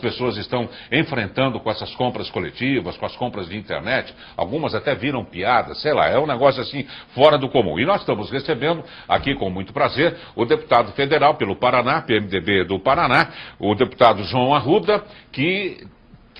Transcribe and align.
pessoas 0.00 0.36
estão 0.36 0.68
enfrentando 0.92 1.58
com 1.58 1.68
essas 1.68 1.92
compras 1.96 2.30
coletivas, 2.30 2.96
com 2.96 3.04
as 3.04 3.16
compras 3.16 3.48
de 3.48 3.56
internet, 3.56 4.14
algumas 4.36 4.72
até 4.72 4.94
viram 4.94 5.24
piadas, 5.24 5.82
sei 5.82 5.92
lá, 5.92 6.06
é 6.06 6.16
um 6.16 6.24
negócio 6.24 6.62
assim 6.62 6.86
fora 7.16 7.36
do 7.36 7.48
comum. 7.48 7.80
E 7.80 7.84
nós 7.84 8.02
estamos 8.02 8.30
recebendo 8.30 8.84
aqui 9.08 9.34
com 9.34 9.50
muito 9.50 9.72
prazer 9.72 10.16
o 10.36 10.44
deputado 10.44 10.92
federal 10.92 11.34
pelo 11.34 11.56
Paraná, 11.56 12.00
PMDB 12.02 12.62
do 12.62 12.78
Paraná, 12.78 13.32
o 13.58 13.74
deputado 13.74 14.22
João 14.22 14.54
Arruda, 14.54 15.04
que 15.32 15.84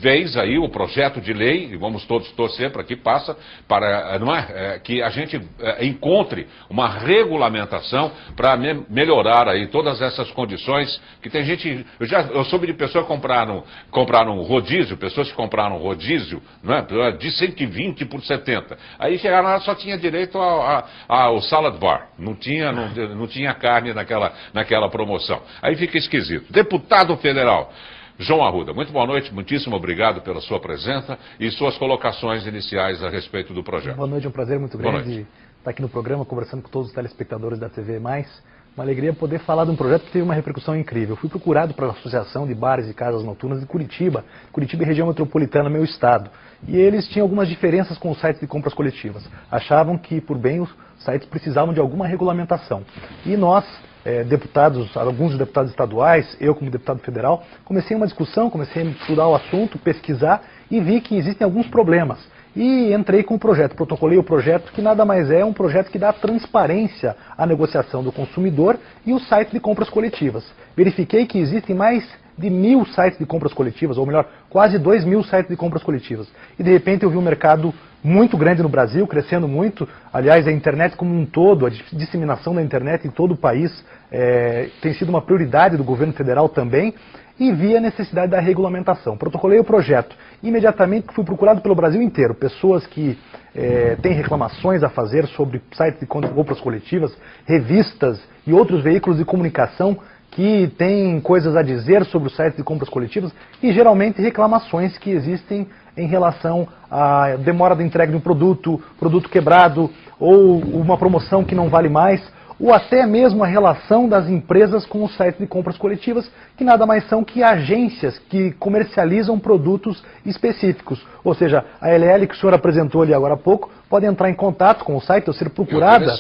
fez 0.01 0.37
aí 0.37 0.59
o 0.59 0.69
projeto 0.69 1.21
de 1.21 1.33
lei, 1.33 1.71
e 1.73 1.77
vamos 1.77 2.05
todos 2.07 2.31
torcer 2.33 2.71
para 2.71 2.85
que 2.85 2.97
passa, 2.97 3.37
para 3.67 4.19
não 4.19 4.35
é, 4.35 4.47
é, 4.49 4.79
que 4.79 5.03
a 5.03 5.11
gente 5.11 5.41
é, 5.61 5.85
encontre 5.85 6.47
uma 6.69 6.89
regulamentação 6.89 8.13
para 8.37 8.57
me 8.57 8.85
melhorar 8.89 9.49
aí 9.49 9.67
todas 9.69 10.01
essas 10.01 10.31
condições, 10.31 11.01
que 11.23 11.31
tem 11.31 11.45
gente, 11.45 11.87
eu 11.99 12.07
já 12.07 12.23
eu 12.23 12.45
soube 12.45 12.67
de 12.67 12.75
pessoas 12.75 13.05
que 13.05 13.09
compraram, 13.09 13.65
compraram 13.91 14.41
rodízio, 14.43 14.97
pessoas 14.97 15.29
que 15.29 15.35
compraram 15.35 15.77
rodízio, 15.79 16.43
não 16.63 16.75
é, 16.75 17.13
de 17.13 17.31
120 17.31 18.05
por 18.07 18.23
70. 18.23 18.79
Aí 18.99 19.19
chegaram 19.19 19.49
lá, 19.49 19.61
só 19.61 19.75
tinha 19.75 19.97
direito 19.99 20.39
ao, 20.39 20.85
ao 21.09 21.43
salad 21.43 21.79
bar, 21.79 22.09
não 22.19 22.35
tinha, 22.35 22.73
não, 22.73 22.89
não 23.15 23.27
tinha 23.27 23.53
carne 23.55 23.93
naquela, 23.93 24.33
naquela 24.53 24.89
promoção. 24.89 25.43
Aí 25.63 25.77
fica 25.77 25.99
esquisito. 25.99 26.53
Deputado 26.53 27.17
federal, 27.17 27.73
João 28.19 28.45
Arruda, 28.45 28.75
muito 28.75 28.93
boa 28.93 29.07
noite, 29.07 29.33
muitíssimo 29.33 29.77
obrigado 29.77 30.21
pela 30.23 30.41
sua 30.41 30.59
presença 30.59 31.17
e 31.39 31.49
suas 31.53 31.79
colocações 31.79 32.45
iniciais 32.47 33.01
a 33.01 33.09
respeito 33.09 33.55
do 33.55 33.63
projeto. 33.63 33.95
Boa 33.95 34.09
noite, 34.09 34.27
é 34.27 34.29
um 34.29 34.33
prazer 34.33 34.59
muito 34.59 34.77
grande 34.77 35.25
estar 35.59 35.71
aqui 35.71 35.81
no 35.81 35.89
programa, 35.89 36.25
conversando 36.25 36.63
com 36.63 36.69
todos 36.69 36.89
os 36.89 36.95
telespectadores 36.95 37.61
da 37.61 37.69
TV+. 37.69 37.99
Uma 37.99 38.85
alegria 38.85 39.13
poder 39.13 39.39
falar 39.41 39.65
de 39.65 39.71
um 39.71 39.77
projeto 39.77 40.05
que 40.07 40.13
teve 40.13 40.25
uma 40.25 40.35
repercussão 40.35 40.77
incrível. 40.77 41.15
fui 41.15 41.29
procurado 41.29 41.75
pela 41.75 41.93
Associação 41.93 42.45
de 42.45 42.55
Bares 42.55 42.89
e 42.89 42.95
Casas 42.95 43.23
Noturnas 43.23 43.61
de 43.61 43.67
Curitiba, 43.67 44.25
Curitiba 44.51 44.83
e 44.83 44.87
região 44.87 45.07
metropolitana, 45.07 45.71
meu 45.71 45.85
estado. 45.85 46.29
E 46.67 46.77
eles 46.77 47.07
tinham 47.09 47.25
algumas 47.25 47.49
diferenças 47.49 47.99
com 47.99 48.11
os 48.11 48.21
sites 48.21 48.41
de 48.41 48.49
compras 48.49 48.75
coletivas. 48.75 49.29
Achavam 49.51 49.97
que, 49.97 50.21
por 50.21 50.37
bem, 50.37 50.61
os 50.61 50.71
sites 50.99 51.29
precisavam 51.29 51.73
de 51.73 51.79
alguma 51.79 52.07
regulamentação. 52.07 52.83
E 53.25 53.37
nós, 53.37 53.65
é, 54.09 54.25
deputados, 54.25 54.97
alguns 54.97 55.37
deputados 55.37 55.71
estaduais, 55.71 56.35
eu 56.41 56.55
como 56.55 56.71
deputado 56.71 57.01
federal, 57.01 57.45
comecei 57.63 57.95
uma 57.95 58.07
discussão, 58.07 58.49
comecei 58.49 58.83
a 58.83 58.87
estudar 58.87 59.29
o 59.29 59.35
assunto, 59.35 59.79
pesquisar 59.79 60.43
e 60.71 60.81
vi 60.81 61.03
que 61.03 61.15
existem 61.15 61.45
alguns 61.45 61.67
problemas. 61.67 62.19
E 62.57 62.95
entrei 62.95 63.23
com 63.23 63.35
o 63.35 63.39
projeto, 63.39 63.77
protocolei 63.77 64.17
o 64.17 64.23
projeto, 64.23 64.73
que 64.73 64.81
nada 64.81 65.05
mais 65.05 65.31
é 65.31 65.45
um 65.45 65.53
projeto 65.53 65.91
que 65.91 65.99
dá 65.99 66.11
transparência 66.11 67.15
à 67.37 67.45
negociação 67.45 68.03
do 68.03 68.11
consumidor 68.11 68.79
e 69.05 69.13
o 69.13 69.21
site 69.21 69.51
de 69.51 69.61
compras 69.61 69.91
coletivas. 69.91 70.45
Verifiquei 70.75 71.27
que 71.27 71.39
existem 71.39 71.77
mais 71.77 72.03
de 72.39 72.49
mil 72.49 72.87
sites 72.87 73.19
de 73.19 73.27
compras 73.27 73.53
coletivas, 73.53 73.99
ou 73.99 74.07
melhor, 74.07 74.27
quase 74.49 74.79
dois 74.79 75.05
mil 75.05 75.23
sites 75.25 75.49
de 75.49 75.57
compras 75.57 75.83
coletivas. 75.83 76.29
E 76.59 76.63
de 76.63 76.71
repente 76.71 77.03
eu 77.03 77.11
vi 77.11 77.17
um 77.17 77.23
mercado 77.23 77.75
muito 78.03 78.37
grande 78.37 78.63
no 78.63 78.69
Brasil, 78.69 79.07
crescendo 79.07 79.49
muito. 79.49 79.89
Aliás, 80.13 80.47
a 80.47 80.53
internet 80.53 80.97
como 80.97 81.15
um 81.15 81.27
todo, 81.27 81.67
a 81.67 81.69
disseminação 81.69 82.55
da 82.55 82.63
internet 82.63 83.07
em 83.07 83.11
todo 83.11 83.33
o 83.33 83.37
país 83.37 83.85
é, 84.11 84.69
tem 84.81 84.95
sido 84.95 85.09
uma 85.09 85.21
prioridade 85.21 85.77
do 85.77 85.85
governo 85.85 86.13
federal 86.13 86.49
também. 86.49 86.95
E 87.41 87.53
vi 87.53 87.77
a 87.77 87.81
necessidade 87.81 88.33
da 88.33 88.41
regulamentação. 88.41 89.17
Protocolei 89.17 89.61
o 89.61 89.65
projeto. 89.65 90.17
Imediatamente 90.43 91.07
fui 91.15 91.25
procurado 91.25 91.61
pelo 91.61 91.75
Brasil 91.75 92.03
inteiro. 92.03 92.35
Pessoas 92.35 92.85
que 92.85 93.17
é, 93.55 93.97
têm 94.03 94.13
reclamações 94.13 94.83
a 94.83 94.89
fazer 94.89 95.25
sobre 95.29 95.63
sites 95.73 96.01
de 96.01 96.07
compras 96.07 96.61
coletivas, 96.61 97.17
revistas 97.47 98.21
e 98.45 98.53
outros 98.53 98.83
veículos 98.83 99.19
de 99.19 99.25
comunicação 99.25 99.99
que 100.31 100.69
têm 100.77 101.21
coisas 101.21 101.57
a 101.57 101.63
dizer 101.63 102.05
sobre 102.05 102.29
os 102.29 102.37
sites 102.37 102.57
de 102.57 102.63
compras 102.63 102.89
coletivas 102.89 103.33
e 103.63 103.73
geralmente 103.73 104.21
reclamações 104.21 104.97
que 104.99 105.11
existem 105.11 105.67
em 105.97 106.07
relação 106.07 106.69
à 106.91 107.37
demora 107.37 107.75
da 107.75 107.83
entrega 107.83 108.13
de 108.13 108.17
um 108.17 108.21
produto, 108.21 108.81
produto 108.99 109.29
quebrado 109.29 109.91
ou 110.19 110.59
uma 110.59 110.97
promoção 110.97 111.45
que 111.45 111.55
não 111.55 111.69
vale 111.69 111.89
mais, 111.89 112.23
ou 112.61 112.73
até 112.73 113.07
mesmo 113.07 113.45
a 113.45 113.47
relação 113.47 114.09
das 114.09 114.29
empresas 114.29 114.85
com 114.85 115.05
os 115.05 115.17
sites 115.17 115.39
de 115.39 115.47
compras 115.47 115.79
coletivas, 115.79 116.31
que 116.57 116.65
nada 116.65 116.85
mais 116.85 117.09
são 117.09 117.23
que 117.23 117.43
agências 117.43 118.19
que 118.19 118.53
comercializam 118.53 119.39
produtos 119.39 120.03
específicos. 120.27 121.05
Ou 121.23 121.35
seja, 121.35 121.65
a 121.81 121.89
LL 121.89 122.27
que 122.27 122.35
o 122.35 122.37
senhor 122.37 122.55
apresentou 122.55 123.03
ali 123.03 123.15
agora 123.15 123.35
há 123.35 123.37
pouco 123.37 123.71
pode 123.89 124.07
entrar 124.07 124.29
em 124.29 124.35
contato 124.35 124.85
com 124.85 124.97
o 124.97 125.01
site 125.01 125.29
ou 125.29 125.35
ser 125.35 125.49
procurada 125.51 126.15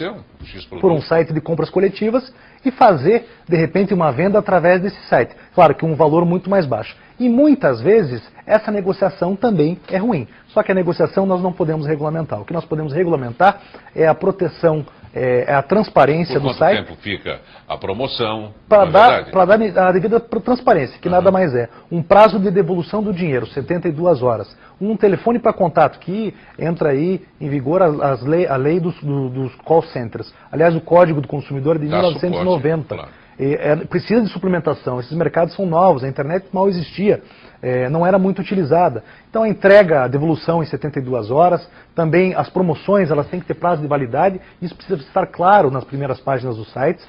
por 0.81 0.91
um 0.91 1.01
site 1.03 1.33
de 1.33 1.41
compras 1.41 1.69
coletivas 1.69 2.33
e 2.65 2.71
fazer, 2.71 3.29
de 3.47 3.57
repente, 3.57 3.95
uma 3.95 4.11
venda 4.11 4.39
através 4.39 4.81
desse 4.81 5.01
site. 5.07 5.35
Claro 5.55 5.75
que 5.75 5.85
um 5.85 5.95
valor 5.95 6.25
muito 6.25 6.49
mais 6.49 6.67
baixo. 6.67 6.97
E 7.19 7.29
muitas 7.29 7.81
vezes 7.81 8.23
essa 8.47 8.71
negociação 8.71 9.37
também 9.37 9.79
é 9.89 9.99
ruim. 9.99 10.27
Só 10.49 10.63
que 10.63 10.73
a 10.73 10.75
negociação 10.75 11.27
nós 11.27 11.43
não 11.43 11.53
podemos 11.53 11.87
regulamentar. 11.87 12.41
O 12.41 12.45
que 12.45 12.53
nós 12.53 12.65
podemos 12.65 12.93
regulamentar 12.93 13.61
é 13.95 14.07
a 14.07 14.15
proteção 14.15 14.85
é, 15.19 15.45
é, 15.49 15.55
a 15.55 15.63
transparência 15.63 16.41
Por 16.41 16.49
do 16.49 16.55
site. 16.55 16.79
quanto 16.79 16.87
tempo 16.89 17.01
fica 17.03 17.41
a 17.67 17.77
promoção? 17.77 18.53
Para 18.69 18.89
é 18.89 18.91
dar, 18.91 19.25
dar 19.25 19.89
a 19.89 19.93
devida 19.93 20.21
transparência, 20.21 20.99
que 21.01 21.09
uhum. 21.09 21.15
nada 21.15 21.31
mais 21.31 21.55
é. 21.55 21.69
Um 21.91 22.03
prazo 22.03 22.39
de 22.39 22.51
devolução 22.51 23.03
do 23.03 23.13
dinheiro, 23.13 23.47
72 23.47 24.23
horas. 24.23 24.57
Um 24.81 24.97
telefone 24.97 25.39
para 25.39 25.53
contato, 25.53 25.99
que 25.99 26.33
entra 26.59 26.91
aí 26.91 27.23
em 27.41 27.49
vigor 27.49 27.83
as, 27.83 28.01
as 28.01 28.23
lei, 28.23 28.47
a 28.47 28.57
lei 28.57 28.79
dos, 28.79 28.95
do, 29.03 29.29
dos 29.29 29.55
call 29.57 29.83
centers. 29.83 30.33
Aliás, 30.53 30.75
o 30.77 30.81
Código 30.81 31.21
do 31.21 31.27
Consumidor 31.27 31.77
é 31.77 31.79
de 31.81 31.89
Dá 31.89 31.97
1990. 31.97 32.83
Suporte, 32.83 32.89
claro. 32.89 33.29
É, 33.41 33.77
precisa 33.77 34.21
de 34.21 34.29
suplementação. 34.31 34.99
Esses 34.99 35.13
mercados 35.13 35.55
são 35.55 35.65
novos, 35.65 36.03
a 36.03 36.09
internet 36.09 36.47
mal 36.53 36.69
existia 36.69 37.23
é, 37.63 37.89
não 37.89 38.07
era 38.07 38.19
muito 38.19 38.41
utilizada. 38.41 39.03
Então 39.29 39.43
a 39.43 39.49
entrega, 39.49 40.05
a 40.05 40.09
devolução 40.09 40.63
em 40.63 40.67
72 40.67 41.31
horas, 41.31 41.69
também 41.99 42.33
as 42.33 42.49
promoções, 42.49 43.11
elas 43.11 43.27
têm 43.27 43.41
que 43.41 43.47
ter 43.47 43.55
prazo 43.55 43.83
de 43.83 43.89
validade, 43.89 44.41
isso 44.63 44.73
precisa 44.73 45.01
estar 45.01 45.27
claro 45.27 45.69
nas 45.69 45.83
primeiras 45.83 46.21
páginas 46.21 46.57
dos 46.57 46.73
sites. 46.73 47.05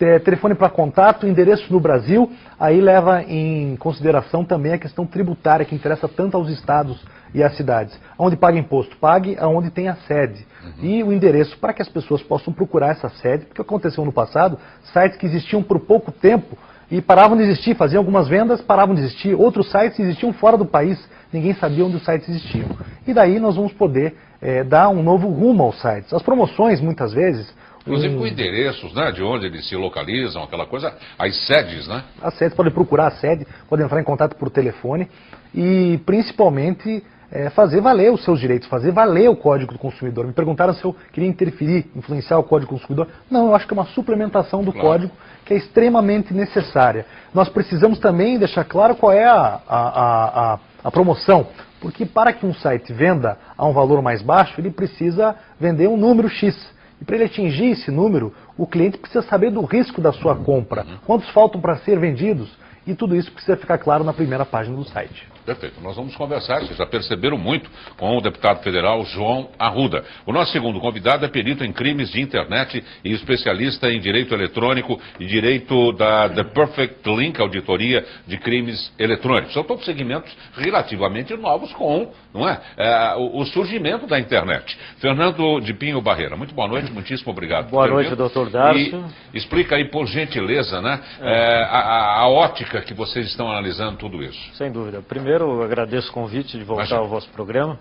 É, 0.00 0.18
telefone 0.18 0.56
para 0.56 0.68
contato, 0.68 1.28
endereço 1.28 1.72
no 1.72 1.78
Brasil, 1.78 2.28
aí 2.58 2.80
leva 2.80 3.22
em 3.22 3.76
consideração 3.76 4.44
também 4.44 4.72
a 4.72 4.78
questão 4.78 5.06
tributária 5.06 5.64
que 5.64 5.76
interessa 5.76 6.08
tanto 6.08 6.36
aos 6.36 6.48
estados 6.48 7.00
e 7.32 7.40
às 7.40 7.56
cidades. 7.56 7.96
Onde 8.18 8.34
paga 8.34 8.58
imposto, 8.58 8.96
pague 8.96 9.36
aonde 9.38 9.70
tem 9.70 9.86
a 9.86 9.94
sede. 9.94 10.44
Uhum. 10.64 10.84
E 10.84 11.04
o 11.04 11.12
endereço 11.12 11.56
para 11.58 11.72
que 11.72 11.80
as 11.80 11.88
pessoas 11.88 12.20
possam 12.20 12.52
procurar 12.52 12.88
essa 12.88 13.08
sede, 13.10 13.44
porque 13.44 13.62
aconteceu 13.62 14.04
no 14.04 14.10
passado, 14.10 14.58
sites 14.92 15.16
que 15.18 15.26
existiam 15.26 15.62
por 15.62 15.78
pouco 15.78 16.10
tempo, 16.10 16.58
e 16.90 17.00
paravam 17.00 17.36
de 17.36 17.44
existir, 17.44 17.76
faziam 17.76 18.00
algumas 18.00 18.28
vendas, 18.28 18.60
paravam 18.60 18.94
de 18.94 19.02
existir, 19.02 19.34
outros 19.34 19.70
sites 19.70 20.00
existiam 20.00 20.32
fora 20.32 20.58
do 20.58 20.66
país, 20.66 20.98
ninguém 21.32 21.54
sabia 21.54 21.84
onde 21.84 21.96
os 21.96 22.04
sites 22.04 22.28
existiam. 22.28 22.68
E 23.06 23.14
daí 23.14 23.40
nós 23.40 23.56
vamos 23.56 23.72
poder 23.72 24.14
é, 24.40 24.62
dar 24.62 24.88
um 24.88 25.02
novo 25.02 25.28
rumo 25.28 25.62
aos 25.62 25.80
sites. 25.80 26.12
As 26.12 26.22
promoções, 26.22 26.80
muitas 26.80 27.12
vezes... 27.12 27.52
Inclusive 27.80 28.16
com 28.16 28.24
endereços, 28.24 28.94
né, 28.94 29.10
de 29.10 29.24
onde 29.24 29.46
eles 29.46 29.68
se 29.68 29.74
localizam, 29.74 30.44
aquela 30.44 30.64
coisa, 30.66 30.94
as 31.18 31.36
sedes, 31.46 31.88
né? 31.88 32.04
As 32.22 32.34
sedes, 32.34 32.54
podem 32.54 32.72
procurar 32.72 33.08
a 33.08 33.10
sede, 33.10 33.44
podem 33.68 33.84
entrar 33.84 34.00
em 34.00 34.04
contato 34.04 34.36
por 34.36 34.50
telefone 34.50 35.08
e 35.52 35.98
principalmente 36.06 37.02
é, 37.32 37.50
fazer 37.50 37.80
valer 37.80 38.12
os 38.12 38.22
seus 38.22 38.38
direitos, 38.38 38.68
fazer 38.68 38.92
valer 38.92 39.28
o 39.28 39.34
Código 39.34 39.72
do 39.72 39.80
Consumidor. 39.80 40.26
Me 40.28 40.32
perguntaram 40.32 40.72
se 40.74 40.84
eu 40.84 40.94
queria 41.12 41.28
interferir, 41.28 41.90
influenciar 41.96 42.38
o 42.38 42.44
Código 42.44 42.72
do 42.72 42.78
Consumidor. 42.78 43.08
Não, 43.28 43.48
eu 43.48 43.54
acho 43.56 43.66
que 43.66 43.74
é 43.74 43.76
uma 43.76 43.86
suplementação 43.86 44.62
do 44.62 44.72
claro. 44.72 44.86
Código 44.86 45.12
que 45.44 45.54
é 45.54 45.56
extremamente 45.56 46.32
necessária. 46.32 47.04
Nós 47.34 47.48
precisamos 47.48 47.98
também 47.98 48.38
deixar 48.38 48.62
claro 48.64 48.94
qual 48.94 49.10
é 49.10 49.24
a, 49.24 49.60
a, 49.68 49.78
a, 49.78 50.54
a 50.54 50.58
promoção, 50.90 51.46
porque 51.80 52.04
para 52.04 52.32
que 52.32 52.44
um 52.44 52.54
site 52.54 52.92
venda 52.92 53.38
a 53.56 53.66
um 53.66 53.72
valor 53.72 54.02
mais 54.02 54.22
baixo, 54.22 54.60
ele 54.60 54.70
precisa 54.70 55.34
vender 55.58 55.88
um 55.88 55.96
número 55.96 56.28
X. 56.28 56.56
E 57.00 57.04
para 57.04 57.16
ele 57.16 57.24
atingir 57.24 57.70
esse 57.70 57.90
número, 57.90 58.32
o 58.56 58.66
cliente 58.66 58.98
precisa 58.98 59.22
saber 59.22 59.50
do 59.50 59.62
risco 59.64 60.00
da 60.00 60.12
sua 60.12 60.36
compra, 60.36 60.86
quantos 61.04 61.28
faltam 61.30 61.60
para 61.60 61.76
ser 61.78 61.98
vendidos, 61.98 62.56
e 62.86 62.94
tudo 62.94 63.16
isso 63.16 63.32
precisa 63.32 63.56
ficar 63.56 63.78
claro 63.78 64.04
na 64.04 64.12
primeira 64.12 64.44
página 64.44 64.76
do 64.76 64.84
site. 64.84 65.31
Perfeito. 65.44 65.80
Nós 65.80 65.96
vamos 65.96 66.14
conversar, 66.14 66.60
vocês 66.60 66.76
já 66.76 66.86
perceberam 66.86 67.36
muito, 67.36 67.70
com 67.96 68.16
o 68.16 68.20
deputado 68.20 68.62
federal 68.62 69.04
João 69.04 69.50
Arruda. 69.58 70.04
O 70.26 70.32
nosso 70.32 70.52
segundo 70.52 70.80
convidado 70.80 71.24
é 71.24 71.28
perito 71.28 71.64
em 71.64 71.72
crimes 71.72 72.10
de 72.10 72.20
internet 72.20 72.82
e 73.04 73.12
especialista 73.12 73.90
em 73.90 74.00
direito 74.00 74.34
eletrônico 74.34 75.00
e 75.18 75.26
direito 75.26 75.92
da 75.92 76.28
The 76.28 76.44
Perfect 76.44 77.08
Link, 77.10 77.40
auditoria 77.40 78.04
de 78.26 78.38
crimes 78.38 78.92
eletrônicos. 78.98 79.52
São 79.52 79.64
todos 79.64 79.84
segmentos 79.84 80.32
relativamente 80.56 81.36
novos 81.36 81.72
com 81.72 82.12
não 82.32 82.48
é? 82.48 82.60
é 82.76 83.14
o, 83.16 83.44
surgimento 83.44 84.06
da 84.06 84.18
internet. 84.18 84.78
Fernando 84.98 85.60
de 85.60 85.74
Pinho 85.74 86.00
Barreira, 86.00 86.36
muito 86.36 86.54
boa 86.54 86.66
noite, 86.68 86.90
muitíssimo 86.90 87.32
obrigado. 87.32 87.70
Boa 87.70 87.86
noite, 87.86 88.14
doutor 88.14 88.48
Darcio. 88.48 89.04
E 89.34 89.36
explica 89.36 89.76
aí, 89.76 89.86
por 89.86 90.06
gentileza, 90.06 90.80
né, 90.80 91.00
é. 91.20 91.42
É, 91.42 91.64
a, 91.64 92.20
a 92.20 92.28
ótica 92.28 92.80
que 92.80 92.94
vocês 92.94 93.26
estão 93.26 93.50
analisando 93.50 93.96
tudo 93.98 94.22
isso. 94.22 94.40
Sem 94.54 94.70
dúvida. 94.70 95.02
Primeiro, 95.02 95.31
Primeiro, 95.32 95.62
agradeço 95.62 96.10
o 96.10 96.12
convite 96.12 96.58
de 96.58 96.62
voltar 96.62 96.98
ao 96.98 97.08
vosso 97.08 97.26
programa, 97.30 97.78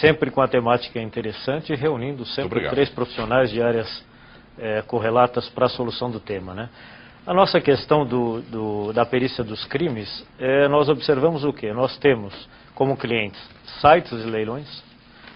sempre 0.00 0.32
com 0.32 0.40
a 0.40 0.48
temática 0.48 1.00
interessante, 1.00 1.72
reunindo 1.76 2.26
sempre 2.26 2.68
três 2.70 2.88
profissionais 2.88 3.52
de 3.52 3.62
áreas 3.62 4.04
é, 4.58 4.82
correlatas 4.82 5.48
para 5.50 5.66
a 5.66 5.68
solução 5.68 6.10
do 6.10 6.18
tema. 6.18 6.54
Né? 6.54 6.68
A 7.24 7.32
nossa 7.32 7.60
questão 7.60 8.04
do, 8.04 8.42
do, 8.42 8.92
da 8.92 9.06
perícia 9.06 9.44
dos 9.44 9.64
crimes, 9.66 10.26
é, 10.40 10.66
nós 10.66 10.88
observamos 10.88 11.44
o 11.44 11.52
que? 11.52 11.72
Nós 11.72 11.96
temos 11.98 12.34
como 12.74 12.96
clientes 12.96 13.40
sites 13.80 14.20
de 14.20 14.28
leilões, 14.28 14.82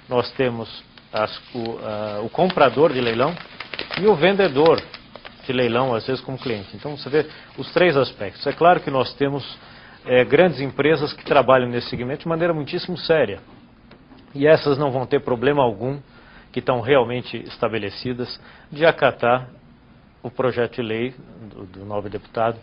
nós 0.08 0.28
temos 0.32 0.82
as, 1.12 1.30
o, 1.54 1.78
a, 1.78 2.20
o 2.22 2.28
comprador 2.28 2.92
de 2.92 3.00
leilão 3.00 3.32
e 4.00 4.06
o 4.08 4.16
vendedor 4.16 4.82
de 5.46 5.52
leilão, 5.52 5.94
às 5.94 6.04
vezes, 6.04 6.20
como 6.24 6.36
cliente. 6.36 6.70
Então, 6.74 6.96
você 6.96 7.08
vê 7.08 7.24
os 7.56 7.72
três 7.72 7.96
aspectos. 7.96 8.44
É 8.48 8.52
claro 8.52 8.80
que 8.80 8.90
nós 8.90 9.14
temos 9.14 9.46
é, 10.06 10.24
grandes 10.24 10.60
empresas 10.60 11.12
que 11.12 11.24
trabalham 11.24 11.68
nesse 11.68 11.88
segmento 11.88 12.22
de 12.22 12.28
maneira 12.28 12.54
muitíssimo 12.54 12.96
séria. 12.96 13.40
E 14.34 14.46
essas 14.46 14.78
não 14.78 14.90
vão 14.90 15.06
ter 15.06 15.20
problema 15.20 15.62
algum, 15.62 15.98
que 16.52 16.60
estão 16.60 16.80
realmente 16.80 17.36
estabelecidas, 17.44 18.40
de 18.70 18.86
acatar 18.86 19.48
o 20.22 20.30
projeto 20.30 20.76
de 20.76 20.82
lei 20.82 21.14
do, 21.50 21.64
do 21.66 21.84
novo 21.84 22.08
deputado, 22.08 22.58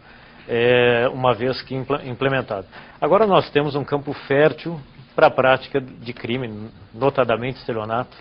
é, 0.47 1.07
uma 1.13 1.33
vez 1.33 1.61
que 1.61 1.75
implementado. 1.75 2.67
Agora 2.99 3.25
nós 3.25 3.49
temos 3.49 3.75
um 3.75 3.83
campo 3.83 4.13
fértil 4.13 4.79
para 5.15 5.27
a 5.27 5.31
prática 5.31 5.79
de 5.79 6.13
crime, 6.13 6.69
notadamente 6.93 7.59
estelionato, 7.59 8.15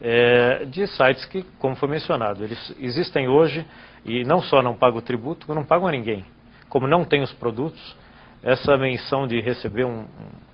é, 0.00 0.64
de 0.66 0.86
sites 0.86 1.24
que, 1.26 1.44
como 1.58 1.76
foi 1.76 1.88
mencionado, 1.88 2.44
eles 2.44 2.74
existem 2.78 3.28
hoje 3.28 3.64
e 4.04 4.24
não 4.24 4.42
só 4.42 4.60
não 4.60 4.74
pagam 4.74 5.00
tributo, 5.00 5.52
não 5.54 5.64
pagam 5.64 5.86
a 5.86 5.92
ninguém. 5.92 6.24
Como 6.68 6.86
não 6.86 7.04
tem 7.04 7.22
os 7.22 7.32
produtos, 7.32 7.96
essa 8.44 8.76
menção 8.76 9.26
de 9.26 9.40
receber 9.40 9.86
um, 9.86 10.04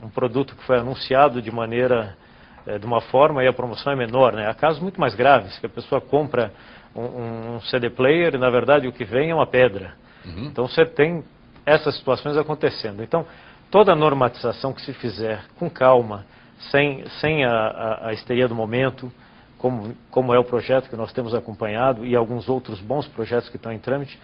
um 0.00 0.08
produto 0.08 0.54
que 0.54 0.62
foi 0.64 0.78
anunciado 0.78 1.42
de 1.42 1.50
maneira, 1.50 2.16
é, 2.64 2.78
de 2.78 2.87
uma 2.87 3.00
forma 3.00 3.42
e 3.42 3.48
a 3.48 3.52
promoção 3.52 3.92
é 3.92 3.96
menor. 3.96 4.32
Né? 4.32 4.48
Há 4.48 4.54
casos 4.54 4.81
muito 4.81 5.00
mais 5.00 5.14
graves, 5.14 5.58
que 5.58 5.66
a 5.66 5.69
pessoa 5.69 6.00
compra 6.00 6.52
um, 6.94 7.56
um 7.56 7.60
CD 7.62 7.90
player 7.90 8.34
e 8.34 8.38
na 8.38 8.48
verdade 8.48 8.87
o 8.87 8.92
que 8.92 9.04
vem 9.04 9.31
é 9.31 9.34
uma 9.34 9.46
pedra. 9.46 9.94
Uhum. 10.25 10.44
Então 10.44 10.69
você 10.69 10.87
tem 10.87 11.25
essas 11.66 11.96
situações 11.96 12.37
acontecendo. 12.37 13.02
Então, 13.02 13.26
toda 13.70 13.92
a 13.92 13.96
normatização 13.96 14.72
que 14.72 14.82
se 14.82 14.92
fizer 14.92 15.44
com 15.58 15.69
calma, 15.69 16.25
sem, 16.70 17.04
sem 17.20 17.44
a, 17.44 17.50
a, 17.50 18.08
a 18.08 18.12
histeria 18.12 18.46
do 18.46 18.54
momento, 18.54 19.12
como, 19.58 19.94
como 20.10 20.32
é 20.32 20.38
o 20.38 20.44
projeto 20.44 20.88
que 20.88 20.96
nós 20.96 21.12
temos 21.12 21.34
acompanhado 21.34 22.06
e 22.06 22.16
alguns 22.16 22.48
outros 22.48 22.81
bons 22.81 23.06
projetos 23.08 23.48
que 23.48 23.56
estão 23.56 23.72
em 23.72 23.78
trâmite, 23.78 24.19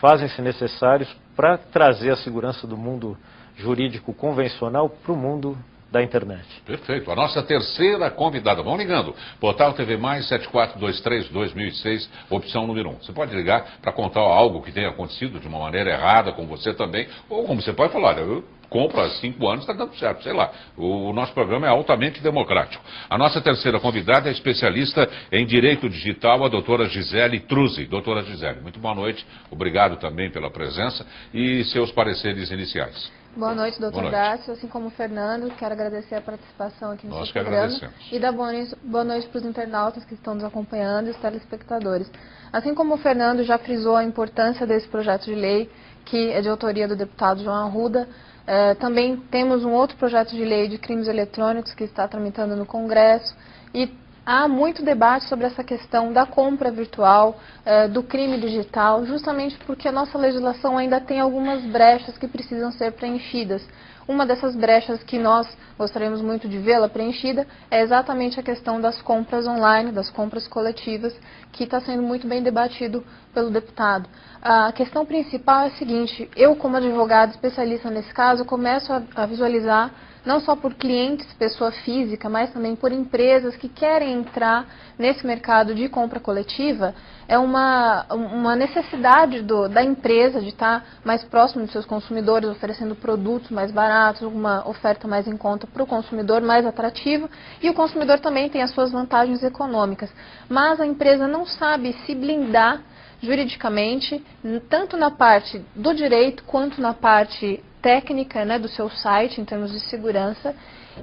fazem-se 0.00 0.40
necessários 0.42 1.08
para 1.36 1.56
trazer 1.58 2.10
a 2.10 2.16
segurança 2.16 2.66
do 2.66 2.76
mundo 2.76 3.16
jurídico 3.56 4.12
convencional 4.12 4.88
para 4.88 5.12
o 5.12 5.16
mundo 5.16 5.56
da 5.92 6.02
internet. 6.02 6.46
Perfeito. 6.64 7.10
A 7.10 7.14
nossa 7.14 7.42
terceira 7.42 8.10
convidada. 8.10 8.62
Vamos 8.62 8.78
ligando. 8.78 9.14
Portal 9.38 9.74
TV 9.74 9.98
Mais 9.98 10.26
7423-2006, 10.30 12.08
opção 12.30 12.66
número 12.66 12.88
1. 12.90 12.94
Você 13.02 13.12
pode 13.12 13.36
ligar 13.36 13.78
para 13.82 13.92
contar 13.92 14.20
algo 14.20 14.62
que 14.62 14.72
tenha 14.72 14.88
acontecido 14.88 15.38
de 15.38 15.46
uma 15.46 15.58
maneira 15.58 15.90
errada 15.90 16.32
com 16.32 16.46
você 16.46 16.72
também, 16.72 17.06
ou 17.28 17.44
como 17.44 17.60
você 17.60 17.74
pode 17.74 17.92
falar, 17.92 18.16
eu 18.18 18.42
compro 18.72 19.00
há 19.00 19.10
cinco 19.10 19.46
anos, 19.46 19.60
está 19.60 19.74
dando 19.74 19.94
certo, 19.96 20.22
sei 20.22 20.32
lá. 20.32 20.50
O, 20.76 21.10
o, 21.10 21.12
nosso 21.12 21.34
programa 21.34 21.66
é 21.66 21.70
altamente 21.70 22.22
democrático. 22.22 22.82
A 23.08 23.18
nossa 23.18 23.40
terceira 23.40 23.78
convidada 23.78 24.30
é 24.30 24.32
especialista 24.32 25.08
em 25.30 25.44
Direito 25.44 25.88
Digital, 25.88 26.42
a 26.44 26.48
doutora 26.48 26.88
Gisele 26.88 27.40
Truzzi. 27.40 27.84
Doutora 27.84 28.22
Gisele, 28.24 28.60
muito 28.62 28.80
boa 28.80 28.94
noite. 28.94 29.24
Obrigado 29.50 29.98
também 29.98 30.30
pela 30.30 30.50
presença 30.50 31.06
e 31.34 31.62
seus 31.64 31.92
pareceres 31.92 32.50
iniciais. 32.50 33.12
Boa 33.36 33.54
noite, 33.54 33.80
doutor 33.80 34.10
Dácio. 34.10 34.52
Assim 34.52 34.68
como 34.68 34.88
o 34.88 34.90
Fernando, 34.90 35.50
quero 35.56 35.72
agradecer 35.72 36.16
a 36.16 36.20
participação 36.20 36.92
aqui 36.92 37.06
no 37.06 37.14
Nós 37.14 37.30
seu 37.30 37.42
programa. 37.42 37.90
E 38.10 38.18
dar 38.18 38.32
boa 38.32 38.52
noite, 38.52 38.76
boa 38.82 39.04
noite 39.04 39.26
para 39.28 39.38
os 39.38 39.44
internautas 39.44 40.04
que 40.04 40.12
estão 40.12 40.34
nos 40.34 40.44
acompanhando 40.44 41.06
e 41.06 41.10
os 41.10 41.16
telespectadores. 41.16 42.10
Assim 42.52 42.74
como 42.74 42.94
o 42.94 42.98
Fernando 42.98 43.42
já 43.42 43.58
frisou 43.58 43.96
a 43.96 44.04
importância 44.04 44.66
desse 44.66 44.86
projeto 44.86 45.24
de 45.24 45.34
lei, 45.34 45.70
que 46.04 46.30
é 46.30 46.42
de 46.42 46.48
autoria 46.48 46.86
do 46.86 46.94
deputado 46.94 47.42
João 47.42 47.56
Arruda, 47.56 48.06
é, 48.46 48.74
também 48.74 49.16
temos 49.30 49.64
um 49.64 49.72
outro 49.72 49.96
projeto 49.96 50.30
de 50.30 50.44
lei 50.44 50.68
de 50.68 50.78
crimes 50.78 51.06
eletrônicos 51.06 51.74
que 51.74 51.84
está 51.84 52.08
tramitando 52.08 52.56
no 52.56 52.66
Congresso 52.66 53.34
e 53.74 53.88
há 54.24 54.46
muito 54.48 54.84
debate 54.84 55.26
sobre 55.28 55.46
essa 55.46 55.62
questão 55.62 56.12
da 56.12 56.26
compra 56.26 56.70
virtual, 56.70 57.38
é, 57.64 57.88
do 57.88 58.02
crime 58.02 58.38
digital, 58.38 59.04
justamente 59.06 59.56
porque 59.66 59.88
a 59.88 59.92
nossa 59.92 60.16
legislação 60.18 60.78
ainda 60.78 61.00
tem 61.00 61.20
algumas 61.20 61.62
brechas 61.64 62.16
que 62.18 62.28
precisam 62.28 62.72
ser 62.72 62.92
preenchidas. 62.92 63.66
Uma 64.12 64.26
dessas 64.26 64.54
brechas 64.54 65.02
que 65.02 65.18
nós 65.18 65.48
gostaríamos 65.78 66.20
muito 66.20 66.46
de 66.46 66.58
vê-la 66.58 66.86
preenchida 66.86 67.46
é 67.70 67.80
exatamente 67.80 68.38
a 68.38 68.42
questão 68.42 68.78
das 68.78 69.00
compras 69.00 69.46
online, 69.46 69.90
das 69.90 70.10
compras 70.10 70.46
coletivas, 70.46 71.18
que 71.50 71.64
está 71.64 71.80
sendo 71.80 72.02
muito 72.02 72.28
bem 72.28 72.42
debatido 72.42 73.02
pelo 73.32 73.48
deputado. 73.48 74.06
A 74.42 74.70
questão 74.72 75.06
principal 75.06 75.62
é 75.62 75.66
a 75.68 75.76
seguinte, 75.78 76.28
eu 76.36 76.54
como 76.56 76.76
advogado 76.76 77.30
especialista 77.30 77.88
nesse 77.88 78.12
caso, 78.12 78.44
começo 78.44 78.92
a, 78.92 79.02
a 79.16 79.24
visualizar 79.24 79.90
não 80.24 80.40
só 80.40 80.54
por 80.54 80.74
clientes, 80.74 81.26
pessoa 81.34 81.72
física, 81.72 82.28
mas 82.28 82.52
também 82.52 82.76
por 82.76 82.92
empresas 82.92 83.56
que 83.56 83.68
querem 83.68 84.12
entrar 84.12 84.66
nesse 84.98 85.26
mercado 85.26 85.74
de 85.74 85.88
compra 85.88 86.20
coletiva, 86.20 86.94
é 87.26 87.38
uma, 87.38 88.06
uma 88.10 88.54
necessidade 88.54 89.42
do, 89.42 89.68
da 89.68 89.82
empresa 89.82 90.40
de 90.40 90.48
estar 90.48 90.84
mais 91.04 91.24
próximo 91.24 91.62
dos 91.62 91.72
seus 91.72 91.86
consumidores, 91.86 92.48
oferecendo 92.48 92.94
produtos 92.94 93.50
mais 93.50 93.72
baratos, 93.72 94.22
uma 94.22 94.68
oferta 94.68 95.08
mais 95.08 95.26
em 95.26 95.36
conta 95.36 95.66
para 95.66 95.82
o 95.82 95.86
consumidor, 95.86 96.40
mais 96.40 96.64
atrativa, 96.64 97.28
e 97.60 97.68
o 97.68 97.74
consumidor 97.74 98.20
também 98.20 98.48
tem 98.48 98.62
as 98.62 98.70
suas 98.70 98.92
vantagens 98.92 99.42
econômicas. 99.42 100.10
Mas 100.48 100.80
a 100.80 100.86
empresa 100.86 101.26
não 101.26 101.46
sabe 101.46 101.94
se 102.06 102.14
blindar 102.14 102.82
juridicamente, 103.22 104.22
tanto 104.68 104.96
na 104.96 105.10
parte 105.10 105.64
do 105.76 105.94
direito 105.94 106.42
quanto 106.44 106.80
na 106.80 106.92
parte 106.92 107.62
técnica 107.82 108.44
né, 108.44 108.58
do 108.58 108.68
seu 108.68 108.88
site, 108.88 109.40
em 109.40 109.44
termos 109.44 109.72
de 109.72 109.80
segurança, 109.80 110.54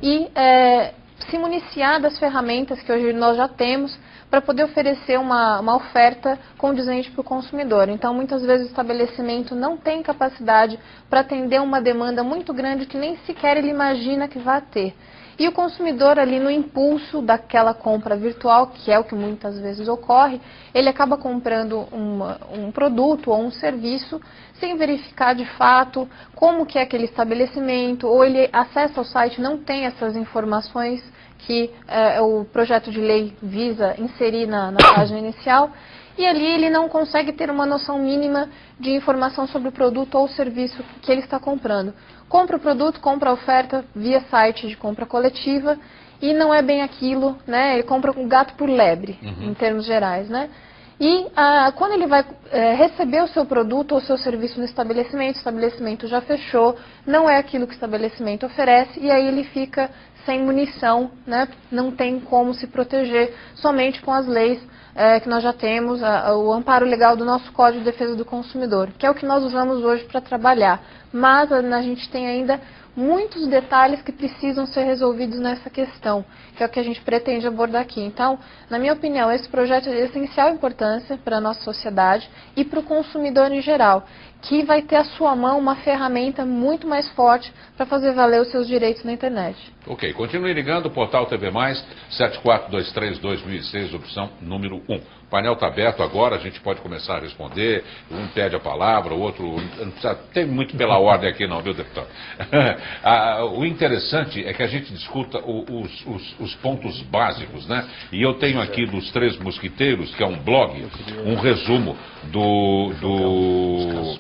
e 0.01 0.29
é, 0.33 0.93
se 1.29 1.37
municiar 1.37 2.01
das 2.01 2.17
ferramentas 2.17 2.81
que 2.81 2.91
hoje 2.91 3.13
nós 3.13 3.35
já 3.37 3.47
temos 3.47 3.97
para 4.29 4.41
poder 4.41 4.63
oferecer 4.63 5.19
uma, 5.19 5.59
uma 5.59 5.75
oferta 5.75 6.37
condizente 6.57 7.09
para 7.11 7.21
o 7.21 7.23
consumidor. 7.23 7.89
Então, 7.89 8.13
muitas 8.13 8.43
vezes 8.43 8.67
o 8.67 8.69
estabelecimento 8.69 9.55
não 9.55 9.75
tem 9.75 10.03
capacidade 10.03 10.79
para 11.09 11.21
atender 11.21 11.59
uma 11.59 11.81
demanda 11.81 12.23
muito 12.23 12.53
grande 12.53 12.85
que 12.85 12.97
nem 12.97 13.17
sequer 13.25 13.57
ele 13.57 13.69
imagina 13.69 14.27
que 14.27 14.39
vai 14.39 14.61
ter. 14.61 14.95
E 15.39 15.47
o 15.47 15.53
consumidor 15.53 16.19
ali 16.19 16.37
no 16.37 16.51
impulso 16.51 17.21
daquela 17.21 17.73
compra 17.73 18.17
virtual, 18.17 18.67
que 18.67 18.91
é 18.91 18.99
o 18.99 19.05
que 19.05 19.15
muitas 19.15 19.57
vezes 19.57 19.87
ocorre, 19.87 20.41
ele 20.73 20.89
acaba 20.89 21.15
comprando 21.15 21.87
uma, 21.93 22.37
um 22.51 22.69
produto 22.73 23.31
ou 23.31 23.41
um 23.41 23.49
serviço 23.49 24.21
sem 24.59 24.75
verificar 24.75 25.33
de 25.33 25.45
fato 25.55 26.09
como 26.35 26.65
que 26.65 26.77
é 26.77 26.81
aquele 26.81 27.05
estabelecimento, 27.05 28.05
ou 28.05 28.25
ele 28.25 28.49
acessa 28.51 28.99
o 28.99 29.05
site 29.05 29.39
não 29.39 29.57
tem 29.57 29.85
essas 29.85 30.17
informações 30.17 31.01
que 31.37 31.71
é, 31.87 32.19
o 32.19 32.43
projeto 32.43 32.91
de 32.91 32.99
lei 32.99 33.33
visa 33.41 33.95
inserir 33.97 34.45
na, 34.45 34.71
na 34.71 34.79
página 34.93 35.19
inicial, 35.19 35.71
e 36.17 36.25
ali 36.25 36.45
ele 36.45 36.69
não 36.69 36.89
consegue 36.89 37.31
ter 37.31 37.49
uma 37.49 37.65
noção 37.65 37.97
mínima 37.97 38.49
de 38.77 38.91
informação 38.91 39.47
sobre 39.47 39.69
o 39.69 39.71
produto 39.71 40.15
ou 40.15 40.27
serviço 40.27 40.83
que 41.01 41.09
ele 41.09 41.21
está 41.21 41.39
comprando 41.39 41.93
compra 42.29 42.57
o 42.57 42.59
produto, 42.59 43.01
compra 43.01 43.31
a 43.31 43.33
oferta 43.33 43.83
via 43.95 44.21
site 44.29 44.67
de 44.67 44.77
compra 44.77 45.05
coletiva 45.05 45.77
e 46.21 46.33
não 46.33 46.53
é 46.53 46.61
bem 46.61 46.81
aquilo, 46.81 47.37
né? 47.47 47.73
Ele 47.73 47.83
compra 47.83 48.11
o 48.11 48.27
gato 48.27 48.53
por 48.53 48.69
lebre, 48.69 49.17
uhum. 49.21 49.49
em 49.49 49.53
termos 49.53 49.85
gerais, 49.85 50.29
né? 50.29 50.49
E 50.99 51.27
ah, 51.33 51.71
quando 51.75 51.93
ele 51.93 52.07
vai 52.07 52.25
é, 52.51 52.73
receber 52.73 53.23
o 53.23 53.27
seu 53.27 53.45
produto 53.45 53.93
ou 53.93 54.01
seu 54.01 54.17
serviço 54.17 54.59
no 54.59 54.65
estabelecimento, 54.65 55.35
o 55.35 55.37
estabelecimento 55.37 56.07
já 56.07 56.19
fechou, 56.19 56.75
não 57.05 57.29
é 57.29 57.37
aquilo 57.37 57.65
que 57.65 57.71
o 57.71 57.75
estabelecimento 57.75 58.45
oferece, 58.45 58.99
e 58.99 59.09
aí 59.09 59.25
ele 59.25 59.45
fica 59.45 59.89
sem 60.25 60.43
munição, 60.43 61.09
né? 61.25 61.47
não 61.71 61.89
tem 61.89 62.19
como 62.19 62.53
se 62.53 62.67
proteger 62.67 63.33
somente 63.55 64.01
com 64.01 64.11
as 64.11 64.27
leis 64.27 64.61
é, 64.93 65.19
que 65.21 65.29
nós 65.29 65.41
já 65.41 65.53
temos, 65.53 66.03
a, 66.03 66.35
o 66.35 66.51
amparo 66.51 66.85
legal 66.85 67.15
do 67.15 67.23
nosso 67.23 67.49
Código 67.53 67.79
de 67.79 67.91
Defesa 67.91 68.17
do 68.17 68.25
Consumidor, 68.25 68.89
que 68.97 69.05
é 69.05 69.09
o 69.09 69.15
que 69.15 69.25
nós 69.25 69.41
usamos 69.41 69.81
hoje 69.81 70.03
para 70.03 70.19
trabalhar. 70.19 70.83
Mas 71.11 71.51
a 71.51 71.81
gente 71.81 72.09
tem 72.09 72.27
ainda 72.27 72.61
muitos 72.95 73.47
detalhes 73.47 74.01
que 74.01 74.11
precisam 74.11 74.65
ser 74.65 74.83
resolvidos 74.83 75.39
nessa 75.39 75.69
questão, 75.69 76.25
que 76.55 76.63
é 76.63 76.65
o 76.65 76.69
que 76.69 76.79
a 76.79 76.83
gente 76.83 77.01
pretende 77.01 77.47
abordar 77.47 77.81
aqui. 77.81 78.01
Então, 78.01 78.37
na 78.69 78.77
minha 78.77 78.93
opinião, 78.93 79.31
esse 79.31 79.47
projeto 79.47 79.87
é 79.87 79.91
de 79.91 79.97
essencial 80.01 80.49
importância 80.49 81.17
para 81.17 81.37
a 81.37 81.41
nossa 81.41 81.61
sociedade 81.61 82.29
e 82.55 82.65
para 82.65 82.79
o 82.79 82.83
consumidor 82.83 83.51
em 83.51 83.61
geral, 83.61 84.05
que 84.41 84.63
vai 84.63 84.81
ter 84.81 84.95
à 84.95 85.03
sua 85.03 85.35
mão 85.35 85.59
uma 85.59 85.75
ferramenta 85.77 86.45
muito 86.45 86.87
mais 86.87 87.09
forte 87.09 87.51
para 87.75 87.85
fazer 87.85 88.13
valer 88.13 88.41
os 88.41 88.49
seus 88.51 88.67
direitos 88.67 89.03
na 89.03 89.11
internet. 89.11 89.57
Ok, 89.87 90.13
continue 90.13 90.53
ligando, 90.53 90.89
Portal 90.91 91.25
TV 91.25 91.49
Mais, 91.49 91.83
7423-2006, 92.11 93.93
opção 93.95 94.29
número 94.41 94.81
1. 94.87 95.19
O 95.29 95.29
painel 95.29 95.53
está 95.53 95.67
aberto 95.67 96.01
agora, 96.01 96.35
a 96.35 96.39
gente 96.39 96.59
pode 96.59 96.81
começar 96.81 97.17
a 97.17 97.19
responder. 97.19 97.83
Um 98.09 98.27
pede 98.29 98.55
a 98.55 98.59
palavra, 98.59 99.13
o 99.13 99.19
outro. 99.19 99.45
Não 99.45 99.91
precisa, 99.91 100.15
tem 100.33 100.45
muito 100.45 100.75
pela 100.75 100.97
ordem 100.99 101.29
aqui, 101.29 101.45
não, 101.45 101.61
viu, 101.61 101.73
deputado? 101.73 102.07
ah, 103.03 103.45
o 103.45 103.63
interessante 103.63 104.43
é 104.43 104.53
que 104.53 104.63
a 104.63 104.67
gente 104.67 104.91
discuta 104.91 105.37
os, 105.39 106.05
os, 106.07 106.39
os, 106.39 106.55
pontos 106.55 106.99
básicos, 107.03 107.67
né? 107.67 107.87
E 108.11 108.21
eu 108.21 108.33
tenho 108.35 108.59
aqui 108.59 108.87
dos 108.87 109.11
Três 109.11 109.37
Mosquiteiros, 109.37 110.13
que 110.15 110.23
é 110.23 110.27
um 110.27 110.37
blog, 110.39 110.83
um 111.25 111.35
resumo 111.35 111.95
do. 112.31 112.91
do 112.99 114.19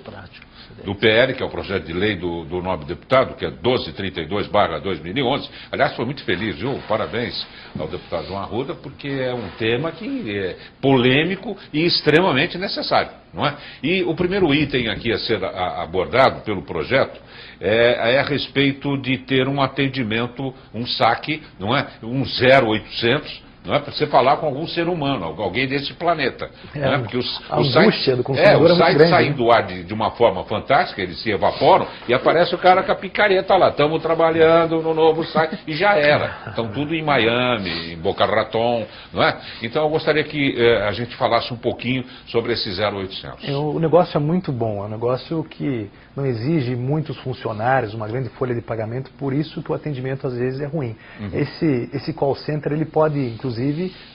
do 0.83 0.95
PL, 0.95 1.33
que 1.33 1.43
é 1.43 1.45
o 1.45 1.49
projeto 1.49 1.85
de 1.85 1.93
lei 1.93 2.15
do, 2.15 2.45
do 2.45 2.61
nobre 2.61 2.85
deputado, 2.85 3.35
que 3.35 3.45
é 3.45 3.51
1232-2011. 3.51 5.49
Aliás, 5.71 5.95
foi 5.95 6.05
muito 6.05 6.23
feliz, 6.23 6.57
viu? 6.57 6.79
Parabéns 6.87 7.45
ao 7.77 7.87
deputado 7.87 8.27
João 8.27 8.39
Arruda, 8.39 8.75
porque 8.75 9.07
é 9.07 9.33
um 9.33 9.49
tema 9.57 9.91
que 9.91 10.37
é 10.37 10.55
polêmico 10.81 11.57
e 11.73 11.85
extremamente 11.85 12.57
necessário, 12.57 13.11
não 13.33 13.45
é? 13.45 13.57
E 13.83 14.03
o 14.03 14.15
primeiro 14.15 14.53
item 14.53 14.89
aqui 14.89 15.11
a 15.11 15.17
ser 15.17 15.43
abordado 15.43 16.41
pelo 16.41 16.61
projeto 16.61 17.19
é, 17.59 18.13
é, 18.13 18.19
a 18.19 18.23
respeito 18.23 18.97
de 18.97 19.17
ter 19.19 19.47
um 19.47 19.61
atendimento, 19.61 20.53
um 20.73 20.85
saque, 20.85 21.41
não 21.59 21.75
é? 21.75 21.87
Um 22.01 22.23
0800 22.23 23.48
não 23.69 23.75
é 23.75 23.79
para 23.79 23.91
você 23.91 24.07
falar 24.07 24.37
com 24.37 24.47
algum 24.47 24.65
ser 24.67 24.87
humano, 24.87 25.25
alguém 25.25 25.67
desse 25.67 25.93
planeta. 25.93 26.49
É, 26.73 26.79
não 26.79 26.93
é? 26.93 26.97
Porque 26.97 27.17
os, 27.17 27.41
a 27.47 27.59
os 27.59 27.71
sites, 27.71 28.17
do 28.17 28.35
é, 28.35 28.57
os 28.57 28.71
é 28.71 28.75
sites 28.75 29.09
saem 29.09 29.31
do 29.33 29.51
ar 29.51 29.67
de, 29.67 29.83
de, 29.83 29.93
uma 29.93 30.09
forma 30.11 30.43
fantástica, 30.45 30.99
eles 30.99 31.21
se 31.21 31.29
evaporam 31.29 31.85
e 32.07 32.13
aparece 32.13 32.55
o 32.55 32.57
cara 32.57 32.81
com 32.81 32.91
a 32.91 32.95
picareta 32.95 33.55
lá. 33.55 33.69
Estamos 33.69 34.01
trabalhando 34.01 34.81
no 34.81 34.95
novo 34.95 35.23
site 35.25 35.59
e 35.67 35.75
já 35.75 35.93
era. 35.93 36.47
Estão 36.47 36.67
tudo 36.69 36.95
em 36.95 37.03
Miami, 37.03 37.93
em 37.93 37.97
Boca 37.97 38.25
Raton, 38.25 38.87
não 39.13 39.21
é? 39.21 39.37
Então 39.61 39.83
eu 39.83 39.89
gostaria 39.89 40.23
que 40.23 40.55
eh, 40.57 40.87
a 40.87 40.91
gente 40.91 41.15
falasse 41.15 41.53
um 41.53 41.57
pouquinho 41.57 42.03
sobre 42.25 42.53
esse 42.53 42.69
0800. 42.69 43.47
É, 43.47 43.55
o 43.55 43.77
negócio 43.77 44.17
é 44.17 44.19
muito 44.19 44.51
bom, 44.51 44.83
é 44.83 44.87
um 44.87 44.89
negócio 44.89 45.43
que 45.43 45.91
não 46.15 46.25
exige 46.25 46.75
muitos 46.75 47.17
funcionários, 47.17 47.93
uma 47.93 48.07
grande 48.07 48.29
folha 48.29 48.55
de 48.55 48.61
pagamento, 48.61 49.11
por 49.11 49.31
isso 49.31 49.61
que 49.61 49.71
o 49.71 49.75
atendimento 49.75 50.25
às 50.25 50.35
vezes 50.35 50.59
é 50.59 50.65
ruim. 50.65 50.95
Uhum. 51.19 51.29
Esse, 51.33 51.89
esse 51.93 52.13
call 52.13 52.35
center 52.35 52.73
ele 52.73 52.85
pode, 52.85 53.19
inclusive, 53.19 53.58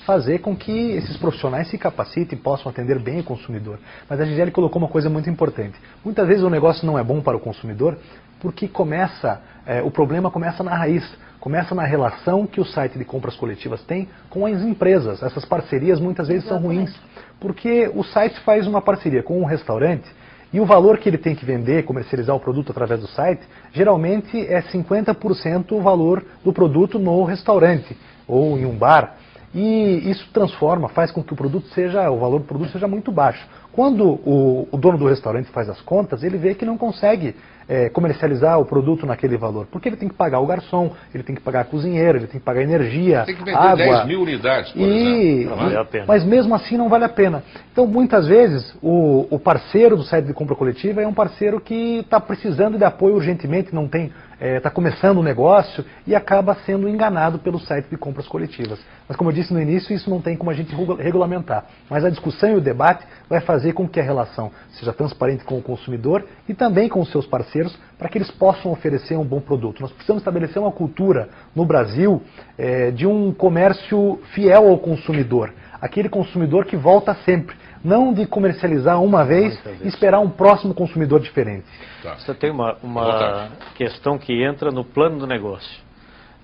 fazer 0.05 0.41
com 0.41 0.57
que 0.57 0.93
esses 0.93 1.17
profissionais 1.17 1.69
se 1.69 1.79
capacitem 1.79 2.39
e 2.39 2.41
possam 2.41 2.71
atender 2.71 2.99
bem 2.99 3.21
o 3.21 3.25
consumidor. 3.25 3.79
Mas 4.09 4.21
a 4.21 4.25
Gisele 4.25 4.51
colocou 4.51 4.81
uma 4.81 4.89
coisa 4.89 5.09
muito 5.09 5.29
importante. 5.29 5.79
Muitas 6.05 6.27
vezes 6.27 6.43
o 6.43 6.51
negócio 6.51 6.87
não 6.87 6.99
é 6.99 7.03
bom 7.03 7.21
para 7.21 7.37
o 7.37 7.41
consumidor 7.41 7.99
porque 8.41 8.69
começa, 8.69 9.41
é, 9.67 9.83
o 9.83 9.91
problema 9.91 10.31
começa 10.31 10.63
na 10.63 10.77
raiz, 10.77 11.03
começa 11.41 11.75
na 11.75 11.85
relação 11.85 12.47
que 12.47 12.61
o 12.61 12.65
site 12.65 12.99
de 12.99 13.05
compras 13.05 13.37
coletivas 13.37 13.83
tem 13.83 14.09
com 14.29 14.47
as 14.47 14.61
empresas. 14.63 15.23
Essas 15.23 15.45
parcerias 15.45 15.99
muitas 15.99 16.29
vezes 16.29 16.47
são 16.47 16.59
ruins, 16.59 16.95
porque 17.41 17.91
o 17.95 18.03
site 18.03 18.39
faz 18.41 18.67
uma 18.67 18.83
parceria 18.83 19.23
com 19.23 19.41
um 19.41 19.45
restaurante 19.45 20.11
e 20.55 20.61
o 20.61 20.65
valor 20.65 20.99
que 20.99 21.09
ele 21.09 21.19
tem 21.19 21.35
que 21.35 21.45
vender, 21.45 21.85
comercializar 21.85 22.37
o 22.37 22.39
produto 22.39 22.71
através 22.71 23.01
do 23.01 23.09
site, 23.09 23.43
geralmente 23.73 24.39
é 24.47 24.63
50% 24.63 25.73
o 25.73 25.83
valor 25.83 26.25
do 26.45 26.53
produto 26.53 26.97
no 26.97 27.25
restaurante 27.25 27.97
ou 28.25 28.57
em 28.57 28.65
um 28.65 28.77
bar. 28.79 29.17
E 29.55 30.11
isso 30.11 30.29
transforma, 30.33 30.89
faz 30.89 31.13
com 31.13 31.23
que 31.23 31.33
o 31.33 31.37
produto 31.37 31.69
seja, 31.69 32.11
o 32.11 32.19
valor 32.19 32.41
do 32.41 32.45
produto 32.45 32.73
seja 32.73 32.89
muito 32.89 33.13
baixo. 33.13 33.47
Quando 33.71 34.05
o, 34.05 34.69
o 34.71 34.77
dono 34.77 34.99
do 34.99 35.07
restaurante 35.07 35.49
faz 35.51 35.69
as 35.69 35.81
contas, 35.81 36.23
ele 36.25 36.37
vê 36.37 36.55
que 36.55 36.65
não 36.65 36.77
consegue 36.77 37.37
é, 37.69 37.89
comercializar 37.89 38.61
o 38.61 38.65
produto 38.65 39.07
naquele 39.07 39.37
valor. 39.37 39.67
Porque 39.71 39.89
ele 39.89 39.97
tem 39.97 40.09
que 40.09 40.15
pagar 40.15 40.41
o 40.41 40.47
garçom, 40.47 40.93
ele 41.15 41.23
tem 41.23 41.35
que 41.35 41.41
pagar 41.41 41.61
a 41.61 41.65
cozinheira, 41.65 42.19
ele 42.19 42.27
tem 42.27 42.39
que 42.41 42.45
pagar 42.45 42.63
energia, 42.63 43.25
tem 43.25 43.35
que 43.35 43.45
vender 43.45 43.57
água. 43.57 43.77
10 43.77 44.07
mil 44.07 44.23
unidades, 44.23 44.73
por 44.73 44.81
e, 44.81 44.85
exemplo. 44.85 45.51
Não 45.51 45.57
vale 45.57 45.77
a 45.77 45.85
pena. 45.85 46.05
Mas 46.07 46.25
mesmo 46.25 46.55
assim 46.55 46.77
não 46.77 46.89
vale 46.89 47.05
a 47.05 47.09
pena. 47.09 47.43
Então, 47.73 47.87
muitas 47.87 48.27
vezes, 48.27 48.77
o, 48.83 49.27
o 49.31 49.39
parceiro 49.39 49.97
do 49.97 50.03
site 50.03 50.27
de 50.27 50.33
compra 50.33 50.55
coletiva 50.55 51.03
é 51.03 51.07
um 51.07 51.15
parceiro 51.15 51.61
que 51.61 51.99
está 51.99 52.21
precisando 52.21 52.77
de 52.77 52.85
apoio 52.85 53.15
urgentemente, 53.15 53.75
não 53.75 53.89
tem 53.89 54.13
está 54.45 54.57
é, 54.57 54.61
tá 54.61 54.71
começando 54.71 55.19
um 55.19 55.23
negócio 55.23 55.83
e 56.07 56.15
acaba 56.15 56.55
sendo 56.67 56.87
enganado 56.87 57.39
pelo 57.39 57.59
site 57.59 57.89
de 57.89 57.97
compras 57.97 58.29
coletivas. 58.29 58.79
Mas 59.09 59.17
como 59.17 59.31
eu 59.31 59.35
disse 59.35 59.55
no 59.55 59.61
início, 59.61 59.95
isso 59.95 60.11
não 60.11 60.21
tem 60.21 60.37
como 60.37 60.51
a 60.51 60.55
gente 60.55 60.75
regulamentar. 60.99 61.65
Mas 61.89 62.05
a 62.05 62.11
discussão 62.11 62.51
e 62.51 62.57
o 62.57 62.61
debate 62.61 63.07
vai 63.29 63.41
fazer 63.41 63.73
com 63.73 63.89
que 63.89 63.99
a 63.99 64.03
relação 64.03 64.51
seja 64.73 64.93
transparente 64.93 65.45
com 65.45 65.57
o 65.57 65.63
consumidor 65.63 66.25
e 66.47 66.53
também 66.53 66.91
com 66.91 67.01
os 67.01 67.11
seus 67.11 67.27
parceiros 67.27 67.75
para 67.99 68.09
que 68.09 68.19
eles 68.19 68.31
possam 68.31 68.71
oferecer 68.71 69.17
um 69.17 69.25
bom 69.25 69.41
produto. 69.41 69.81
Nós 69.81 69.93
precisamos 69.93 70.21
estabelecer 70.21 70.61
uma 70.61 70.73
cultura 70.73 71.31
no 71.55 71.65
Brasil 71.65 72.23
é, 72.59 72.91
de 72.91 73.07
um 73.07 73.33
comércio 73.33 74.21
fiel 74.35 74.69
ao 74.69 74.79
consumidor. 74.79 75.55
Aquele 75.81 76.09
consumidor 76.09 76.67
que 76.67 76.77
volta 76.77 77.15
sempre 77.25 77.57
não 77.85 78.15
de 78.15 78.27
comercializar 78.27 79.01
uma 79.03 79.25
vez 79.25 79.61
e 79.83 79.89
esperar 79.89 80.19
um 80.21 80.31
próximo 80.31 80.73
consumidor 80.73 81.21
diferente. 81.21 81.67
Tá. 82.03 82.15
Você 82.17 82.33
tem 82.33 82.51
uma, 82.51 82.79
uma 82.83 83.51
questão 83.75 84.17
que 84.17 84.43
entra 84.43 84.71
no 84.71 84.83
plano 84.83 85.19
do 85.19 85.27
negócio. 85.27 85.85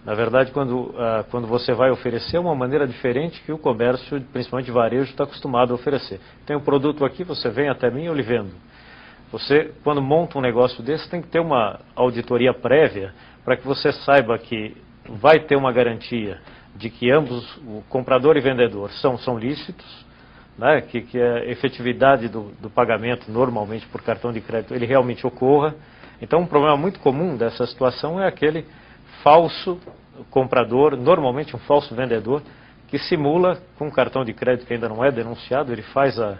Na 0.04 0.14
verdade, 0.14 0.50
quando, 0.52 0.78
uh, 0.78 1.24
quando 1.30 1.46
você 1.46 1.72
vai 1.72 1.90
oferecer 1.90 2.38
uma 2.38 2.54
maneira 2.54 2.86
diferente 2.86 3.40
que 3.42 3.52
o 3.52 3.58
comércio, 3.58 4.20
principalmente 4.32 4.66
de 4.66 4.72
varejo, 4.72 5.10
está 5.10 5.24
acostumado 5.24 5.72
a 5.72 5.74
oferecer. 5.74 6.20
Tem 6.46 6.56
um 6.56 6.60
produto 6.60 7.04
aqui, 7.04 7.24
você 7.24 7.48
vem 7.50 7.68
até 7.68 7.90
mim, 7.90 8.04
eu 8.04 8.14
lhe 8.14 8.22
vendo. 8.22 8.52
Você, 9.32 9.72
quando 9.84 10.02
monta 10.02 10.38
um 10.38 10.40
negócio 10.40 10.82
desse, 10.82 11.08
tem 11.08 11.22
que 11.22 11.28
ter 11.28 11.40
uma 11.40 11.80
auditoria 11.94 12.52
prévia 12.52 13.14
para 13.44 13.56
que 13.56 13.66
você 13.66 13.92
saiba 13.92 14.38
que 14.38 14.76
vai 15.08 15.40
ter 15.40 15.56
uma 15.56 15.72
garantia 15.72 16.38
de 16.74 16.88
que 16.88 17.10
ambos, 17.10 17.56
o 17.58 17.82
comprador 17.88 18.36
e 18.36 18.40
vendedor, 18.40 18.90
são, 18.92 19.18
são 19.18 19.38
lícitos, 19.38 20.06
né, 20.60 20.82
que, 20.82 21.00
que 21.00 21.18
a 21.18 21.46
efetividade 21.46 22.28
do, 22.28 22.52
do 22.60 22.68
pagamento 22.68 23.32
normalmente 23.32 23.86
por 23.86 24.02
cartão 24.02 24.30
de 24.30 24.42
crédito 24.42 24.74
ele 24.74 24.84
realmente 24.84 25.26
ocorra. 25.26 25.74
Então, 26.20 26.40
um 26.40 26.46
problema 26.46 26.76
muito 26.76 27.00
comum 27.00 27.34
dessa 27.34 27.66
situação 27.66 28.20
é 28.20 28.28
aquele 28.28 28.66
falso 29.24 29.80
comprador, 30.28 30.98
normalmente 30.98 31.56
um 31.56 31.58
falso 31.60 31.94
vendedor, 31.94 32.42
que 32.88 32.98
simula 32.98 33.58
com 33.78 33.86
um 33.86 33.90
cartão 33.90 34.22
de 34.22 34.34
crédito 34.34 34.66
que 34.66 34.74
ainda 34.74 34.86
não 34.86 35.02
é 35.02 35.10
denunciado, 35.10 35.72
ele 35.72 35.80
faz 35.80 36.20
a, 36.20 36.36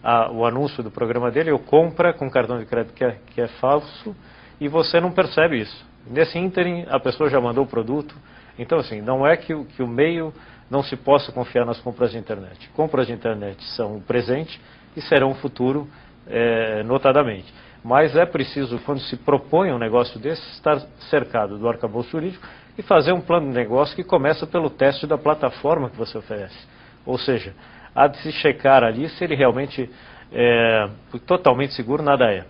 a, 0.00 0.30
o 0.30 0.46
anúncio 0.46 0.80
do 0.80 0.90
programa 0.90 1.28
dele, 1.32 1.50
ou 1.50 1.58
compra 1.58 2.12
com 2.12 2.30
cartão 2.30 2.60
de 2.60 2.66
crédito 2.66 2.94
que 2.94 3.04
é, 3.04 3.16
que 3.34 3.40
é 3.40 3.48
falso, 3.48 4.14
e 4.60 4.68
você 4.68 5.00
não 5.00 5.10
percebe 5.10 5.58
isso. 5.58 5.84
Nesse 6.08 6.38
ínterim, 6.38 6.86
a 6.88 7.00
pessoa 7.00 7.28
já 7.28 7.40
mandou 7.40 7.64
o 7.64 7.66
produto. 7.66 8.14
Então, 8.56 8.78
assim, 8.78 9.00
não 9.00 9.26
é 9.26 9.36
que, 9.36 9.52
que 9.64 9.82
o 9.82 9.88
meio 9.88 10.32
não 10.70 10.82
se 10.82 10.96
possa 10.96 11.32
confiar 11.32 11.64
nas 11.64 11.80
compras 11.80 12.10
de 12.10 12.18
internet. 12.18 12.68
Compras 12.70 13.06
de 13.06 13.12
internet 13.12 13.62
são 13.76 13.96
o 13.96 14.00
presente 14.00 14.60
e 14.96 15.00
serão 15.00 15.30
o 15.30 15.34
futuro, 15.34 15.88
é, 16.26 16.82
notadamente. 16.82 17.52
Mas 17.84 18.16
é 18.16 18.26
preciso, 18.26 18.80
quando 18.80 19.00
se 19.00 19.16
propõe 19.16 19.70
um 19.70 19.78
negócio 19.78 20.18
desse, 20.18 20.42
estar 20.52 20.80
cercado 21.08 21.56
do 21.56 21.68
arcabouço 21.68 22.10
jurídico 22.10 22.44
e 22.76 22.82
fazer 22.82 23.12
um 23.12 23.20
plano 23.20 23.48
de 23.48 23.54
negócio 23.54 23.94
que 23.94 24.02
começa 24.02 24.46
pelo 24.46 24.68
teste 24.68 25.06
da 25.06 25.16
plataforma 25.16 25.88
que 25.88 25.96
você 25.96 26.18
oferece. 26.18 26.58
Ou 27.04 27.16
seja, 27.16 27.54
há 27.94 28.08
de 28.08 28.18
se 28.18 28.32
checar 28.32 28.82
ali 28.82 29.08
se 29.08 29.22
ele 29.22 29.36
realmente 29.36 29.88
é 30.32 30.88
totalmente 31.26 31.74
seguro, 31.74 32.02
nada 32.02 32.24
é. 32.32 32.44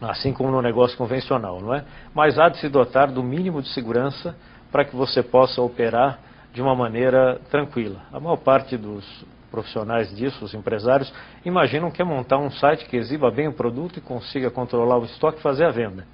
Assim 0.00 0.32
como 0.32 0.50
no 0.50 0.62
negócio 0.62 0.96
convencional, 0.96 1.60
não 1.60 1.74
é? 1.74 1.84
Mas 2.14 2.38
há 2.38 2.48
de 2.48 2.58
se 2.58 2.68
dotar 2.68 3.10
do 3.10 3.22
mínimo 3.22 3.62
de 3.62 3.68
segurança 3.68 4.36
para 4.70 4.84
que 4.84 4.94
você 4.94 5.22
possa 5.22 5.60
operar 5.60 6.18
de 6.52 6.60
uma 6.60 6.74
maneira 6.74 7.40
tranquila. 7.50 8.02
A 8.12 8.18
maior 8.18 8.36
parte 8.36 8.76
dos 8.76 9.04
profissionais 9.50 10.14
disso, 10.14 10.44
os 10.44 10.54
empresários, 10.54 11.12
imaginam 11.44 11.90
que 11.90 12.00
é 12.00 12.04
montar 12.04 12.38
um 12.38 12.50
site 12.50 12.86
que 12.86 12.96
exiba 12.96 13.30
bem 13.30 13.48
o 13.48 13.52
produto 13.52 13.98
e 13.98 14.00
consiga 14.00 14.50
controlar 14.50 14.98
o 14.98 15.04
estoque 15.04 15.38
e 15.38 15.42
fazer 15.42 15.64
a 15.64 15.70
venda. 15.70 16.06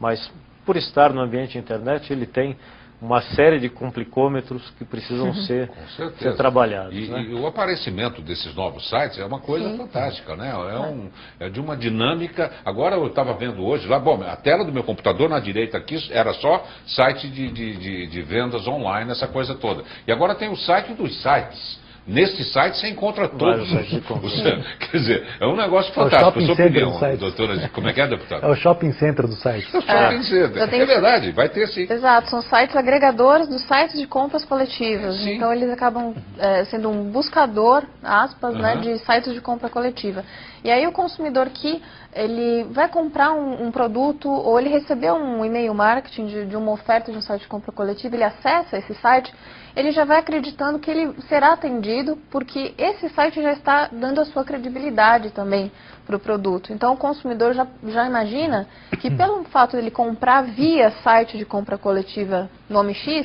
Mas, 0.00 0.32
por 0.64 0.76
estar 0.76 1.12
no 1.12 1.20
ambiente 1.20 1.58
internet, 1.58 2.12
ele 2.12 2.26
tem 2.26 2.56
uma 3.00 3.22
série 3.22 3.60
de 3.60 3.68
complicômetros 3.68 4.70
que 4.76 4.84
precisam 4.84 5.32
ser, 5.34 5.70
ser 6.18 6.36
trabalhados. 6.36 6.94
E, 6.94 7.08
né? 7.08 7.22
e, 7.22 7.34
o 7.34 7.46
aparecimento 7.46 8.20
desses 8.20 8.54
novos 8.54 8.88
sites 8.88 9.18
é 9.18 9.24
uma 9.24 9.38
coisa 9.38 9.70
Sim. 9.70 9.76
fantástica, 9.76 10.34
né? 10.34 10.50
É, 10.50 10.78
um, 10.78 11.10
é, 11.38 11.48
de 11.48 11.60
uma 11.60 11.76
dinâmica. 11.76 12.50
Agora 12.64 12.96
eu 12.96 13.06
estava 13.06 13.32
vendo 13.34 13.64
hoje 13.64 13.86
lá, 13.86 13.98
bom, 13.98 14.20
a 14.22 14.36
tela 14.36 14.64
do 14.64 14.72
meu 14.72 14.82
computador 14.82 15.28
na 15.28 15.38
direita 15.38 15.78
aqui 15.78 15.96
era 16.10 16.32
só 16.34 16.66
site 16.86 17.28
de, 17.28 17.50
de, 17.50 17.76
de, 17.76 18.06
de 18.08 18.22
vendas 18.22 18.66
online, 18.66 19.10
essa 19.12 19.28
coisa 19.28 19.54
toda. 19.54 19.84
E 20.06 20.12
agora 20.12 20.34
tem 20.34 20.48
o 20.48 20.56
site 20.56 20.92
dos 20.94 21.22
sites. 21.22 21.87
Nesse 22.08 22.42
site 22.44 22.78
você 22.78 22.88
encontra 22.88 23.28
todos 23.28 23.70
os, 23.70 23.78
Quer 24.90 24.96
dizer, 24.96 25.28
é 25.38 25.46
um 25.46 25.54
negócio 25.54 25.92
fantástico. 25.92 26.40
É 26.40 26.42
o 26.42 26.52
opinião, 26.52 26.98
doutora. 27.18 27.68
Como 27.68 27.86
é 27.86 27.92
que 27.92 28.00
é, 28.00 28.08
deputado? 28.08 28.46
É 28.46 28.48
o 28.48 28.54
shopping 28.54 28.92
center 28.92 29.26
do 29.26 29.34
site. 29.34 29.68
É 29.74 29.78
o 29.78 29.82
shopping 29.82 30.16
é, 30.16 30.22
center. 30.22 30.70
Tenho... 30.70 30.82
É 30.84 30.86
verdade, 30.86 31.32
vai 31.32 31.50
ter 31.50 31.68
sim. 31.68 31.86
Exato, 31.88 32.30
são 32.30 32.40
sites 32.40 32.74
agregadores 32.74 33.46
dos 33.46 33.60
sites 33.60 34.00
de 34.00 34.06
compras 34.06 34.42
coletivas. 34.42 35.18
Sim. 35.18 35.34
Então 35.34 35.52
eles 35.52 35.70
acabam 35.70 36.14
é, 36.38 36.64
sendo 36.64 36.88
um 36.88 37.10
buscador, 37.10 37.84
aspas, 38.02 38.54
né, 38.54 38.76
de 38.76 38.98
sites 39.00 39.34
de 39.34 39.42
compra 39.42 39.68
coletiva. 39.68 40.24
E 40.64 40.70
aí 40.70 40.86
o 40.86 40.92
consumidor 40.92 41.50
que 41.50 41.82
ele 42.14 42.64
vai 42.70 42.88
comprar 42.88 43.32
um, 43.32 43.66
um 43.66 43.70
produto 43.70 44.28
ou 44.28 44.58
ele 44.58 44.70
recebeu 44.70 45.14
um 45.14 45.44
e-mail 45.44 45.74
marketing 45.74 46.26
de, 46.26 46.46
de, 46.46 46.56
uma 46.56 46.72
oferta 46.72 47.12
de 47.12 47.18
um 47.18 47.22
site 47.22 47.42
de 47.42 47.48
compra 47.48 47.70
coletiva, 47.70 48.16
ele 48.16 48.24
acessa 48.24 48.78
esse 48.78 48.94
site, 48.94 49.32
ele 49.78 49.92
já 49.92 50.04
vai 50.04 50.18
acreditando 50.18 50.80
que 50.80 50.90
ele 50.90 51.14
será 51.28 51.52
atendido 51.52 52.18
porque 52.32 52.74
esse 52.76 53.08
site 53.10 53.40
já 53.40 53.52
está 53.52 53.88
dando 53.92 54.20
a 54.20 54.24
sua 54.24 54.44
credibilidade 54.44 55.30
também 55.30 55.70
para 56.04 56.16
o 56.16 56.18
produto. 56.18 56.72
Então 56.72 56.94
o 56.94 56.96
consumidor 56.96 57.54
já, 57.54 57.64
já 57.86 58.04
imagina 58.04 58.66
que 59.00 59.08
pelo 59.16 59.44
fato 59.44 59.72
de 59.72 59.76
ele 59.78 59.92
comprar 59.92 60.42
via 60.42 60.90
site 61.04 61.38
de 61.38 61.44
compra 61.44 61.78
coletiva 61.78 62.50
nome 62.68 62.92
X, 62.92 63.24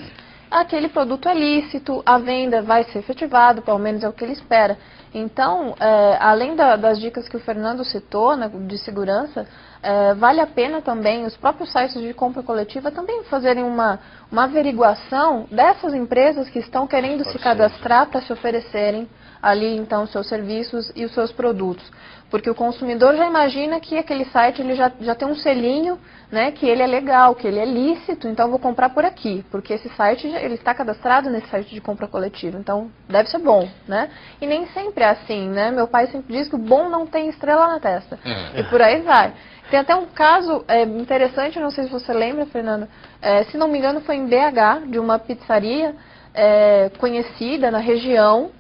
aquele 0.51 0.89
produto 0.89 1.27
é 1.27 1.33
lícito, 1.33 2.03
a 2.05 2.19
venda 2.19 2.62
vai 2.62 2.83
ser 2.83 3.00
efetivada, 3.00 3.60
pelo 3.60 3.79
menos 3.79 4.03
é 4.03 4.07
o 4.07 4.13
que 4.13 4.24
ele 4.24 4.33
espera. 4.33 4.77
Então, 5.12 5.74
é, 5.79 6.17
além 6.19 6.55
da, 6.55 6.75
das 6.75 7.00
dicas 7.00 7.27
que 7.27 7.38
o 7.38 7.39
Fernando 7.39 7.83
citou 7.83 8.36
né, 8.36 8.48
de 8.67 8.77
segurança, 8.77 9.48
é, 9.83 10.13
vale 10.13 10.39
a 10.39 10.47
pena 10.47 10.81
também 10.81 11.25
os 11.25 11.35
próprios 11.35 11.69
sites 11.71 12.01
de 12.01 12.13
compra 12.13 12.41
coletiva 12.41 12.89
também 12.89 13.23
fazerem 13.25 13.63
uma, 13.65 13.99
uma 14.31 14.45
averiguação 14.45 15.45
dessas 15.51 15.93
empresas 15.93 16.49
que 16.49 16.59
estão 16.59 16.87
querendo 16.87 17.25
se 17.25 17.37
cadastrar 17.37 18.07
para 18.07 18.21
se 18.21 18.31
oferecerem 18.31 19.09
ali 19.41 19.75
então 19.75 20.03
os 20.03 20.11
seus 20.11 20.27
serviços 20.29 20.89
e 20.95 21.03
os 21.03 21.13
seus 21.13 21.33
produtos. 21.33 21.85
Porque 22.31 22.49
o 22.49 22.55
consumidor 22.55 23.15
já 23.15 23.27
imagina 23.27 23.79
que 23.79 23.95
aquele 23.97 24.25
site 24.25 24.61
ele 24.61 24.73
já, 24.73 24.91
já 25.01 25.13
tem 25.13 25.27
um 25.27 25.35
selinho, 25.35 25.99
né, 26.31 26.51
que 26.51 26.65
ele 26.65 26.81
é 26.81 26.87
legal, 26.87 27.35
que 27.35 27.45
ele 27.45 27.59
é 27.59 27.65
lícito, 27.65 28.27
então 28.27 28.49
vou 28.49 28.57
comprar 28.57 28.89
por 28.89 29.05
aqui, 29.05 29.45
porque 29.51 29.73
esse 29.73 29.87
site 29.89 30.25
ele 30.25 30.55
está 30.55 30.73
cadastrado 30.73 31.29
nesse 31.29 31.47
site 31.49 31.75
de 31.75 31.79
compra 31.79 32.07
coletiva, 32.07 32.57
então 32.57 32.89
deve 33.07 33.29
ser 33.29 33.37
bom, 33.37 33.69
né? 33.87 34.09
E 34.41 34.47
nem 34.47 34.65
sempre 34.67 35.03
é 35.03 35.09
assim, 35.09 35.47
né? 35.47 35.69
Meu 35.69 35.87
pai 35.87 36.07
sempre 36.07 36.35
diz 36.35 36.47
que 36.47 36.55
o 36.55 36.57
bom 36.57 36.89
não 36.89 37.05
tem 37.05 37.29
estrela 37.29 37.67
na 37.67 37.79
testa. 37.79 38.17
É. 38.25 38.61
E 38.61 38.63
por 38.63 38.81
aí 38.81 39.01
vai. 39.01 39.31
Tem 39.70 39.79
até 39.79 39.96
um 39.96 40.05
caso 40.05 40.63
é, 40.67 40.84
interessante, 40.84 41.60
não 41.60 41.72
sei 41.72 41.86
se 41.86 41.89
você 41.89 42.13
lembra, 42.13 42.46
Fernando, 42.46 42.88
é, 43.22 43.43
se 43.46 43.58
não 43.58 43.67
me 43.67 43.77
engano 43.77 44.01
foi 44.01 44.15
em 44.15 44.27
BH, 44.27 44.89
de 44.89 45.00
uma 45.00 45.17
pizzaria 45.17 45.96
é, 46.34 46.91
conhecida 46.98 47.72
na 47.72 47.79
região, 47.79 48.51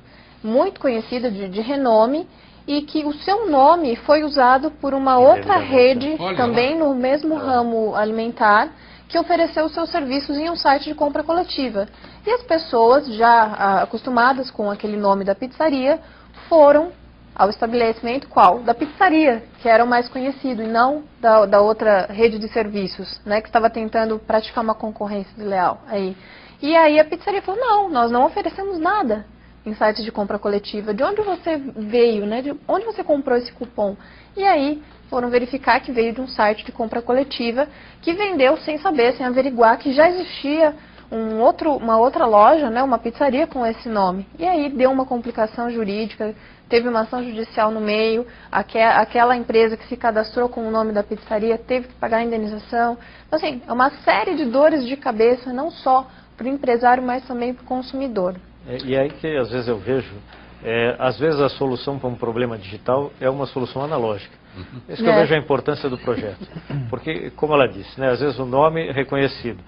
muito 0.43 0.79
conhecida, 0.79 1.29
de, 1.29 1.49
de 1.49 1.61
renome, 1.61 2.27
e 2.65 2.81
que 2.81 3.03
o 3.03 3.13
seu 3.13 3.49
nome 3.49 3.95
foi 3.97 4.23
usado 4.23 4.71
por 4.71 4.93
uma 4.93 5.17
outra 5.17 5.57
rede, 5.57 6.17
também 6.37 6.77
no 6.77 6.95
mesmo 6.95 7.35
ah. 7.35 7.39
ramo 7.39 7.95
alimentar, 7.95 8.69
que 9.07 9.19
ofereceu 9.19 9.67
seus 9.69 9.89
serviços 9.89 10.37
em 10.37 10.49
um 10.49 10.55
site 10.55 10.85
de 10.85 10.95
compra 10.95 11.23
coletiva. 11.23 11.87
E 12.25 12.31
as 12.31 12.41
pessoas, 12.43 13.05
já 13.13 13.29
ah, 13.29 13.83
acostumadas 13.83 14.49
com 14.49 14.71
aquele 14.71 14.97
nome 14.97 15.25
da 15.25 15.35
pizzaria, 15.35 15.99
foram 16.47 16.91
ao 17.35 17.49
estabelecimento 17.49 18.27
qual? 18.27 18.59
Da 18.59 18.73
pizzaria, 18.73 19.43
que 19.61 19.67
era 19.67 19.83
o 19.83 19.87
mais 19.87 20.07
conhecido, 20.09 20.61
e 20.61 20.67
não 20.67 21.03
da, 21.19 21.45
da 21.45 21.61
outra 21.61 22.07
rede 22.07 22.37
de 22.37 22.47
serviços, 22.49 23.19
né, 23.25 23.41
que 23.41 23.47
estava 23.47 23.69
tentando 23.69 24.19
praticar 24.19 24.63
uma 24.63 24.75
concorrência 24.75 25.33
desleal. 25.35 25.81
Aí. 25.87 26.15
E 26.61 26.75
aí 26.75 26.99
a 26.99 27.05
pizzaria 27.05 27.41
falou, 27.41 27.59
não, 27.59 27.89
nós 27.89 28.11
não 28.11 28.25
oferecemos 28.25 28.79
nada 28.79 29.25
em 29.65 29.73
sites 29.73 30.03
de 30.03 30.11
compra 30.11 30.37
coletiva. 30.37 30.93
De 30.93 31.03
onde 31.03 31.21
você 31.21 31.57
veio, 31.57 32.25
né? 32.25 32.41
De 32.41 32.53
onde 32.67 32.85
você 32.85 33.03
comprou 33.03 33.37
esse 33.37 33.51
cupom? 33.51 33.95
E 34.35 34.43
aí 34.43 34.81
foram 35.09 35.29
verificar 35.29 35.79
que 35.79 35.91
veio 35.91 36.13
de 36.13 36.21
um 36.21 36.27
site 36.27 36.65
de 36.65 36.71
compra 36.71 37.01
coletiva 37.01 37.67
que 38.01 38.13
vendeu 38.13 38.57
sem 38.57 38.77
saber, 38.79 39.13
sem 39.13 39.25
averiguar 39.25 39.77
que 39.77 39.93
já 39.93 40.09
existia 40.09 40.73
um 41.11 41.39
outro, 41.39 41.75
uma 41.75 41.97
outra 41.97 42.25
loja, 42.25 42.69
né, 42.71 42.81
uma 42.81 42.97
pizzaria 42.97 43.45
com 43.45 43.63
esse 43.65 43.87
nome. 43.87 44.27
E 44.39 44.45
aí 44.45 44.69
deu 44.69 44.91
uma 44.91 45.05
complicação 45.05 45.69
jurídica, 45.69 46.33
teve 46.73 46.89
uma 46.89 47.01
ação 47.01 47.23
judicial 47.23 47.69
no 47.69 47.79
meio, 47.79 48.25
aquela 48.51 49.37
empresa 49.37 49.77
que 49.77 49.85
se 49.85 49.95
cadastrou 49.95 50.49
com 50.49 50.67
o 50.67 50.71
nome 50.71 50.91
da 50.91 51.03
pizzaria 51.03 51.55
teve 51.55 51.87
que 51.89 51.93
pagar 51.93 52.17
a 52.17 52.23
indenização. 52.23 52.97
Então, 53.27 53.37
assim, 53.37 53.61
é 53.67 53.71
uma 53.71 53.91
série 54.03 54.33
de 54.33 54.45
dores 54.45 54.83
de 54.83 54.97
cabeça, 54.97 55.53
não 55.53 55.69
só 55.69 56.07
para 56.35 56.47
o 56.47 56.49
empresário, 56.49 57.03
mas 57.03 57.23
também 57.27 57.53
para 57.53 57.61
o 57.61 57.67
consumidor. 57.67 58.37
É, 58.67 58.77
e 58.83 58.97
aí 58.97 59.11
que 59.11 59.37
às 59.37 59.51
vezes 59.51 59.67
eu 59.67 59.77
vejo, 59.77 60.15
é, 60.63 60.95
às 60.97 61.19
vezes 61.19 61.39
a 61.39 61.49
solução 61.49 61.99
para 61.99 62.09
um 62.09 62.15
problema 62.15 62.57
digital 62.57 63.11
é 63.21 63.29
uma 63.29 63.45
solução 63.45 63.83
analógica. 63.83 64.35
Uhum. 64.57 64.81
Isso 64.89 65.03
que 65.03 65.07
é. 65.07 65.13
eu 65.13 65.19
vejo 65.19 65.35
a 65.35 65.37
importância 65.37 65.87
do 65.87 65.99
projeto. 65.99 66.47
Porque, 66.89 67.29
como 67.35 67.53
ela 67.53 67.67
disse, 67.67 67.99
né, 67.99 68.09
às 68.09 68.19
vezes 68.19 68.39
o 68.39 68.45
nome 68.45 68.87
é 68.87 68.91
reconhecido, 68.91 69.59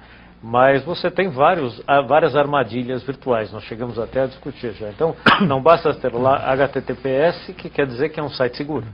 mas 0.41 0.83
você 0.83 1.09
tem 1.09 1.29
vários, 1.29 1.81
várias 2.07 2.35
armadilhas 2.35 3.03
virtuais, 3.03 3.51
nós 3.51 3.63
chegamos 3.63 3.97
até 3.97 4.21
a 4.21 4.27
discutir 4.27 4.73
já. 4.73 4.89
Então, 4.89 5.15
não 5.47 5.61
basta 5.61 5.93
ter 5.93 6.13
lá 6.13 6.37
HTTPS, 6.51 7.53
que 7.53 7.69
quer 7.69 7.87
dizer 7.87 8.09
que 8.09 8.19
é 8.19 8.23
um 8.23 8.29
site 8.29 8.57
seguro. 8.57 8.85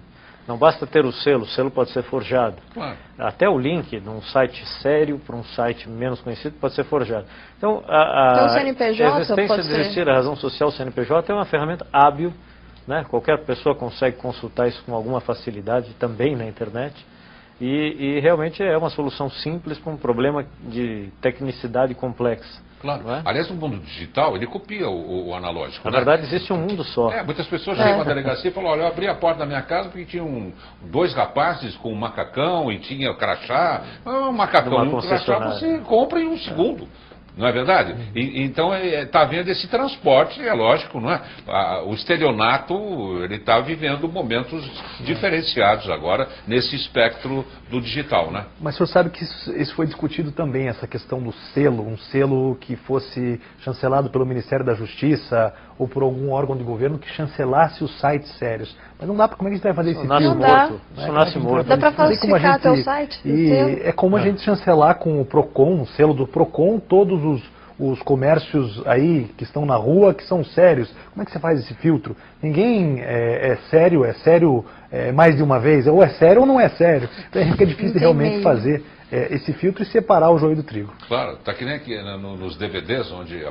Não 0.48 0.58
basta 0.58 0.88
ter 0.88 1.06
o 1.06 1.12
selo, 1.12 1.44
o 1.44 1.48
selo 1.48 1.70
pode 1.70 1.92
ser 1.92 2.04
forjado. 2.04 2.56
Claro. 2.74 2.98
Até 3.18 3.48
o 3.48 3.58
link 3.60 4.00
de 4.00 4.10
um 4.10 4.22
site 4.22 4.66
sério 4.82 5.20
para 5.20 5.36
um 5.36 5.44
site 5.44 5.88
menos 5.88 6.20
conhecido 6.20 6.56
pode 6.60 6.74
ser 6.74 6.84
forjado. 6.86 7.26
Então, 7.58 7.84
a, 7.88 8.02
a, 8.02 8.34
então, 8.34 8.50
CNPJ 8.50 9.04
a 9.04 9.20
existência 9.20 9.64
de 9.64 9.82
existir 9.82 10.10
a 10.10 10.16
razão 10.16 10.36
social 10.36 10.72
CNPJ 10.72 11.32
é 11.32 11.36
uma 11.36 11.46
ferramenta 11.46 11.86
hábil. 11.94 12.34
Né? 12.88 13.06
Qualquer 13.08 13.46
pessoa 13.46 13.76
consegue 13.76 14.18
consultar 14.18 14.68
isso 14.68 14.84
com 14.84 14.96
alguma 14.96 15.22
facilidade 15.22 15.94
também 16.00 16.36
na 16.36 16.46
internet. 16.46 16.96
E, 17.62 18.18
e 18.18 18.20
realmente 18.20 18.64
é 18.64 18.76
uma 18.76 18.90
solução 18.90 19.30
simples 19.30 19.78
para 19.78 19.94
um 19.94 19.98
problema 19.98 20.44
de 20.64 21.10
tecnicidade 21.22 21.94
complexa. 21.94 22.60
Claro. 22.82 23.08
É? 23.12 23.22
Aliás, 23.24 23.48
o 23.52 23.54
mundo 23.54 23.78
digital, 23.78 24.36
ele 24.36 24.48
copia 24.48 24.90
o, 24.90 25.28
o 25.30 25.36
analógico. 25.36 25.86
Na 25.86 25.92
né? 25.92 25.98
verdade, 25.98 26.24
existe 26.24 26.52
um 26.52 26.58
mundo 26.58 26.84
só. 26.84 27.12
É, 27.12 27.24
muitas 27.24 27.46
pessoas 27.46 27.80
é. 27.80 27.84
chegam 27.84 28.02
à 28.02 28.04
delegacia 28.04 28.50
e 28.50 28.54
falam, 28.54 28.72
olha, 28.72 28.82
eu 28.82 28.88
abri 28.88 29.08
a 29.08 29.14
porta 29.14 29.42
da 29.42 29.46
minha 29.46 29.62
casa 29.62 29.90
porque 29.90 30.06
tinha 30.06 30.24
um, 30.24 30.52
dois 30.82 31.14
rapazes 31.14 31.76
com 31.78 31.94
um 31.94 31.96
macacão 31.96 32.72
e 32.72 32.80
tinha 32.80 33.14
crachá. 33.14 33.84
Um 34.04 34.32
macacão 34.32 34.84
e 34.84 34.88
um 34.88 35.00
crachá 35.00 35.38
você 35.52 35.78
compra 35.82 36.20
em 36.20 36.28
um 36.28 36.38
segundo. 36.40 36.88
Não 37.38 37.48
é 37.48 37.52
verdade? 37.52 37.96
E, 38.16 38.44
então 38.44 38.76
está 38.76 38.98
é, 38.98 39.06
tá 39.06 39.26
vendo 39.26 39.50
esse 39.50 39.68
transporte, 39.68 40.42
é 40.42 40.54
lógico, 40.54 41.00
não 41.00 41.12
é? 41.12 41.22
o 41.86 41.94
estelionato 41.94 42.74
ele 43.24 43.36
está 43.36 43.60
vivendo 43.60 44.08
momentos 44.08 44.70
diferenciados 45.02 45.90
agora 45.90 46.28
nesse 46.48 46.76
espectro 46.76 47.46
do 47.70 47.82
digital, 47.82 48.32
né? 48.32 48.46
Mas 48.60 48.76
o 48.76 48.78
senhor 48.80 48.88
sabe 48.88 49.10
que 49.10 49.24
isso, 49.24 49.58
isso, 49.58 49.76
foi 49.76 49.86
discutido 49.86 50.32
também, 50.32 50.68
essa 50.68 50.88
questão 50.88 51.22
do 51.22 51.32
selo, 51.54 51.88
um 51.88 51.98
selo 51.98 52.56
que 52.60 52.76
fosse 52.76 53.40
chancelado 53.60 54.10
pelo 54.10 54.26
Ministério 54.26 54.66
da 54.66 54.74
Justiça 54.74 55.54
ou 55.82 55.88
por 55.88 56.04
algum 56.04 56.30
órgão 56.30 56.56
de 56.56 56.64
governo 56.64 57.00
que 57.00 57.10
chancelasse 57.10 57.84
os 57.84 58.00
sites 58.00 58.38
sérios. 58.38 58.78
Mas 59.00 59.08
não 59.08 59.18
dá 59.18 59.28
para 59.28 59.36
como 59.36 59.48
é 59.48 59.50
que 59.50 59.56
a 59.56 59.58
gente 59.58 59.64
vai 59.64 59.74
fazer 59.74 59.92
isso? 59.94 60.04
Nasce 60.04 60.28
filme? 60.28 60.46
morto. 60.46 60.82
Isso 60.96 61.08
é 61.08 61.12
nasce 61.12 61.40
morto. 61.40 61.68
Dá 61.68 61.78
para 61.78 61.92
falsificar 61.92 62.54
até 62.54 62.70
o 62.70 62.84
site? 62.84 63.20
E 63.26 63.82
é 63.84 63.92
como 63.92 64.16
a 64.16 64.22
gente 64.22 64.42
chancelar 64.42 65.00
com 65.00 65.20
o 65.20 65.26
PROCON, 65.26 65.82
o 65.82 65.88
selo 65.88 66.14
do 66.14 66.28
PROCON, 66.28 66.78
todos 66.78 67.26
os, 67.26 67.44
os 67.80 68.00
comércios 68.04 68.84
aí 68.86 69.24
que 69.36 69.44
estão 69.44 69.66
na 69.66 69.76
rua, 69.76 70.14
que 70.14 70.24
são 70.24 70.44
sérios. 70.44 70.94
Como 71.14 71.24
é 71.24 71.26
que 71.26 71.32
você 71.32 71.40
faz 71.40 71.60
esse 71.60 71.74
filtro? 71.74 72.16
Ninguém 72.44 73.02
é, 73.02 73.54
é 73.54 73.56
sério, 73.72 74.06
é 74.06 74.14
sério 74.14 74.64
é, 74.92 75.12
mais 75.12 75.36
de 75.36 75.42
uma 75.42 75.60
vez. 75.60 75.88
Ou 75.88 76.04
é 76.04 76.10
sério 76.10 76.42
ou 76.42 76.48
não 76.48 76.60
é 76.60 76.70
sério. 76.70 77.10
Então 77.28 77.42
é 77.42 77.66
difícil 77.66 78.00
realmente 78.00 78.44
fazer 78.44 78.84
é, 79.12 79.36
esse 79.36 79.52
filtro 79.54 79.84
e 79.84 79.86
separar 79.86 80.32
o 80.32 80.38
joio 80.38 80.56
do 80.56 80.64
trigo. 80.64 80.94
Claro, 81.08 81.34
está 81.34 81.54
que 81.54 81.66
nem 81.66 81.76
aqui 81.76 81.96
né, 81.96 82.16
no, 82.16 82.38
nos 82.38 82.56
DVDs, 82.56 83.12
onde 83.12 83.46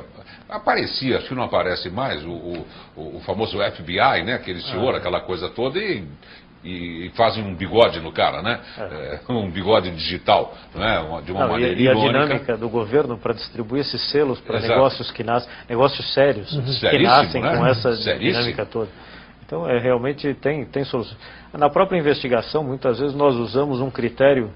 aparecia, 0.49 1.17
acho 1.17 1.27
que 1.27 1.35
não 1.35 1.43
aparece 1.43 1.89
mais, 1.89 2.25
o, 2.25 2.65
o, 2.95 3.17
o 3.17 3.21
famoso 3.25 3.57
FBI, 3.57 4.23
né, 4.23 4.33
aquele 4.33 4.61
senhor, 4.61 4.95
ah, 4.95 4.97
aquela 4.97 5.21
coisa 5.21 5.49
toda, 5.49 5.77
e, 5.77 6.03
e, 6.63 7.11
fazem 7.15 7.43
um 7.43 7.55
bigode 7.55 7.99
no 7.99 8.11
cara, 8.11 8.41
né? 8.41 8.59
É. 8.77 9.19
É, 9.19 9.19
um 9.31 9.49
bigode 9.51 9.91
digital, 9.91 10.55
né? 10.73 11.21
de 11.23 11.31
uma 11.31 11.41
não, 11.41 11.49
maneira 11.49 11.79
e, 11.79 11.83
e 11.83 11.89
a 11.89 11.93
dinâmica 11.93 12.57
do 12.57 12.69
governo 12.69 13.17
para 13.17 13.33
distribuir 13.33 13.81
esses 13.81 14.09
selos 14.09 14.39
para 14.41 14.59
negócios 14.59 15.11
que 15.11 15.23
nascem, 15.23 15.49
negócios 15.69 16.13
sérios, 16.13 16.51
uhum. 16.53 16.89
que 16.89 16.99
nascem 16.99 17.41
né? 17.41 17.55
com 17.55 17.65
essa 17.65 17.95
Seríssimo. 17.95 18.19
dinâmica 18.19 18.65
toda. 18.65 18.89
Então, 19.45 19.69
é, 19.69 19.79
realmente 19.79 20.33
tem, 20.35 20.65
tem 20.65 20.83
solução. 20.85 21.17
Na 21.53 21.69
própria 21.69 21.99
investigação, 21.99 22.63
muitas 22.63 22.99
vezes 22.99 23.13
nós 23.13 23.35
usamos 23.35 23.81
um 23.81 23.91
critério 23.91 24.49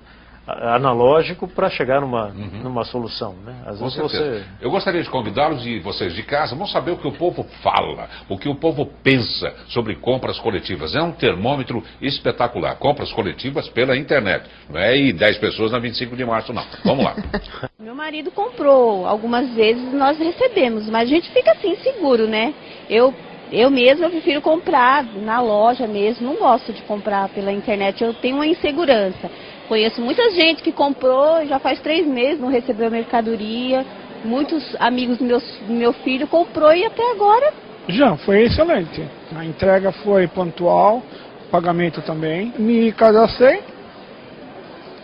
analógico 0.48 1.48
para 1.48 1.70
chegar 1.70 2.02
numa, 2.02 2.28
uhum. 2.28 2.62
numa 2.64 2.84
solução. 2.84 3.36
Né? 3.44 3.56
Às 3.66 3.80
vezes 3.80 3.98
você... 3.98 4.44
Eu 4.62 4.70
gostaria 4.70 5.02
de 5.02 5.10
convidá-los 5.10 5.66
e 5.66 5.80
vocês 5.80 6.14
de 6.14 6.24
casa 6.24 6.56
vão 6.56 6.68
saber 6.68 6.92
o 6.92 6.98
que 6.98 7.08
o 7.08 7.12
povo 7.12 7.44
fala, 7.64 8.08
o 8.30 8.38
que 8.38 8.48
o 8.48 8.56
povo 8.56 8.86
pensa 9.04 9.54
sobre 9.68 9.96
compras 9.96 10.40
coletivas. 10.40 10.96
É 10.96 11.02
um 11.02 11.12
termômetro 11.12 11.84
espetacular. 12.02 12.76
Compras 12.78 13.12
coletivas 13.12 13.68
pela 13.70 13.98
internet. 13.98 14.46
Não 14.70 14.80
é 14.80 14.96
e 14.96 15.14
10 15.14 15.38
pessoas 15.40 15.72
na 15.72 15.80
25 15.80 16.16
de 16.16 16.26
março, 16.26 16.54
não. 16.54 16.64
Vamos 16.84 17.04
lá. 17.04 17.16
Meu 17.80 17.96
marido 17.96 18.32
comprou, 18.32 19.06
algumas 19.06 19.54
vezes 19.54 19.94
nós 19.94 20.18
recebemos, 20.18 20.90
mas 20.90 21.04
a 21.04 21.14
gente 21.14 21.30
fica 21.32 21.52
assim 21.52 21.76
seguro, 21.78 22.28
né? 22.28 22.54
Eu 22.90 23.14
eu 23.52 23.70
mesma 23.70 24.10
prefiro 24.10 24.42
comprar 24.42 25.04
na 25.04 25.40
loja 25.40 25.86
mesmo, 25.86 26.26
não 26.26 26.36
gosto 26.36 26.74
de 26.74 26.82
comprar 26.82 27.30
pela 27.30 27.52
internet, 27.52 28.04
eu 28.04 28.14
tenho 28.14 28.38
uma 28.38 28.48
insegurança. 28.48 29.30
Conheço 29.68 30.00
muita 30.02 30.30
gente 30.30 30.62
que 30.62 30.72
comprou, 30.72 31.46
já 31.46 31.58
faz 31.60 31.80
três 31.80 32.06
meses, 32.06 32.40
não 32.40 32.50
recebeu 32.50 32.88
a 32.88 32.92
mercadoria. 32.92 33.86
Muitos 34.24 34.76
amigos 34.80 35.18
do 35.18 35.24
meu, 35.24 35.40
do 35.40 35.74
meu 35.74 35.94
filho 35.94 36.28
comprou 36.28 36.74
e 36.74 36.86
até 36.86 37.12
agora. 37.12 37.54
Já, 37.88 38.16
foi 38.18 38.44
excelente. 38.44 39.04
A 39.36 39.46
entrega 39.46 39.92
foi 39.92 40.28
pontual, 40.28 41.04
pagamento 41.52 42.02
também. 42.02 42.54
Me 42.58 42.92
cadastrei, 42.92 43.62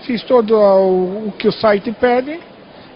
fiz 0.03 0.23
todo 0.23 0.57
o 0.57 1.31
que 1.37 1.47
o 1.47 1.51
site 1.51 1.91
pede, 1.91 2.39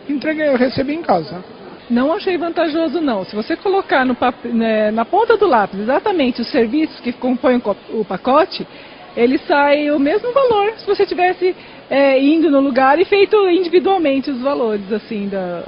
entreguei, 0.10 0.48
eu 0.48 0.58
recebi 0.58 0.94
em 0.94 1.02
casa. 1.02 1.44
Não 1.90 2.12
achei 2.12 2.36
vantajoso 2.38 3.00
não. 3.00 3.24
Se 3.26 3.36
você 3.36 3.56
colocar 3.56 4.04
no, 4.06 4.18
né, 4.46 4.90
na 4.90 5.06
ponta 5.06 5.38
do 5.38 5.46
lápis 5.46 5.80
exatamente 5.80 6.42
os 6.42 6.48
serviços 6.48 7.00
que 7.00 7.14
compõem 7.14 7.62
o 7.90 8.04
pacote, 8.04 8.68
ele 9.16 9.38
sai 9.40 9.92
o 9.92 10.00
mesmo 10.00 10.32
valor 10.32 10.74
se 10.78 10.86
você 10.86 11.06
tivesse 11.06 11.56
é, 11.90 12.20
indo 12.20 12.50
no 12.50 12.60
lugar 12.60 13.00
e 13.00 13.06
feito 13.06 13.38
individualmente 13.50 14.30
os 14.30 14.42
valores, 14.42 14.92
assim, 14.92 15.28
da, 15.30 15.64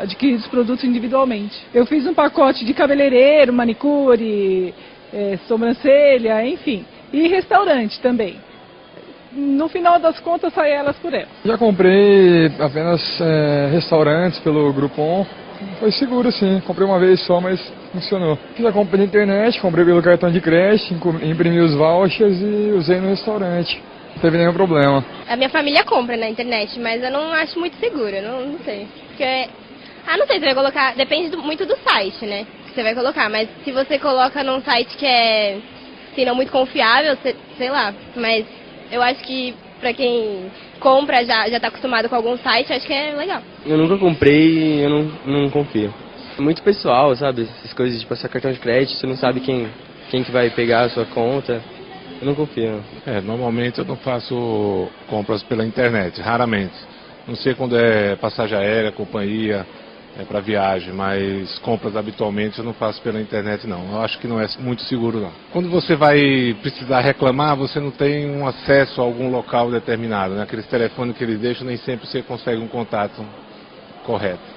adquiridos 0.00 0.46
produtos 0.46 0.84
individualmente. 0.84 1.58
Eu 1.74 1.86
fiz 1.86 2.06
um 2.06 2.14
pacote 2.14 2.64
de 2.64 2.74
cabeleireiro, 2.74 3.52
manicure, 3.52 4.74
é, 5.12 5.38
sobrancelha, 5.48 6.46
enfim, 6.46 6.84
e 7.12 7.28
restaurante 7.28 8.00
também. 8.00 8.36
No 9.34 9.66
final 9.68 9.98
das 9.98 10.20
contas, 10.20 10.52
sai 10.52 10.72
elas 10.72 10.96
por 10.98 11.12
elas. 11.14 11.28
Já 11.44 11.56
comprei 11.56 12.52
apenas 12.58 13.20
é, 13.20 13.70
restaurantes 13.72 14.38
pelo 14.40 14.70
Groupon. 14.72 15.26
Foi 15.78 15.90
seguro, 15.92 16.30
sim. 16.32 16.60
Comprei 16.66 16.86
uma 16.86 16.98
vez 16.98 17.20
só, 17.26 17.40
mas 17.40 17.60
funcionou. 17.92 18.38
Já 18.58 18.72
comprei 18.72 19.00
na 19.00 19.06
internet, 19.06 19.60
comprei 19.60 19.84
pelo 19.84 20.02
cartão 20.02 20.30
de 20.30 20.40
crédito, 20.40 20.94
imprimi 21.22 21.60
os 21.60 21.74
vouchers 21.74 22.40
e 22.40 22.72
usei 22.72 23.00
no 23.00 23.08
restaurante. 23.08 23.82
Não 24.14 24.22
teve 24.22 24.38
nenhum 24.38 24.52
problema. 24.52 25.04
A 25.28 25.36
minha 25.36 25.48
família 25.48 25.84
compra 25.84 26.16
na 26.16 26.28
internet, 26.28 26.78
mas 26.78 27.02
eu 27.02 27.10
não 27.10 27.32
acho 27.32 27.58
muito 27.58 27.76
seguro, 27.78 28.20
não, 28.22 28.46
não 28.46 28.58
sei. 28.60 28.86
Porque, 29.08 29.48
ah, 30.06 30.16
não 30.16 30.26
sei, 30.26 30.38
você 30.38 30.46
vai 30.46 30.54
colocar, 30.54 30.94
depende 30.94 31.30
do, 31.30 31.38
muito 31.42 31.64
do 31.64 31.76
site, 31.78 32.24
né, 32.26 32.46
que 32.66 32.74
você 32.74 32.82
vai 32.82 32.94
colocar, 32.94 33.28
mas 33.28 33.48
se 33.64 33.72
você 33.72 33.98
coloca 33.98 34.42
num 34.42 34.60
site 34.62 34.96
que 34.96 35.06
é, 35.06 35.58
assim, 36.12 36.24
não 36.24 36.34
muito 36.34 36.52
confiável, 36.52 37.16
sei 37.56 37.70
lá, 37.70 37.94
mas 38.14 38.46
eu 38.90 39.02
acho 39.02 39.22
que 39.24 39.54
pra 39.82 39.92
quem 39.92 40.50
compra, 40.78 41.24
já, 41.24 41.48
já 41.50 41.58
tá 41.58 41.66
acostumado 41.66 42.08
com 42.08 42.14
algum 42.14 42.38
site, 42.38 42.72
acho 42.72 42.86
que 42.86 42.92
é 42.92 43.12
legal. 43.12 43.42
Eu 43.66 43.76
nunca 43.76 43.98
comprei 43.98 44.78
e 44.78 44.80
eu 44.80 44.88
não, 44.88 45.12
não 45.26 45.50
confio. 45.50 45.92
É 46.38 46.40
muito 46.40 46.62
pessoal, 46.62 47.14
sabe? 47.16 47.42
Essas 47.42 47.74
coisas 47.74 48.00
de 48.00 48.06
passar 48.06 48.28
cartão 48.28 48.52
de 48.52 48.60
crédito, 48.60 48.98
você 48.98 49.06
não 49.06 49.16
sabe 49.16 49.40
quem, 49.40 49.68
quem 50.10 50.22
que 50.22 50.30
vai 50.30 50.48
pegar 50.50 50.82
a 50.82 50.90
sua 50.90 51.04
conta. 51.04 51.60
Eu 52.20 52.26
não 52.26 52.34
confio. 52.34 52.82
É, 53.04 53.20
normalmente 53.20 53.80
eu 53.80 53.84
não 53.84 53.96
faço 53.96 54.88
compras 55.08 55.42
pela 55.42 55.66
internet, 55.66 56.20
raramente. 56.20 56.74
Não 57.26 57.34
sei 57.34 57.54
quando 57.54 57.76
é 57.76 58.14
passagem 58.16 58.56
aérea, 58.56 58.92
companhia, 58.92 59.66
é 60.18 60.24
para 60.24 60.40
viagem, 60.40 60.92
mas 60.92 61.58
compras 61.60 61.96
habitualmente 61.96 62.58
eu 62.58 62.64
não 62.64 62.74
faço 62.74 63.00
pela 63.02 63.20
internet 63.20 63.66
não. 63.66 63.92
Eu 63.92 64.02
acho 64.02 64.18
que 64.18 64.28
não 64.28 64.40
é 64.40 64.46
muito 64.58 64.82
seguro 64.82 65.20
não. 65.20 65.32
Quando 65.52 65.70
você 65.70 65.96
vai 65.96 66.56
precisar 66.60 67.00
reclamar, 67.00 67.56
você 67.56 67.80
não 67.80 67.90
tem 67.90 68.30
um 68.30 68.46
acesso 68.46 69.00
a 69.00 69.04
algum 69.04 69.30
local 69.30 69.70
determinado, 69.70 70.34
né? 70.34 70.42
Aqueles 70.42 70.66
telefones 70.66 71.16
que 71.16 71.24
eles 71.24 71.40
deixam, 71.40 71.66
nem 71.66 71.76
sempre 71.78 72.06
você 72.06 72.22
consegue 72.22 72.60
um 72.60 72.68
contato 72.68 73.24
correto. 74.04 74.51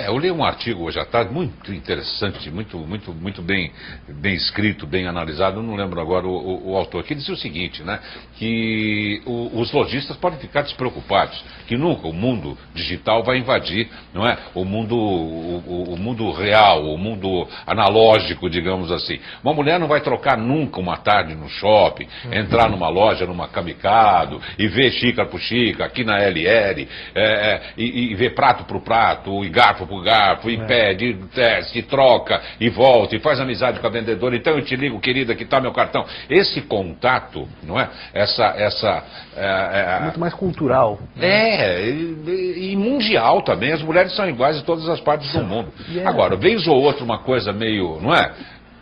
É, 0.00 0.08
eu 0.08 0.18
li 0.18 0.30
um 0.30 0.42
artigo 0.42 0.84
hoje 0.84 0.98
à 0.98 1.04
tarde 1.04 1.30
muito 1.30 1.74
interessante, 1.74 2.50
muito, 2.50 2.78
muito, 2.78 3.12
muito 3.12 3.42
bem, 3.42 3.70
bem 4.08 4.34
escrito, 4.34 4.86
bem 4.86 5.06
analisado. 5.06 5.62
Não 5.62 5.74
lembro 5.76 6.00
agora 6.00 6.26
o, 6.26 6.30
o, 6.30 6.70
o 6.70 6.76
autor. 6.76 7.04
Que 7.04 7.14
dizia 7.14 7.34
o 7.34 7.36
seguinte, 7.36 7.82
né? 7.82 8.00
Que 8.36 9.20
o, 9.26 9.60
os 9.60 9.70
lojistas 9.72 10.16
podem 10.16 10.38
ficar 10.38 10.62
despreocupados, 10.62 11.44
que 11.66 11.76
nunca 11.76 12.08
o 12.08 12.14
mundo 12.14 12.56
digital 12.74 13.22
vai 13.22 13.36
invadir, 13.36 13.90
não 14.14 14.26
é? 14.26 14.38
O 14.54 14.64
mundo, 14.64 14.96
o, 14.96 15.92
o 15.92 15.96
mundo 15.98 16.30
real, 16.32 16.86
o 16.86 16.96
mundo 16.96 17.46
analógico, 17.66 18.48
digamos 18.48 18.90
assim. 18.90 19.20
Uma 19.44 19.52
mulher 19.52 19.78
não 19.78 19.86
vai 19.86 20.00
trocar 20.00 20.38
nunca 20.38 20.80
uma 20.80 20.96
tarde 20.96 21.34
no 21.34 21.48
shopping, 21.48 22.08
entrar 22.32 22.70
numa 22.70 22.88
loja, 22.88 23.26
numa 23.26 23.48
Kamikado 23.48 24.40
e 24.58 24.66
ver 24.66 24.92
xícara 24.92 25.28
por 25.28 25.40
xícara, 25.40 25.84
aqui 25.84 26.04
na 26.04 26.18
LR, 26.22 26.88
é, 27.14 27.22
é, 27.22 27.62
e, 27.76 28.12
e 28.12 28.14
ver 28.14 28.34
prato 28.34 28.64
por 28.64 28.80
prato, 28.80 29.44
e 29.44 29.50
garfo 29.50 29.89
pro 29.90 30.00
garfo, 30.00 30.48
e 30.48 30.54
é. 30.54 30.64
pede, 30.64 31.14
teste, 31.34 31.82
troca, 31.82 32.40
e 32.60 32.70
volta, 32.70 33.16
e 33.16 33.18
faz 33.18 33.40
amizade 33.40 33.80
com 33.80 33.86
a 33.88 33.90
vendedora. 33.90 34.36
Então 34.36 34.54
eu 34.54 34.64
te 34.64 34.76
ligo, 34.76 35.00
querida, 35.00 35.34
que 35.34 35.44
tá 35.44 35.60
meu 35.60 35.72
cartão. 35.72 36.06
Esse 36.28 36.62
contato, 36.62 37.48
não 37.64 37.78
é? 37.78 37.90
Essa. 38.14 38.44
essa 38.56 39.04
é, 39.36 39.96
é, 39.98 40.00
Muito 40.02 40.20
mais 40.20 40.34
cultural. 40.34 41.00
É, 41.20 41.88
e, 41.90 42.72
e, 42.72 42.76
mundial 42.76 43.42
também. 43.42 43.72
As 43.72 43.82
mulheres 43.82 44.14
são 44.14 44.28
iguais 44.28 44.58
em 44.58 44.62
todas 44.62 44.88
as 44.88 45.00
partes 45.00 45.32
do 45.32 45.42
mundo. 45.44 45.72
Yeah. 45.88 46.08
É. 46.08 46.12
Agora, 46.12 46.36
vez 46.36 46.68
ou 46.68 46.80
outra, 46.80 47.04
uma 47.04 47.18
coisa 47.18 47.52
meio, 47.52 48.00
não 48.00 48.14
é? 48.14 48.32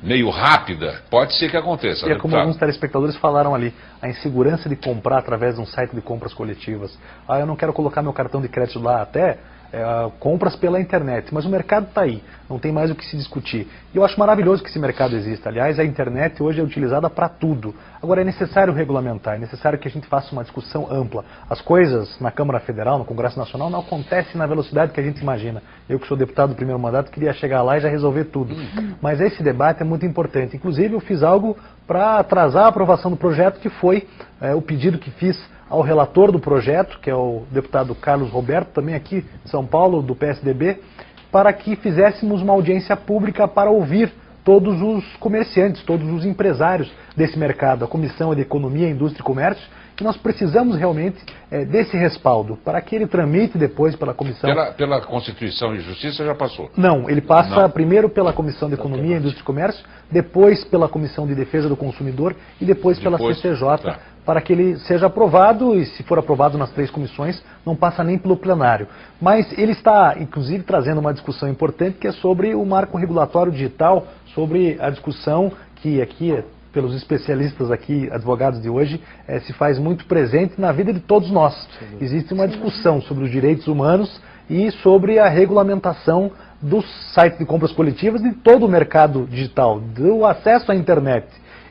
meio 0.02 0.30
rápida, 0.30 1.02
pode 1.10 1.34
ser 1.34 1.50
que 1.50 1.56
aconteça. 1.56 2.06
E 2.06 2.12
é 2.12 2.16
como 2.16 2.36
alguns 2.36 2.56
telespectadores 2.56 3.16
falaram 3.16 3.54
ali, 3.54 3.74
a 4.00 4.08
insegurança 4.08 4.68
de 4.68 4.76
comprar 4.76 5.18
através 5.18 5.56
de 5.56 5.60
um 5.60 5.66
site 5.66 5.94
de 5.94 6.00
compras 6.00 6.32
coletivas. 6.32 6.96
Ah, 7.28 7.40
eu 7.40 7.46
não 7.46 7.56
quero 7.56 7.72
colocar 7.72 8.02
meu 8.02 8.12
cartão 8.12 8.40
de 8.40 8.48
crédito 8.48 8.80
lá 8.80 9.02
até, 9.02 9.38
é, 9.72 10.10
compras 10.18 10.56
pela 10.56 10.80
internet. 10.80 11.32
Mas 11.32 11.44
o 11.44 11.48
mercado 11.48 11.88
está 11.88 12.02
aí, 12.02 12.22
não 12.48 12.58
tem 12.58 12.72
mais 12.72 12.90
o 12.90 12.94
que 12.94 13.04
se 13.04 13.16
discutir. 13.16 13.68
E 13.92 13.96
eu 13.96 14.04
acho 14.04 14.18
maravilhoso 14.18 14.62
que 14.62 14.68
esse 14.68 14.78
mercado 14.78 15.16
exista. 15.16 15.48
Aliás, 15.48 15.78
a 15.78 15.84
internet 15.84 16.42
hoje 16.42 16.60
é 16.60 16.64
utilizada 16.64 17.08
para 17.10 17.28
tudo. 17.28 17.74
Agora, 18.02 18.20
é 18.20 18.24
necessário 18.24 18.72
regulamentar, 18.72 19.36
é 19.36 19.38
necessário 19.38 19.78
que 19.78 19.88
a 19.88 19.90
gente 19.90 20.06
faça 20.06 20.32
uma 20.32 20.42
discussão 20.42 20.88
ampla. 20.90 21.24
As 21.48 21.60
coisas 21.60 22.18
na 22.20 22.30
Câmara 22.30 22.60
Federal, 22.60 22.98
no 22.98 23.04
Congresso 23.04 23.38
Nacional, 23.38 23.70
não 23.70 23.80
acontecem 23.80 24.36
na 24.36 24.46
velocidade 24.46 24.92
que 24.92 25.00
a 25.00 25.02
gente 25.02 25.20
imagina. 25.20 25.62
Eu, 25.88 25.98
que 25.98 26.06
sou 26.06 26.16
deputado 26.16 26.50
do 26.50 26.54
primeiro 26.54 26.80
mandato, 26.80 27.10
queria 27.10 27.32
chegar 27.32 27.62
lá 27.62 27.76
e 27.76 27.80
já 27.80 27.88
resolver 27.88 28.24
tudo. 28.24 28.54
Mas 29.00 29.20
esse 29.20 29.42
debate 29.42 29.82
é 29.82 29.84
muito 29.84 30.06
importante. 30.06 30.56
Inclusive, 30.56 30.94
eu 30.94 31.00
fiz 31.00 31.22
algo 31.22 31.56
para 31.86 32.18
atrasar 32.18 32.64
a 32.64 32.68
aprovação 32.68 33.10
do 33.10 33.16
projeto, 33.16 33.60
que 33.60 33.68
foi 33.68 34.06
é, 34.40 34.54
o 34.54 34.62
pedido 34.62 34.98
que 34.98 35.10
fiz 35.12 35.38
ao 35.68 35.82
relator 35.82 36.32
do 36.32 36.38
projeto, 36.38 36.98
que 37.00 37.10
é 37.10 37.14
o 37.14 37.42
deputado 37.50 37.94
Carlos 37.94 38.30
Roberto, 38.30 38.68
também 38.72 38.94
aqui 38.94 39.24
de 39.44 39.50
São 39.50 39.66
Paulo, 39.66 40.02
do 40.02 40.14
PSDB, 40.14 40.80
para 41.30 41.52
que 41.52 41.76
fizéssemos 41.76 42.40
uma 42.40 42.54
audiência 42.54 42.96
pública 42.96 43.46
para 43.46 43.70
ouvir 43.70 44.12
todos 44.44 44.80
os 44.80 45.04
comerciantes, 45.16 45.82
todos 45.82 46.08
os 46.10 46.24
empresários 46.24 46.90
desse 47.14 47.38
mercado, 47.38 47.84
a 47.84 47.88
Comissão 47.88 48.34
de 48.34 48.40
Economia, 48.40 48.88
Indústria 48.88 49.20
e 49.20 49.24
Comércio, 49.24 49.68
e 50.00 50.04
nós 50.04 50.16
precisamos 50.16 50.76
realmente 50.76 51.18
é, 51.50 51.64
desse 51.64 51.96
respaldo 51.96 52.56
para 52.64 52.80
que 52.80 52.94
ele 52.94 53.06
tramite 53.06 53.58
depois 53.58 53.96
pela 53.96 54.14
Comissão. 54.14 54.48
Pela, 54.48 54.72
pela, 54.72 55.00
Constituição 55.00 55.74
e 55.74 55.80
Justiça 55.80 56.24
já 56.24 56.34
passou? 56.34 56.70
Não, 56.76 57.08
ele 57.08 57.20
passa 57.20 57.62
Não. 57.62 57.70
primeiro 57.70 58.08
pela 58.08 58.32
Comissão 58.32 58.68
de 58.68 58.74
Economia, 58.74 59.16
Indústria 59.16 59.42
e 59.42 59.44
Comércio, 59.44 59.84
depois 60.10 60.64
pela 60.64 60.88
Comissão 60.88 61.26
de 61.26 61.34
Defesa 61.34 61.68
do 61.68 61.76
Consumidor 61.76 62.34
e 62.60 62.64
depois, 62.64 62.98
depois 62.98 63.18
pela 63.18 63.34
CCJ, 63.34 63.78
tá 63.82 63.98
para 64.28 64.42
que 64.42 64.52
ele 64.52 64.76
seja 64.80 65.06
aprovado 65.06 65.74
e, 65.74 65.86
se 65.86 66.02
for 66.02 66.18
aprovado 66.18 66.58
nas 66.58 66.70
três 66.72 66.90
comissões, 66.90 67.42
não 67.64 67.74
passa 67.74 68.04
nem 68.04 68.18
pelo 68.18 68.36
plenário. 68.36 68.86
Mas 69.18 69.50
ele 69.58 69.72
está, 69.72 70.16
inclusive, 70.20 70.64
trazendo 70.64 71.00
uma 71.00 71.14
discussão 71.14 71.48
importante 71.48 71.96
que 71.96 72.06
é 72.06 72.12
sobre 72.12 72.54
o 72.54 72.62
marco 72.62 72.98
regulatório 72.98 73.50
digital, 73.50 74.06
sobre 74.34 74.76
a 74.82 74.90
discussão 74.90 75.50
que 75.76 76.02
aqui 76.02 76.44
pelos 76.72 76.94
especialistas 76.94 77.70
aqui, 77.70 78.08
advogados 78.10 78.60
de 78.60 78.68
hoje, 78.68 79.00
é, 79.26 79.40
se 79.40 79.52
faz 79.52 79.78
muito 79.78 80.06
presente 80.06 80.60
na 80.60 80.72
vida 80.72 80.92
de 80.92 81.00
todos 81.00 81.30
nós. 81.30 81.68
Existe 82.00 82.32
uma 82.34 82.46
discussão 82.46 83.00
sobre 83.02 83.24
os 83.24 83.30
direitos 83.30 83.66
humanos 83.66 84.20
e 84.48 84.70
sobre 84.70 85.18
a 85.18 85.28
regulamentação 85.28 86.30
dos 86.60 86.84
sites 87.14 87.38
de 87.38 87.44
compras 87.44 87.72
coletivas 87.72 88.20
e 88.22 88.30
de 88.30 88.36
todo 88.36 88.66
o 88.66 88.68
mercado 88.68 89.26
digital, 89.30 89.80
do 89.80 90.24
acesso 90.24 90.72
à 90.72 90.74
internet. 90.74 91.26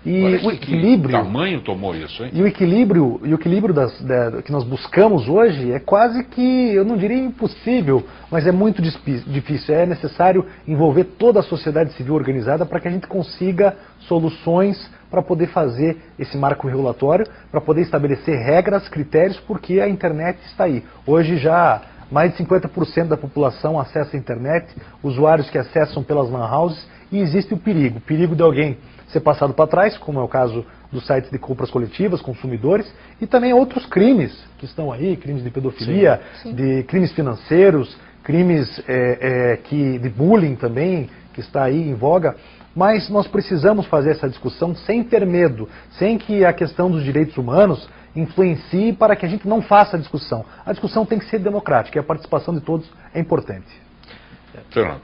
E 0.06 0.24
o 0.46 0.52
equilíbrio. 0.52 1.18
Que 1.18 1.24
tamanho 1.26 1.62
tomou 1.62 1.96
isso, 1.96 2.24
hein? 2.24 2.32
E 2.34 2.42
o 2.42 2.48
equilíbrio, 2.48 3.20
e 3.24 3.32
o 3.32 3.36
equilíbrio 3.36 3.74
das, 3.74 4.00
da, 4.02 4.42
que 4.42 4.52
nós 4.52 4.64
buscamos 4.64 5.28
hoje 5.28 5.72
é 5.72 5.80
quase 5.80 6.24
que, 6.24 6.74
eu 6.74 6.86
não 6.86 6.98
diria 6.98 7.18
impossível, 7.18 8.06
mas 8.32 8.48
é 8.48 8.52
muito 8.52 8.82
difícil. 8.82 9.76
É 9.76 9.86
necessário 9.86 10.46
envolver 10.68 11.04
toda 11.04 11.40
a 11.40 11.44
sociedade 11.44 11.94
civil 11.94 12.16
organizada 12.16 12.66
para 12.66 12.80
que 12.80 12.88
a 12.88 12.92
gente 12.92 13.08
consiga 13.08 13.76
soluções 14.00 14.78
para 15.10 15.22
poder 15.22 15.48
fazer 15.48 15.98
esse 16.20 16.38
marco 16.38 16.68
regulatório, 16.68 17.26
para 17.50 17.62
poder 17.62 17.82
estabelecer 17.82 18.38
regras, 18.38 18.88
critérios, 18.90 19.40
porque 19.42 19.80
a 19.80 19.88
internet 19.88 20.40
está 20.46 20.66
aí. 20.66 20.84
Hoje 21.06 21.38
já 21.38 21.82
mais 22.12 22.32
de 22.32 22.44
50% 22.44 23.08
da 23.08 23.18
população 23.18 23.80
acessa 23.80 24.16
a 24.16 24.20
internet, 24.20 24.68
usuários 25.04 25.50
que 25.50 25.58
acessam 25.58 26.04
pelas 26.04 26.30
lan 26.30 26.50
houses, 26.50 26.88
e 27.12 27.20
existe 27.20 27.54
o 27.54 27.58
perigo, 27.58 28.00
o 28.00 28.02
perigo 28.02 28.36
de 28.36 28.41
alguém 28.41 28.78
ser 29.08 29.22
passado 29.22 29.54
para 29.54 29.67
trás, 29.67 29.98
como 29.98 30.20
é 30.20 30.24
o 30.24 30.28
caso 30.28 30.65
dos 30.91 31.06
sites 31.06 31.30
de 31.32 31.38
compras 31.38 31.70
coletivas, 31.70 32.22
consumidores, 32.22 32.91
e 33.22 33.28
também 33.28 33.54
outros 33.54 33.86
crimes 33.86 34.38
que 34.58 34.65
estão 34.65 34.91
aí, 34.91 35.15
crimes 35.15 35.43
de 35.43 35.50
pedofilia, 35.50 36.22
sim, 36.41 36.50
sim. 36.50 36.56
de 36.56 36.84
crimes 36.84 37.12
financeiros, 37.13 37.98
crimes 38.24 38.82
é, 38.88 39.54
é, 39.54 39.58
que, 39.58 40.00
de 40.00 40.10
bullying 40.10 40.56
também, 40.56 41.10
que 41.34 41.39
está 41.39 41.63
aí 41.63 41.89
em 41.89 41.93
voga. 41.93 42.36
Mas 42.76 43.10
nós 43.10 43.28
precisamos 43.28 43.86
fazer 43.88 44.12
essa 44.12 44.30
discussão 44.30 44.76
sem 44.76 45.04
ter 45.04 45.26
medo, 45.26 45.67
sem 45.91 46.17
que 46.17 46.46
a 46.46 46.54
questão 46.54 46.91
dos 46.91 47.04
direitos 47.04 47.38
humanos 47.38 47.89
influencie 48.15 48.93
para 48.93 49.15
que 49.15 49.26
a 49.26 49.30
gente 49.30 49.48
não 49.48 49.62
faça 49.62 49.96
a 49.96 50.00
discussão. 50.00 50.46
A 50.65 50.72
discussão 50.72 51.06
tem 51.06 51.17
que 51.17 51.26
ser 51.26 51.39
democrática 51.39 51.98
e 51.98 52.00
a 52.00 52.04
participação 52.04 52.54
de 52.54 52.62
todos 52.62 52.89
é 53.13 53.20
importante. 53.20 53.87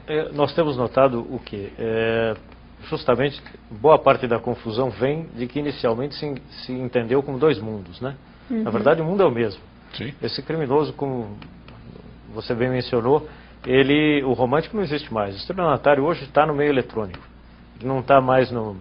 É, 0.06 0.32
nós 0.32 0.54
temos 0.54 0.76
notado 0.76 1.20
o 1.20 1.38
que? 1.38 1.72
É, 1.78 2.34
justamente, 2.88 3.40
boa 3.70 3.98
parte 3.98 4.26
da 4.26 4.38
confusão 4.38 4.90
vem 4.90 5.26
de 5.34 5.46
que 5.46 5.58
inicialmente 5.58 6.14
se, 6.14 6.34
se 6.64 6.72
entendeu 6.72 7.22
como 7.22 7.38
dois 7.38 7.58
mundos, 7.58 8.00
né? 8.00 8.16
Uhum. 8.50 8.62
Na 8.62 8.70
verdade, 8.70 9.00
o 9.00 9.04
mundo 9.04 9.22
é 9.22 9.26
o 9.26 9.30
mesmo. 9.30 9.60
Sim. 9.94 10.12
Esse 10.22 10.42
criminoso, 10.42 10.92
como 10.92 11.38
você 12.34 12.54
bem 12.54 12.68
mencionou, 12.68 13.28
ele, 13.66 14.22
o 14.24 14.32
romântico 14.32 14.76
não 14.76 14.82
existe 14.82 15.12
mais. 15.12 15.34
O 15.34 15.38
estelionatário 15.38 16.04
hoje 16.04 16.24
está 16.24 16.44
no 16.44 16.54
meio 16.54 16.70
eletrônico. 16.70 17.20
Ele 17.78 17.88
não 17.88 18.00
está 18.00 18.20
mais 18.20 18.50
no, 18.50 18.76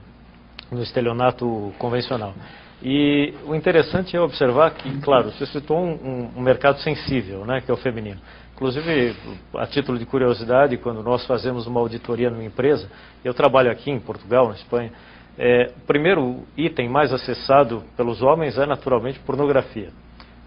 no 0.71 0.81
estelionato 0.81 1.73
convencional. 1.77 2.33
E 2.81 3.33
o 3.45 3.55
interessante 3.55 4.15
é 4.17 4.19
observar 4.19 4.71
que, 4.71 4.99
claro, 4.99 5.31
você 5.31 5.45
citou 5.45 5.79
um, 5.79 5.91
um, 5.93 6.31
um, 6.37 6.41
mercado 6.41 6.79
sensível, 6.79 7.45
né, 7.45 7.61
que 7.61 7.71
é 7.71 7.73
o 7.73 7.77
feminino. 7.77 8.19
Inclusive, 8.55 9.15
a 9.55 9.65
título 9.65 9.97
de 9.97 10.05
curiosidade, 10.05 10.77
quando 10.77 11.01
nós 11.01 11.25
fazemos 11.25 11.65
uma 11.65 11.79
auditoria 11.79 12.29
numa 12.29 12.43
empresa, 12.43 12.89
eu 13.23 13.33
trabalho 13.33 13.71
aqui 13.71 13.89
em 13.89 13.99
Portugal, 13.99 14.49
na 14.49 14.53
Espanha, 14.53 14.91
é, 15.37 15.71
o 15.75 15.85
primeiro 15.87 16.43
item 16.55 16.87
mais 16.87 17.11
acessado 17.11 17.83
pelos 17.97 18.21
homens 18.21 18.57
é 18.57 18.65
naturalmente 18.65 19.19
pornografia. 19.19 19.89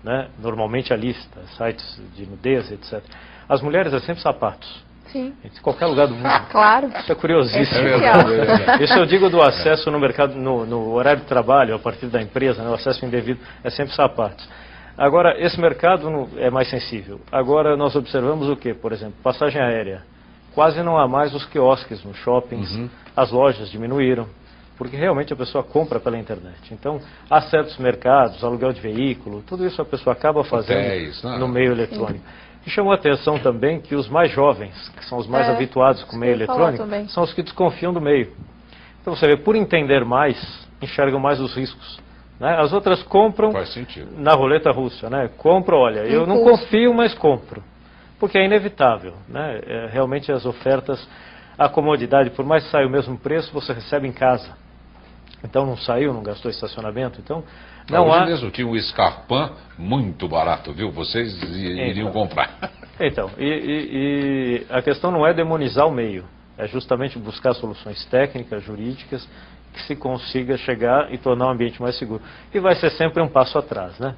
Né? 0.05 0.29
Normalmente 0.39 0.93
a 0.93 0.97
lista, 0.97 1.41
sites 1.57 2.01
de 2.15 2.25
nudez, 2.27 2.71
etc. 2.71 3.03
As 3.49 3.61
mulheres 3.61 3.93
é 3.93 3.99
sempre 3.99 4.23
sapatos. 4.23 4.85
Sim. 5.07 5.35
Em 5.45 5.51
qualquer 5.63 5.87
lugar 5.87 6.07
do 6.07 6.15
mundo. 6.15 6.27
Ah, 6.27 6.47
claro. 6.51 6.89
Isso 6.89 7.11
é 7.11 7.15
curiosíssimo. 7.15 7.89
É 7.89 8.85
Isso 8.85 8.95
eu 8.95 9.07
digo 9.07 9.29
do 9.31 9.41
acesso 9.41 9.91
no 9.91 9.99
mercado, 9.99 10.35
no, 10.35 10.67
no, 10.67 10.93
horário 10.93 11.23
de 11.23 11.27
trabalho, 11.27 11.75
a 11.75 11.79
partir 11.79 12.07
da 12.07 12.21
empresa, 12.21 12.63
né, 12.63 12.71
o 12.71 12.75
acesso 12.75 13.05
indevido, 13.05 13.41
é 13.65 13.71
sempre 13.71 13.95
sapatos. 13.95 14.49
Agora, 14.97 15.39
esse 15.39 15.61
mercado 15.61 16.29
é 16.39 16.51
mais 16.51 16.71
sensível. 16.71 17.21
Agora, 17.31 17.77
nós 17.77 17.95
observamos 17.95 18.49
o 18.49 18.57
que, 18.57 18.73
por 18.73 18.93
exemplo? 18.93 19.15
Passagem 19.23 19.61
aérea. 19.61 20.03
Quase 20.55 20.83
não 20.83 20.97
há 20.97 21.07
mais 21.07 21.35
os 21.35 21.45
quiosques 21.45 22.03
nos 22.03 22.17
shoppings, 22.17 22.75
uhum. 22.75 22.89
as 23.15 23.31
lojas 23.31 23.71
diminuíram, 23.71 24.27
porque 24.79 24.97
realmente 24.97 25.31
a 25.31 25.37
pessoa 25.37 25.63
compra 25.63 26.01
pela 26.01 26.19
internet. 26.19 26.73
Então, 26.73 26.99
há 27.29 27.43
certos 27.43 27.77
mercados, 27.77 28.43
aluguel 28.43 28.73
de 28.73 28.81
veículo, 28.81 29.43
tudo 29.43 29.67
isso 29.67 29.83
a 29.83 29.85
pessoa 29.85 30.15
acaba 30.15 30.43
fazendo 30.45 30.79
Hotéis, 30.79 31.23
né? 31.23 31.37
no 31.37 31.47
meio 31.47 31.73
eletrônico. 31.73 32.25
E 32.67 32.71
chamou 32.71 32.91
a 32.93 32.97
atenção 32.97 33.39
também 33.39 33.81
que 33.81 33.95
os 33.95 34.09
mais 34.09 34.33
jovens, 34.33 34.75
que 34.97 35.05
são 35.05 35.19
os 35.19 35.27
mais 35.27 35.47
é, 35.47 35.53
habituados 35.53 36.03
com 36.05 36.17
o 36.17 36.19
meio 36.19 36.33
eletrônico, 36.33 36.85
são 37.11 37.23
os 37.23 37.35
que 37.35 37.43
desconfiam 37.43 37.93
do 37.93 38.01
meio. 38.01 38.33
Então 39.03 39.15
você 39.15 39.27
vê, 39.27 39.37
por 39.37 39.55
entender 39.55 40.05
mais, 40.05 40.67
enxergam 40.81 41.21
mais 41.21 41.39
os 41.39 41.55
riscos. 41.55 42.01
Né? 42.39 42.57
As 42.59 42.73
outras 42.73 43.03
compram 43.03 43.53
na 44.17 44.35
roleta 44.35 44.71
russa, 44.71 45.09
né? 45.09 45.31
Compro, 45.37 45.77
olha, 45.79 46.01
eu 46.01 46.27
não 46.27 46.43
confio, 46.43 46.93
mas 46.93 47.15
compro. 47.15 47.63
Porque 48.19 48.39
é 48.39 48.45
inevitável. 48.45 49.15
Né? 49.29 49.61
É, 49.67 49.89
realmente 49.91 50.31
as 50.31 50.45
ofertas, 50.45 51.07
a 51.59 51.69
comodidade, 51.69 52.31
por 52.31 52.45
mais 52.45 52.65
que 52.65 52.71
saia 52.71 52.87
o 52.87 52.91
mesmo 52.91 53.19
preço, 53.19 53.53
você 53.53 53.73
recebe 53.73 54.07
em 54.07 54.13
casa. 54.13 54.57
Então 55.45 55.65
não 55.67 55.77
saiu, 55.77 56.13
não 56.13 56.23
gastou 56.23 56.51
estacionamento. 56.51 57.21
Então 57.21 57.45
não 57.91 58.09
Hoje 58.09 58.19
há... 58.19 58.27
mesmo 58.27 58.51
tinha 58.51 58.67
um 58.67 58.79
Scarpan 58.79 59.53
muito 59.79 60.29
barato, 60.29 60.73
viu? 60.73 60.91
Vocês 60.91 61.33
iriam 61.43 62.09
então, 62.09 62.13
comprar. 62.13 62.51
Então, 62.99 63.31
e, 63.37 63.45
e, 63.45 63.91
e, 63.93 64.67
a 64.71 64.81
questão 64.81 65.11
não 65.11 65.27
é 65.27 65.35
demonizar 65.35 65.87
o 65.87 65.91
meio, 65.91 66.25
é 66.57 66.67
justamente 66.67 67.19
buscar 67.19 67.53
soluções 67.53 68.03
técnicas, 68.07 68.65
jurídicas, 68.65 69.29
que 69.77 69.83
se 69.83 69.95
consiga 69.95 70.57
chegar 70.57 71.13
e 71.13 71.19
tornar 71.19 71.47
o 71.47 71.51
ambiente 71.51 71.81
mais 71.81 71.97
seguro. 71.99 72.23
E 72.53 72.59
vai 72.59 72.75
ser 72.75 72.91
sempre 72.93 73.23
um 73.23 73.29
passo 73.29 73.59
atrás, 73.59 73.99
né? 73.99 74.17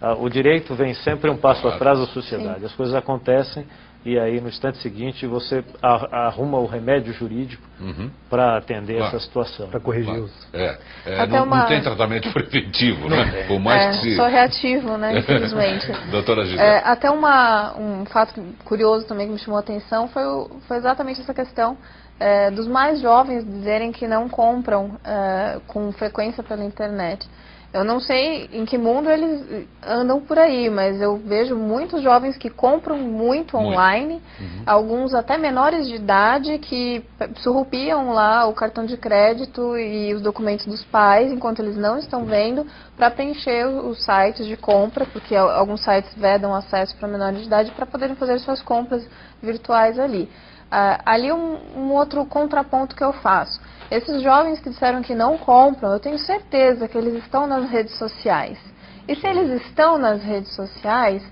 Ah, 0.00 0.14
o 0.14 0.28
direito 0.28 0.74
vem 0.74 0.92
sempre 0.92 1.30
um 1.30 1.36
passo 1.36 1.66
atrás 1.68 1.98
da 1.98 2.06
sociedade. 2.06 2.64
As 2.64 2.74
coisas 2.74 2.94
acontecem 2.94 3.64
e 4.06 4.20
aí 4.20 4.40
no 4.40 4.48
instante 4.48 4.78
seguinte 4.78 5.26
você 5.26 5.64
arruma 5.82 6.58
o 6.58 6.66
remédio 6.66 7.12
jurídico 7.12 7.60
uhum. 7.80 8.08
para 8.30 8.56
atender 8.56 8.98
claro. 8.98 9.16
essa 9.16 9.26
situação. 9.26 9.68
Para 9.68 9.80
corrigir 9.80 10.06
claro. 10.06 10.22
os... 10.22 10.48
É, 10.54 10.78
é, 11.04 11.26
não, 11.26 11.42
uma... 11.42 11.58
não, 11.58 11.66
tem 11.66 11.82
tratamento 11.82 12.30
preventivo, 12.32 13.08
né? 13.08 13.40
É. 13.40 13.46
Por 13.48 13.58
mais 13.58 13.82
é, 13.82 13.90
que 13.98 14.10
se... 14.10 14.14
Só 14.14 14.28
reativo, 14.28 14.96
né, 14.96 15.18
infelizmente. 15.18 15.90
Doutora 16.12 16.44
Gisele. 16.44 16.62
É, 16.62 16.82
até 16.84 17.10
uma, 17.10 17.76
um 17.76 18.04
fato 18.04 18.40
curioso 18.64 19.08
também 19.08 19.26
que 19.26 19.32
me 19.32 19.38
chamou 19.40 19.56
a 19.56 19.60
atenção 19.60 20.06
foi, 20.06 20.22
foi 20.68 20.76
exatamente 20.76 21.20
essa 21.20 21.34
questão 21.34 21.76
é, 22.20 22.50
dos 22.52 22.68
mais 22.68 23.00
jovens 23.00 23.44
dizerem 23.44 23.90
que 23.90 24.06
não 24.06 24.28
compram 24.28 24.98
é, 25.04 25.58
com 25.66 25.90
frequência 25.90 26.44
pela 26.44 26.64
internet. 26.64 27.26
Eu 27.72 27.84
não 27.84 28.00
sei 28.00 28.48
em 28.52 28.64
que 28.64 28.78
mundo 28.78 29.10
eles 29.10 29.66
andam 29.86 30.20
por 30.20 30.38
aí, 30.38 30.70
mas 30.70 31.00
eu 31.00 31.16
vejo 31.18 31.54
muitos 31.54 32.02
jovens 32.02 32.36
que 32.36 32.48
compram 32.48 32.96
muito, 32.96 33.56
muito. 33.56 33.56
online, 33.56 34.22
uhum. 34.40 34.62
alguns 34.64 35.14
até 35.14 35.36
menores 35.36 35.86
de 35.86 35.96
idade 35.96 36.58
que 36.58 37.04
surrupiam 37.36 38.12
lá 38.12 38.46
o 38.46 38.54
cartão 38.54 38.86
de 38.86 38.96
crédito 38.96 39.76
e 39.76 40.14
os 40.14 40.22
documentos 40.22 40.64
dos 40.64 40.84
pais 40.84 41.30
enquanto 41.30 41.60
eles 41.60 41.76
não 41.76 41.98
estão 41.98 42.24
vendo 42.24 42.66
para 42.96 43.10
preencher 43.10 43.66
os 43.66 44.02
sites 44.02 44.46
de 44.46 44.56
compra, 44.56 45.04
porque 45.04 45.36
alguns 45.36 45.82
sites 45.82 46.14
vedam 46.14 46.54
acesso 46.54 46.96
para 46.96 47.08
menores 47.08 47.40
de 47.40 47.46
idade 47.46 47.70
para 47.72 47.84
poderem 47.84 48.16
fazer 48.16 48.38
suas 48.38 48.62
compras 48.62 49.06
virtuais 49.42 49.98
ali. 49.98 50.30
Uh, 50.66 50.98
ali 51.04 51.30
um, 51.30 51.58
um 51.76 51.92
outro 51.92 52.24
contraponto 52.24 52.96
que 52.96 53.04
eu 53.04 53.12
faço. 53.12 53.60
Esses 53.90 54.20
jovens 54.20 54.58
que 54.58 54.70
disseram 54.70 55.00
que 55.00 55.14
não 55.14 55.38
compram, 55.38 55.92
eu 55.92 56.00
tenho 56.00 56.18
certeza 56.18 56.88
que 56.88 56.98
eles 56.98 57.14
estão 57.22 57.46
nas 57.46 57.70
redes 57.70 57.96
sociais. 57.96 58.58
E 59.06 59.14
se 59.14 59.24
eles 59.26 59.62
estão 59.62 59.96
nas 59.96 60.22
redes 60.22 60.52
sociais, 60.56 61.22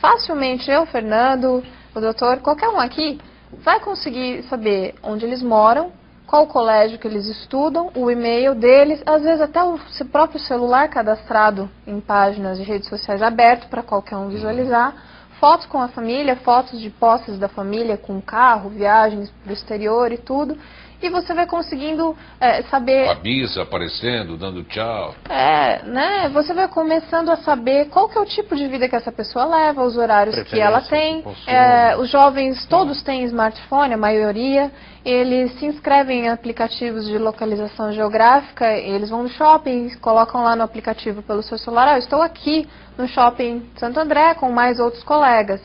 facilmente 0.00 0.70
eu, 0.70 0.86
Fernando, 0.86 1.62
o 1.92 2.00
doutor, 2.00 2.38
qualquer 2.38 2.68
um 2.68 2.78
aqui, 2.78 3.20
vai 3.64 3.80
conseguir 3.80 4.44
saber 4.44 4.94
onde 5.02 5.26
eles 5.26 5.42
moram, 5.42 5.90
qual 6.24 6.46
colégio 6.46 6.98
que 6.98 7.08
eles 7.08 7.26
estudam, 7.26 7.90
o 7.96 8.08
e-mail 8.08 8.54
deles, 8.54 9.02
às 9.04 9.22
vezes 9.22 9.40
até 9.40 9.60
o 9.64 9.80
próprio 10.12 10.38
celular 10.38 10.88
cadastrado 10.88 11.68
em 11.84 11.98
páginas 12.00 12.58
de 12.58 12.64
redes 12.64 12.88
sociais 12.88 13.22
aberto 13.22 13.68
para 13.68 13.82
qualquer 13.82 14.16
um 14.16 14.28
visualizar, 14.28 14.94
fotos 15.40 15.66
com 15.66 15.80
a 15.80 15.88
família, 15.88 16.36
fotos 16.36 16.78
de 16.78 16.90
posses 16.90 17.38
da 17.38 17.48
família 17.48 17.96
com 17.96 18.20
carro, 18.20 18.70
viagens 18.70 19.30
para 19.42 19.50
o 19.50 19.54
exterior 19.54 20.12
e 20.12 20.18
tudo 20.18 20.56
e 21.00 21.08
você 21.08 21.32
vai 21.32 21.46
conseguindo 21.46 22.16
é, 22.40 22.62
saber... 22.62 23.08
A 23.08 23.14
Bisa 23.14 23.62
aparecendo, 23.62 24.36
dando 24.36 24.64
tchau. 24.64 25.14
É, 25.28 25.82
né? 25.84 26.28
Você 26.30 26.52
vai 26.52 26.68
começando 26.68 27.30
a 27.30 27.36
saber 27.36 27.88
qual 27.88 28.08
que 28.08 28.18
é 28.18 28.20
o 28.20 28.26
tipo 28.26 28.56
de 28.56 28.66
vida 28.66 28.88
que 28.88 28.96
essa 28.96 29.12
pessoa 29.12 29.44
leva, 29.44 29.84
os 29.84 29.96
horários 29.96 30.40
que 30.42 30.58
ela 30.58 30.80
tem. 30.80 31.24
É, 31.46 31.96
os 31.96 32.10
jovens, 32.10 32.66
todos 32.66 33.02
têm 33.02 33.24
smartphone, 33.24 33.94
a 33.94 33.98
maioria. 33.98 34.72
Eles 35.04 35.58
se 35.58 35.66
inscrevem 35.66 36.26
em 36.26 36.28
aplicativos 36.28 37.06
de 37.06 37.16
localização 37.16 37.92
geográfica, 37.92 38.66
eles 38.76 39.08
vão 39.08 39.22
no 39.22 39.28
shopping, 39.28 39.90
colocam 40.00 40.42
lá 40.42 40.56
no 40.56 40.62
aplicativo 40.62 41.22
pelo 41.22 41.42
seu 41.42 41.56
celular, 41.56 41.88
ah, 41.88 41.98
estou 41.98 42.20
aqui 42.20 42.68
no 42.96 43.06
shopping 43.06 43.70
Santo 43.76 44.00
André 44.00 44.34
com 44.34 44.50
mais 44.50 44.80
outros 44.80 45.02
colegas. 45.04 45.62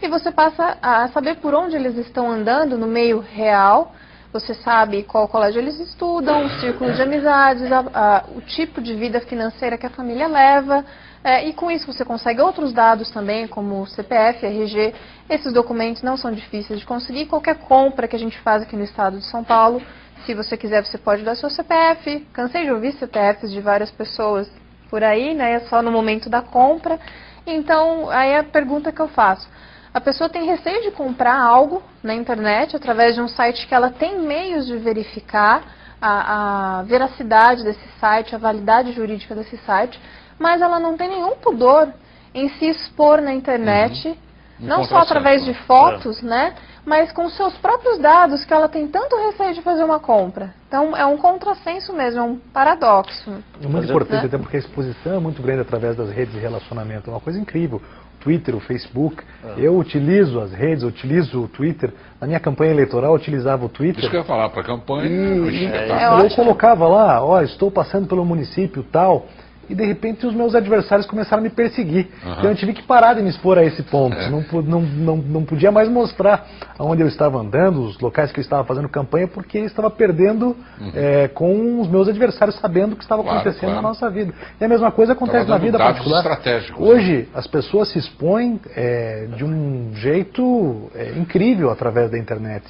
E 0.00 0.08
você 0.08 0.30
passa 0.30 0.78
a 0.80 1.08
saber 1.08 1.36
por 1.36 1.54
onde 1.54 1.74
eles 1.74 1.96
estão 1.96 2.30
andando 2.30 2.78
no 2.78 2.86
meio 2.86 3.18
real, 3.18 3.92
você 4.40 4.54
sabe 4.54 5.02
qual 5.02 5.26
colégio 5.28 5.60
eles 5.60 5.78
estudam, 5.80 6.44
o 6.44 6.50
círculo 6.60 6.92
de 6.92 7.02
amizades, 7.02 7.70
a, 7.72 7.78
a, 7.94 8.24
o 8.34 8.40
tipo 8.42 8.80
de 8.80 8.94
vida 8.94 9.20
financeira 9.20 9.78
que 9.78 9.86
a 9.86 9.90
família 9.90 10.26
leva. 10.26 10.84
É, 11.24 11.48
e 11.48 11.52
com 11.52 11.70
isso 11.70 11.92
você 11.92 12.04
consegue 12.04 12.40
outros 12.40 12.72
dados 12.72 13.10
também, 13.10 13.48
como 13.48 13.86
CPF, 13.86 14.46
RG. 14.46 14.94
Esses 15.28 15.52
documentos 15.52 16.02
não 16.02 16.16
são 16.16 16.30
difíceis 16.30 16.78
de 16.78 16.86
conseguir. 16.86 17.26
Qualquer 17.26 17.56
compra 17.56 18.06
que 18.06 18.14
a 18.14 18.18
gente 18.18 18.38
faz 18.40 18.62
aqui 18.62 18.76
no 18.76 18.84
estado 18.84 19.18
de 19.18 19.24
São 19.24 19.42
Paulo, 19.42 19.82
se 20.24 20.34
você 20.34 20.56
quiser, 20.56 20.84
você 20.84 20.98
pode 20.98 21.24
dar 21.24 21.34
seu 21.34 21.50
CPF. 21.50 22.26
Cansei 22.32 22.64
de 22.64 22.70
ouvir 22.70 22.92
CPFs 22.92 23.50
de 23.50 23.60
várias 23.60 23.90
pessoas 23.90 24.50
por 24.90 25.02
aí, 25.02 25.34
né? 25.34 25.54
É 25.54 25.60
só 25.60 25.82
no 25.82 25.90
momento 25.90 26.28
da 26.28 26.42
compra. 26.42 26.98
Então, 27.46 28.10
aí 28.10 28.30
é 28.30 28.38
a 28.38 28.44
pergunta 28.44 28.92
que 28.92 29.00
eu 29.00 29.08
faço. 29.08 29.48
A 29.96 30.00
pessoa 30.00 30.28
tem 30.28 30.44
receio 30.44 30.82
de 30.82 30.90
comprar 30.90 31.40
algo 31.40 31.82
na 32.02 32.14
internet 32.14 32.76
através 32.76 33.14
de 33.14 33.22
um 33.22 33.28
site 33.28 33.66
que 33.66 33.74
ela 33.74 33.88
tem 33.88 34.20
meios 34.20 34.66
de 34.66 34.76
verificar 34.76 35.62
a, 35.98 36.80
a 36.80 36.82
veracidade 36.82 37.64
desse 37.64 37.88
site, 37.98 38.34
a 38.34 38.38
validade 38.38 38.92
jurídica 38.92 39.34
desse 39.34 39.56
site, 39.56 39.98
mas 40.38 40.60
ela 40.60 40.78
não 40.78 40.98
tem 40.98 41.08
nenhum 41.08 41.36
pudor 41.36 41.88
em 42.34 42.46
se 42.58 42.66
expor 42.66 43.22
na 43.22 43.32
internet, 43.32 44.08
uhum. 44.08 44.16
não 44.60 44.84
só 44.84 44.98
através 44.98 45.42
de 45.46 45.54
fotos, 45.64 46.22
é. 46.22 46.26
né? 46.26 46.54
Mas 46.84 47.10
com 47.10 47.30
seus 47.30 47.56
próprios 47.56 47.98
dados 47.98 48.44
que 48.44 48.52
ela 48.52 48.68
tem 48.68 48.86
tanto 48.86 49.16
receio 49.16 49.54
de 49.54 49.62
fazer 49.62 49.82
uma 49.82 49.98
compra. 49.98 50.54
Então 50.68 50.94
é 50.94 51.06
um 51.06 51.16
contrassenso 51.16 51.94
mesmo, 51.94 52.20
é 52.20 52.22
um 52.22 52.36
paradoxo. 52.36 53.42
É 53.62 53.66
muito 53.66 53.88
importante, 53.88 54.20
né? 54.20 54.26
até 54.26 54.36
porque 54.36 54.58
a 54.58 54.60
exposição 54.60 55.14
é 55.14 55.18
muito 55.18 55.40
grande 55.40 55.62
através 55.62 55.96
das 55.96 56.10
redes 56.10 56.34
de 56.34 56.38
relacionamento. 56.38 57.08
É 57.08 57.14
uma 57.14 57.18
coisa 57.18 57.40
incrível. 57.40 57.80
Twitter, 58.26 58.56
o 58.56 58.60
Facebook. 58.60 59.22
Ah. 59.44 59.54
Eu 59.56 59.78
utilizo 59.78 60.40
as 60.40 60.52
redes, 60.52 60.82
utilizo 60.82 61.44
o 61.44 61.48
Twitter. 61.48 61.92
Na 62.20 62.26
minha 62.26 62.40
campanha 62.40 62.72
eleitoral 62.72 63.12
eu 63.12 63.16
utilizava 63.16 63.64
o 63.64 63.68
Twitter. 63.68 64.00
Isso 64.00 64.10
que 64.10 64.16
eu 64.16 64.20
ia 64.20 64.26
falar, 64.26 64.48
para 64.48 64.62
a 64.62 64.64
campanha. 64.64 65.08
E, 65.08 65.62
e, 65.62 65.66
é, 65.66 66.24
eu 66.24 66.28
colocava 66.34 66.88
lá, 66.88 67.24
ó, 67.24 67.40
estou 67.40 67.70
passando 67.70 68.08
pelo 68.08 68.24
município 68.24 68.82
tal. 68.82 69.28
E 69.68 69.74
de 69.74 69.84
repente 69.84 70.26
os 70.26 70.34
meus 70.34 70.54
adversários 70.54 71.06
começaram 71.06 71.40
a 71.40 71.42
me 71.42 71.50
perseguir. 71.50 72.08
Uhum. 72.24 72.32
Então 72.32 72.50
eu 72.50 72.56
tive 72.56 72.72
que 72.72 72.82
parar 72.82 73.14
de 73.14 73.22
me 73.22 73.28
expor 73.28 73.58
a 73.58 73.64
esse 73.64 73.82
ponto. 73.82 74.16
É. 74.16 74.30
Não, 74.30 74.44
não, 74.62 74.80
não, 74.80 75.16
não 75.16 75.44
podia 75.44 75.70
mais 75.70 75.88
mostrar 75.88 76.46
onde 76.78 77.02
eu 77.02 77.08
estava 77.08 77.38
andando, 77.38 77.82
os 77.82 77.98
locais 77.98 78.32
que 78.32 78.38
eu 78.38 78.42
estava 78.42 78.64
fazendo 78.64 78.88
campanha, 78.88 79.26
porque 79.26 79.58
estava 79.58 79.90
perdendo 79.90 80.56
uhum. 80.80 80.92
é, 80.94 81.28
com 81.28 81.80
os 81.80 81.88
meus 81.88 82.08
adversários 82.08 82.58
sabendo 82.60 82.92
o 82.92 82.96
que 82.96 83.02
estava 83.02 83.22
claro, 83.22 83.38
acontecendo 83.38 83.70
claro. 83.70 83.82
na 83.82 83.88
nossa 83.88 84.10
vida. 84.10 84.32
E 84.60 84.64
a 84.64 84.68
mesma 84.68 84.90
coisa 84.90 85.12
acontece 85.12 85.48
na 85.48 85.58
vida 85.58 85.78
particular. 85.78 86.22
Né? 86.22 86.30
Hoje 86.76 87.28
as 87.34 87.46
pessoas 87.46 87.90
se 87.90 87.98
expõem 87.98 88.60
é, 88.74 89.28
de 89.36 89.44
um 89.44 89.92
jeito 89.94 90.90
é, 90.94 91.12
incrível 91.18 91.70
através 91.70 92.10
da 92.10 92.18
internet. 92.18 92.64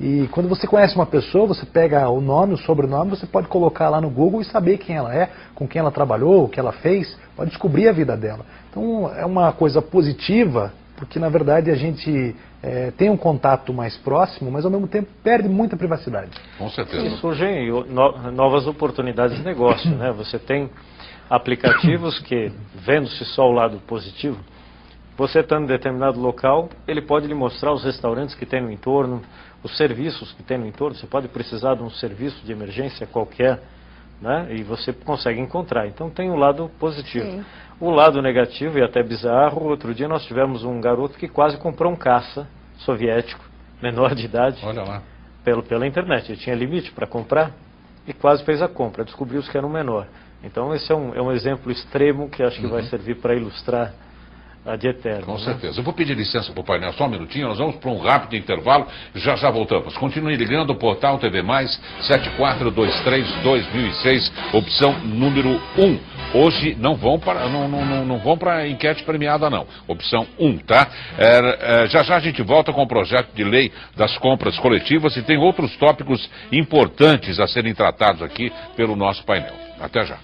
E 0.00 0.28
quando 0.32 0.48
você 0.48 0.66
conhece 0.66 0.96
uma 0.96 1.06
pessoa, 1.06 1.46
você 1.46 1.64
pega 1.64 2.08
o 2.08 2.20
nome, 2.20 2.54
o 2.54 2.56
sobrenome, 2.56 3.10
você 3.10 3.24
pode 3.24 3.46
colocar 3.46 3.88
lá 3.88 4.00
no 4.00 4.10
Google 4.10 4.40
e 4.40 4.44
saber 4.44 4.78
quem 4.78 4.96
ela 4.96 5.14
é, 5.14 5.30
com 5.54 5.68
quem 5.68 5.78
ela 5.78 5.92
trabalhou, 5.92 6.41
o 6.44 6.48
que 6.48 6.60
ela 6.60 6.72
fez, 6.72 7.18
pode 7.36 7.50
descobrir 7.50 7.88
a 7.88 7.92
vida 7.92 8.16
dela. 8.16 8.44
Então 8.70 9.10
é 9.14 9.24
uma 9.24 9.52
coisa 9.52 9.80
positiva, 9.80 10.72
porque 10.96 11.18
na 11.18 11.28
verdade 11.28 11.70
a 11.70 11.74
gente 11.74 12.34
é, 12.62 12.90
tem 12.92 13.10
um 13.10 13.16
contato 13.16 13.72
mais 13.72 13.96
próximo, 13.98 14.50
mas 14.50 14.64
ao 14.64 14.70
mesmo 14.70 14.86
tempo 14.86 15.08
perde 15.22 15.48
muita 15.48 15.76
privacidade. 15.76 16.30
Com 16.58 16.70
certeza. 16.70 17.06
E 17.06 17.10
surgem 17.18 17.70
novas 18.32 18.66
oportunidades 18.66 19.36
de 19.36 19.44
negócio, 19.44 19.90
né? 19.90 20.12
Você 20.12 20.38
tem 20.38 20.70
aplicativos 21.28 22.18
que, 22.20 22.52
vendo-se 22.74 23.24
só 23.24 23.48
o 23.48 23.52
lado 23.52 23.78
positivo, 23.86 24.38
você 25.16 25.40
estando 25.40 25.64
em 25.64 25.66
determinado 25.66 26.18
local, 26.18 26.70
ele 26.86 27.02
pode 27.02 27.26
lhe 27.26 27.34
mostrar 27.34 27.72
os 27.72 27.84
restaurantes 27.84 28.34
que 28.34 28.46
tem 28.46 28.62
no 28.62 28.70
entorno, 28.70 29.22
os 29.62 29.76
serviços 29.76 30.32
que 30.32 30.42
tem 30.42 30.56
no 30.56 30.66
entorno. 30.66 30.96
Você 30.96 31.06
pode 31.06 31.28
precisar 31.28 31.74
de 31.74 31.82
um 31.82 31.90
serviço 31.90 32.44
de 32.44 32.52
emergência 32.52 33.06
qualquer, 33.06 33.60
né? 34.22 34.46
E 34.50 34.62
você 34.62 34.92
consegue 34.92 35.40
encontrar. 35.40 35.86
Então 35.88 36.08
tem 36.08 36.30
o 36.30 36.34
um 36.34 36.36
lado 36.36 36.70
positivo. 36.78 37.26
Sim. 37.26 37.44
O 37.80 37.90
lado 37.90 38.22
negativo, 38.22 38.78
e 38.78 38.82
até 38.82 39.02
bizarro, 39.02 39.64
outro 39.64 39.92
dia 39.92 40.06
nós 40.06 40.24
tivemos 40.24 40.62
um 40.64 40.80
garoto 40.80 41.18
que 41.18 41.26
quase 41.26 41.58
comprou 41.58 41.92
um 41.92 41.96
caça 41.96 42.46
soviético, 42.78 43.44
menor 43.82 44.14
de 44.14 44.24
idade, 44.24 44.60
Olha 44.64 44.84
lá. 44.84 45.02
Pelo, 45.44 45.64
pela 45.64 45.84
internet. 45.84 46.30
Ele 46.30 46.40
tinha 46.40 46.54
limite 46.54 46.92
para 46.92 47.06
comprar 47.06 47.50
e 48.06 48.12
quase 48.12 48.44
fez 48.44 48.62
a 48.62 48.68
compra. 48.68 49.04
Descobriu-se 49.04 49.50
que 49.50 49.58
era 49.58 49.66
um 49.66 49.70
menor. 49.70 50.06
Então 50.44 50.72
esse 50.72 50.90
é 50.92 50.94
um, 50.94 51.14
é 51.14 51.20
um 51.20 51.32
exemplo 51.32 51.70
extremo 51.70 52.30
que 52.30 52.42
acho 52.42 52.60
que 52.60 52.66
uhum. 52.66 52.72
vai 52.72 52.82
servir 52.84 53.16
para 53.16 53.34
ilustrar 53.34 53.92
de 54.78 54.86
eterno. 54.88 55.26
Com 55.26 55.34
né? 55.34 55.40
certeza. 55.40 55.80
Eu 55.80 55.84
vou 55.84 55.92
pedir 55.92 56.16
licença 56.16 56.52
para 56.52 56.60
o 56.60 56.64
painel 56.64 56.92
só 56.92 57.06
um 57.06 57.08
minutinho, 57.08 57.48
nós 57.48 57.58
vamos 57.58 57.74
para 57.76 57.90
um 57.90 57.98
rápido 57.98 58.36
intervalo, 58.36 58.86
já 59.14 59.34
já 59.34 59.50
voltamos. 59.50 59.96
Continue 59.96 60.36
ligando 60.36 60.70
o 60.70 60.76
portal 60.76 61.18
TV 61.18 61.42
Mais 61.42 61.80
7423-2006, 62.02 64.30
opção 64.52 64.96
número 65.00 65.60
1. 65.76 65.98
Hoje 66.34 66.76
não 66.78 66.94
vão 66.94 67.18
para 67.18 67.48
não, 67.48 67.66
não, 67.68 68.04
não 68.04 68.18
vão 68.18 68.38
para 68.38 68.68
enquete 68.68 69.02
premiada 69.02 69.50
não. 69.50 69.66
Opção 69.88 70.24
1, 70.38 70.58
tá? 70.58 70.86
É, 71.18 71.84
é, 71.84 71.88
já 71.88 72.04
já 72.04 72.14
a 72.16 72.20
gente 72.20 72.40
volta 72.42 72.72
com 72.72 72.82
o 72.82 72.86
projeto 72.86 73.34
de 73.34 73.42
lei 73.42 73.72
das 73.96 74.16
compras 74.18 74.56
coletivas 74.58 75.16
e 75.16 75.22
tem 75.22 75.38
outros 75.38 75.76
tópicos 75.76 76.30
importantes 76.52 77.40
a 77.40 77.48
serem 77.48 77.74
tratados 77.74 78.22
aqui 78.22 78.52
pelo 78.76 78.94
nosso 78.94 79.24
painel. 79.24 79.54
Até 79.80 80.06
já. 80.06 80.18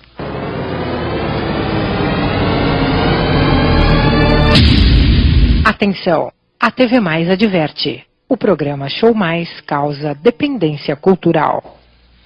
Atenção! 5.71 6.33
A 6.59 6.71
TV 6.71 6.99
Mais 6.99 7.29
adverte. 7.29 8.03
O 8.27 8.39
programa 8.39 8.89
Show 8.89 9.13
Mais 9.13 9.61
causa 9.61 10.15
dependência 10.15 10.97
cultural. 10.97 11.78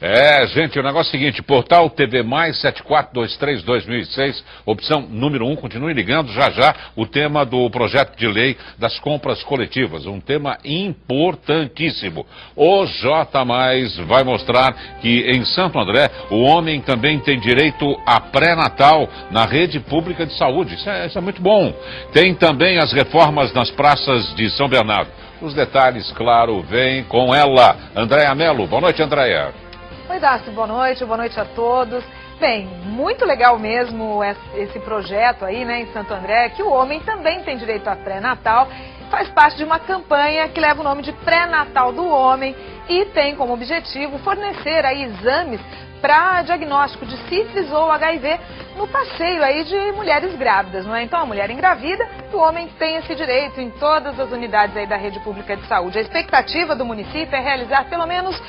É, 0.05 0.45
gente, 0.49 0.77
o 0.81 0.83
negócio 0.83 1.15
é 1.15 1.17
o 1.17 1.21
seguinte, 1.21 1.41
portal 1.45 1.88
TV 1.88 2.25
Mais 2.25 2.61
7423-2006, 2.61 4.43
opção 4.67 5.03
número 5.09 5.47
1, 5.47 5.55
continue 5.55 5.95
ligando 5.95 6.33
já 6.33 6.51
já 6.51 6.75
o 6.97 7.07
tema 7.07 7.47
do 7.47 7.71
projeto 7.71 8.19
de 8.19 8.27
lei 8.27 8.57
das 8.77 8.99
compras 8.99 9.45
coletivas, 9.45 10.05
um 10.05 10.19
tema 10.19 10.59
importantíssimo. 10.65 12.27
O 12.57 12.85
J 12.85 13.45
Mais 13.45 13.97
vai 13.99 14.25
mostrar 14.25 14.73
que 15.01 15.21
em 15.31 15.45
Santo 15.45 15.79
André 15.79 16.11
o 16.31 16.41
homem 16.41 16.81
também 16.81 17.21
tem 17.21 17.38
direito 17.38 17.97
a 18.05 18.19
pré-natal 18.19 19.09
na 19.31 19.45
rede 19.45 19.79
pública 19.79 20.27
de 20.27 20.37
saúde, 20.37 20.75
isso 20.75 20.91
é, 20.91 21.07
isso 21.07 21.17
é 21.17 21.21
muito 21.21 21.41
bom. 21.41 21.73
Tem 22.12 22.35
também 22.35 22.79
as 22.79 22.93
reformas 22.93 23.53
nas 23.53 23.71
praças 23.71 24.35
de 24.35 24.51
São 24.51 24.69
Bernardo. 24.69 25.12
Os 25.41 25.55
detalhes, 25.55 26.11
claro, 26.11 26.61
vêm 26.61 27.05
com 27.05 27.33
ela, 27.33 27.77
Andréia 27.95 28.35
Melo. 28.35 28.67
Boa 28.67 28.81
noite, 28.83 29.01
Andréia. 29.01 29.62
Oi, 30.09 30.19
Darcy, 30.19 30.51
boa 30.51 30.67
noite, 30.67 31.05
boa 31.05 31.17
noite 31.17 31.38
a 31.38 31.45
todos. 31.45 32.05
Bem, 32.41 32.67
muito 32.85 33.25
legal 33.25 33.57
mesmo 33.57 34.21
esse 34.55 34.81
projeto 34.81 35.45
aí, 35.45 35.65
né, 35.65 35.83
em 35.83 35.93
Santo 35.93 36.12
André, 36.12 36.51
que 36.51 36.62
o 36.62 36.71
homem 36.71 37.01
também 37.01 37.43
tem 37.45 37.57
direito 37.57 37.87
a 37.88 37.95
pré-natal. 37.95 38.69
Faz 39.11 39.29
parte 39.29 39.59
de 39.59 39.65
uma 39.65 39.79
campanha 39.79 40.49
que 40.49 40.61
leva 40.61 40.81
o 40.81 40.85
nome 40.85 41.03
de 41.03 41.12
Pré-Natal 41.12 41.93
do 41.93 42.05
Homem 42.05 42.55
e 42.88 43.05
tem 43.07 43.37
como 43.37 43.53
objetivo 43.53 44.19
fornecer 44.19 44.85
aí 44.85 45.05
exames 45.05 45.61
para 46.03 46.43
diagnóstico 46.43 47.07
de 47.07 47.17
sífilis 47.29 47.71
ou 47.73 47.91
HIV 47.93 48.38
no 48.77 48.88
passeio 48.88 49.43
aí 49.45 49.65
de 49.65 49.93
mulheres 49.93 50.35
grávidas, 50.37 50.85
não 50.85 50.95
é? 50.95 51.05
Então 51.05 51.21
a 51.21 51.27
mulher 51.27 51.49
engravida, 51.49 52.07
o 52.33 52.38
homem 52.38 52.69
tem 52.79 52.97
esse 52.97 53.15
direito 53.15 53.61
em 53.61 53.71
todas 53.71 54.19
as 54.19 54.31
unidades 54.33 54.77
aí 54.77 54.87
da 54.87 54.97
rede 54.97 55.21
pública 55.21 55.57
de 55.57 55.65
saúde. 55.67 55.99
A 55.99 56.03
expectativa 56.03 56.75
do 56.75 56.85
município 56.85 57.35
é 57.35 57.41
realizar 57.41 57.85
pelo 57.88 58.07
menos 58.07 58.41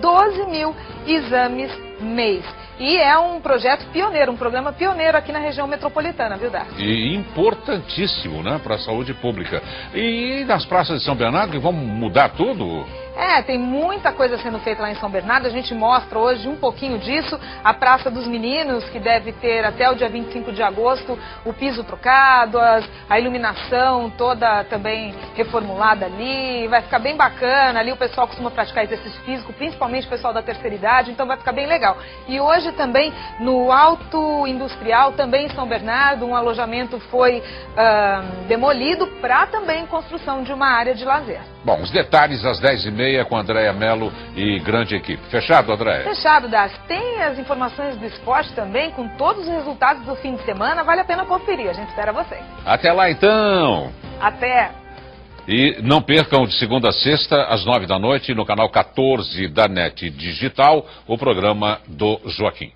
12 0.00 0.46
mil 0.46 0.74
exames 1.06 1.70
mês. 2.00 2.44
E 2.78 2.96
é 2.96 3.16
um 3.18 3.40
projeto 3.40 3.86
pioneiro, 3.92 4.32
um 4.32 4.36
programa 4.36 4.72
pioneiro 4.72 5.16
aqui 5.16 5.30
na 5.30 5.38
região 5.38 5.66
metropolitana, 5.66 6.36
viu, 6.36 6.50
Dar? 6.50 6.66
E 6.78 7.14
importantíssimo, 7.14 8.42
né, 8.42 8.60
para 8.62 8.76
a 8.76 8.78
saúde 8.78 9.14
pública. 9.14 9.62
E 9.94 10.44
nas 10.48 10.64
praças 10.64 10.98
de 10.98 11.04
São 11.04 11.14
Bernardo, 11.14 11.52
que 11.52 11.58
vão 11.58 11.72
mudar 11.72 12.30
tudo? 12.30 12.84
É, 13.14 13.42
tem 13.42 13.58
muita 13.58 14.10
coisa 14.10 14.38
sendo 14.38 14.58
feita 14.60 14.82
lá 14.82 14.90
em 14.90 14.94
São 14.94 15.10
Bernardo. 15.10 15.46
A 15.46 15.50
gente 15.50 15.74
mostra 15.74 16.18
hoje 16.18 16.48
um 16.48 16.56
pouquinho 16.56 16.98
disso. 16.98 17.38
A 17.62 17.74
Praça 17.74 18.10
dos 18.10 18.26
Meninos, 18.26 18.88
que 18.88 18.98
deve 18.98 19.32
ter 19.32 19.64
até 19.64 19.90
o 19.90 19.94
dia 19.94 20.08
25 20.08 20.52
de 20.52 20.62
agosto 20.62 21.18
o 21.44 21.52
piso 21.52 21.84
trocado, 21.84 22.58
as, 22.58 22.88
a 23.08 23.18
iluminação 23.18 24.10
toda 24.10 24.64
também 24.64 25.14
reformulada 25.34 26.06
ali. 26.06 26.66
Vai 26.68 26.82
ficar 26.82 26.98
bem 26.98 27.14
bacana. 27.14 27.80
Ali 27.80 27.92
o 27.92 27.96
pessoal 27.96 28.26
costuma 28.26 28.50
praticar 28.50 28.84
exercício 28.84 29.20
físico, 29.22 29.52
principalmente 29.52 30.06
o 30.06 30.10
pessoal 30.10 30.32
da 30.32 30.42
terceira 30.42 30.74
idade, 30.74 31.10
então 31.10 31.26
vai 31.26 31.36
ficar 31.36 31.52
bem 31.52 31.66
legal. 31.66 31.98
E 32.26 32.40
hoje 32.40 32.72
também 32.72 33.12
no 33.40 33.70
Alto 33.70 34.46
Industrial, 34.46 35.12
também 35.12 35.46
em 35.46 35.50
São 35.50 35.66
Bernardo, 35.66 36.24
um 36.24 36.34
alojamento 36.34 36.98
foi 37.10 37.40
uh, 37.40 38.46
demolido 38.46 39.06
para 39.20 39.46
também 39.46 39.86
construção 39.86 40.42
de 40.42 40.52
uma 40.52 40.68
área 40.68 40.94
de 40.94 41.04
lazer. 41.04 41.51
Bom, 41.64 41.80
os 41.80 41.90
detalhes 41.90 42.44
às 42.44 42.60
10h30 42.60 43.24
com 43.26 43.36
Andréia 43.36 43.72
Mello 43.72 44.12
e 44.34 44.58
grande 44.58 44.96
equipe. 44.96 45.22
Fechado, 45.30 45.72
Andréia? 45.72 46.02
Fechado, 46.02 46.48
Das. 46.48 46.72
Tem 46.88 47.22
as 47.22 47.38
informações 47.38 47.96
do 47.96 48.04
esporte 48.04 48.52
também, 48.52 48.90
com 48.90 49.06
todos 49.16 49.46
os 49.46 49.48
resultados 49.48 50.04
do 50.04 50.16
fim 50.16 50.34
de 50.34 50.44
semana. 50.44 50.82
Vale 50.82 51.02
a 51.02 51.04
pena 51.04 51.24
conferir. 51.24 51.70
A 51.70 51.72
gente 51.72 51.88
espera 51.88 52.12
vocês. 52.12 52.42
Até 52.66 52.92
lá, 52.92 53.10
então. 53.10 53.92
Até. 54.20 54.72
E 55.46 55.78
não 55.82 56.02
percam 56.02 56.46
de 56.46 56.56
segunda 56.58 56.88
a 56.88 56.92
sexta, 56.92 57.44
às 57.44 57.64
nove 57.64 57.86
da 57.86 57.98
noite, 57.98 58.34
no 58.34 58.44
canal 58.44 58.68
14 58.68 59.48
da 59.48 59.68
NET 59.68 60.10
Digital, 60.10 60.86
o 61.06 61.16
programa 61.16 61.80
do 61.86 62.20
Joaquim. 62.26 62.72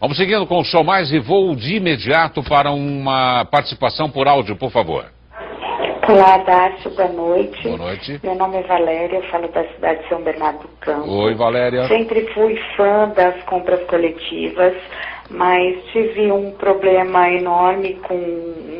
Vamos 0.00 0.16
seguindo 0.16 0.46
com 0.46 0.58
o 0.58 0.64
show 0.64 0.82
mais 0.82 1.12
e 1.12 1.18
vou 1.18 1.54
de 1.54 1.76
imediato 1.76 2.42
para 2.42 2.70
uma 2.70 3.44
participação 3.44 4.08
por 4.08 4.26
áudio, 4.26 4.56
por 4.56 4.70
favor. 4.70 5.06
Olá, 6.08 6.38
Dácio, 6.38 6.90
boa 6.92 7.08
noite. 7.08 7.62
Boa 7.62 7.76
noite. 7.76 8.20
Meu 8.22 8.34
nome 8.34 8.56
é 8.58 8.62
Valéria, 8.62 9.16
eu 9.16 9.22
falo 9.24 9.48
da 9.48 9.64
cidade 9.64 10.02
de 10.02 10.08
São 10.08 10.22
Bernardo 10.22 10.60
do 10.60 10.68
Campo. 10.80 11.08
Oi, 11.08 11.34
Valéria. 11.34 11.86
Sempre 11.88 12.26
fui 12.32 12.56
fã 12.76 13.08
das 13.10 13.40
compras 13.44 13.84
coletivas, 13.84 14.74
mas 15.28 15.76
tive 15.92 16.32
um 16.32 16.52
problema 16.52 17.30
enorme 17.30 17.94
com 18.06 18.16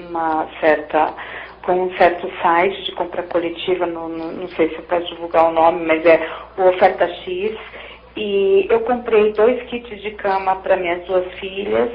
uma 0.09 0.49
certa 0.61 1.15
com 1.63 1.85
um 1.85 1.97
certo 1.97 2.29
site 2.43 2.85
de 2.85 2.93
compra 2.93 3.23
coletiva, 3.25 3.87
não, 3.87 4.09
não, 4.09 4.33
não 4.33 4.49
sei 4.49 4.71
se 4.71 4.77
eu 4.77 4.83
posso 4.85 5.07
divulgar 5.09 5.51
o 5.51 5.53
nome, 5.53 5.85
mas 5.87 6.05
é 6.07 6.27
o 6.57 6.69
Oferta 6.69 7.07
X, 7.07 7.55
e 8.17 8.67
eu 8.71 8.81
comprei 8.81 9.33
dois 9.35 9.63
kits 9.65 10.01
de 10.01 10.13
cama 10.13 10.57
para 10.57 10.77
minhas 10.77 11.05
duas 11.05 11.31
filhas, 11.35 11.91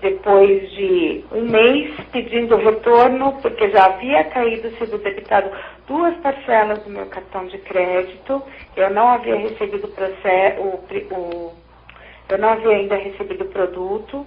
depois 0.00 0.70
de 0.72 1.24
um 1.32 1.42
mês 1.42 1.92
pedindo 2.12 2.56
retorno, 2.56 3.32
porque 3.42 3.70
já 3.70 3.86
havia 3.86 4.24
caído, 4.24 4.70
sido 4.76 4.98
debitado 4.98 5.50
duas 5.86 6.14
parcelas 6.18 6.82
do 6.84 6.90
meu 6.90 7.06
cartão 7.06 7.46
de 7.46 7.58
crédito, 7.58 8.42
eu 8.76 8.90
não 8.90 9.08
havia 9.08 9.36
recebido 9.36 9.92
o, 10.58 11.14
o 11.14 11.52
eu 12.28 12.38
não 12.38 12.50
havia 12.50 12.76
ainda 12.76 12.94
recebido 12.96 13.44
o 13.44 13.48
produto, 13.48 14.26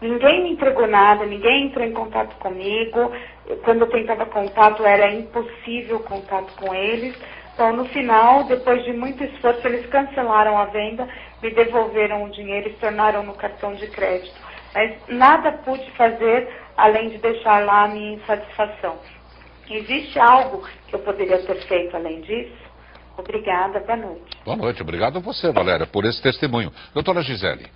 ninguém 0.00 0.44
me 0.44 0.52
entregou 0.52 0.86
nada, 0.86 1.26
ninguém 1.26 1.66
entrou 1.66 1.84
em 1.84 1.92
contato 1.92 2.36
comigo, 2.36 3.10
quando 3.64 3.80
eu 3.80 3.88
tentava 3.88 4.24
contato 4.26 4.86
era 4.86 5.12
impossível 5.12 5.98
contato 6.00 6.52
com 6.54 6.72
eles, 6.72 7.18
então 7.52 7.72
no 7.72 7.84
final, 7.86 8.44
depois 8.44 8.84
de 8.84 8.92
muito 8.92 9.22
esforço, 9.24 9.66
eles 9.66 9.84
cancelaram 9.86 10.56
a 10.56 10.66
venda, 10.66 11.08
me 11.42 11.50
devolveram 11.50 12.24
o 12.24 12.30
dinheiro 12.30 12.68
e 12.68 12.74
tornaram 12.74 13.24
no 13.24 13.34
cartão 13.34 13.74
de 13.74 13.88
crédito. 13.88 14.49
Mas 14.74 14.96
nada 15.08 15.52
pude 15.52 15.90
fazer 15.92 16.48
além 16.76 17.10
de 17.10 17.18
deixar 17.18 17.64
lá 17.64 17.84
a 17.84 17.88
minha 17.88 18.14
insatisfação. 18.14 18.98
Existe 19.68 20.18
algo 20.18 20.66
que 20.88 20.94
eu 20.94 21.00
poderia 21.00 21.38
ter 21.38 21.56
feito 21.66 21.96
além 21.96 22.20
disso? 22.22 22.70
Obrigada, 23.16 23.80
boa 23.80 23.96
noite. 23.96 24.38
Boa 24.44 24.56
noite, 24.56 24.82
obrigado 24.82 25.18
a 25.18 25.20
você, 25.20 25.52
Valéria, 25.52 25.86
por 25.86 26.04
esse 26.04 26.20
testemunho. 26.22 26.72
Doutora 26.94 27.22
Gisele. 27.22 27.66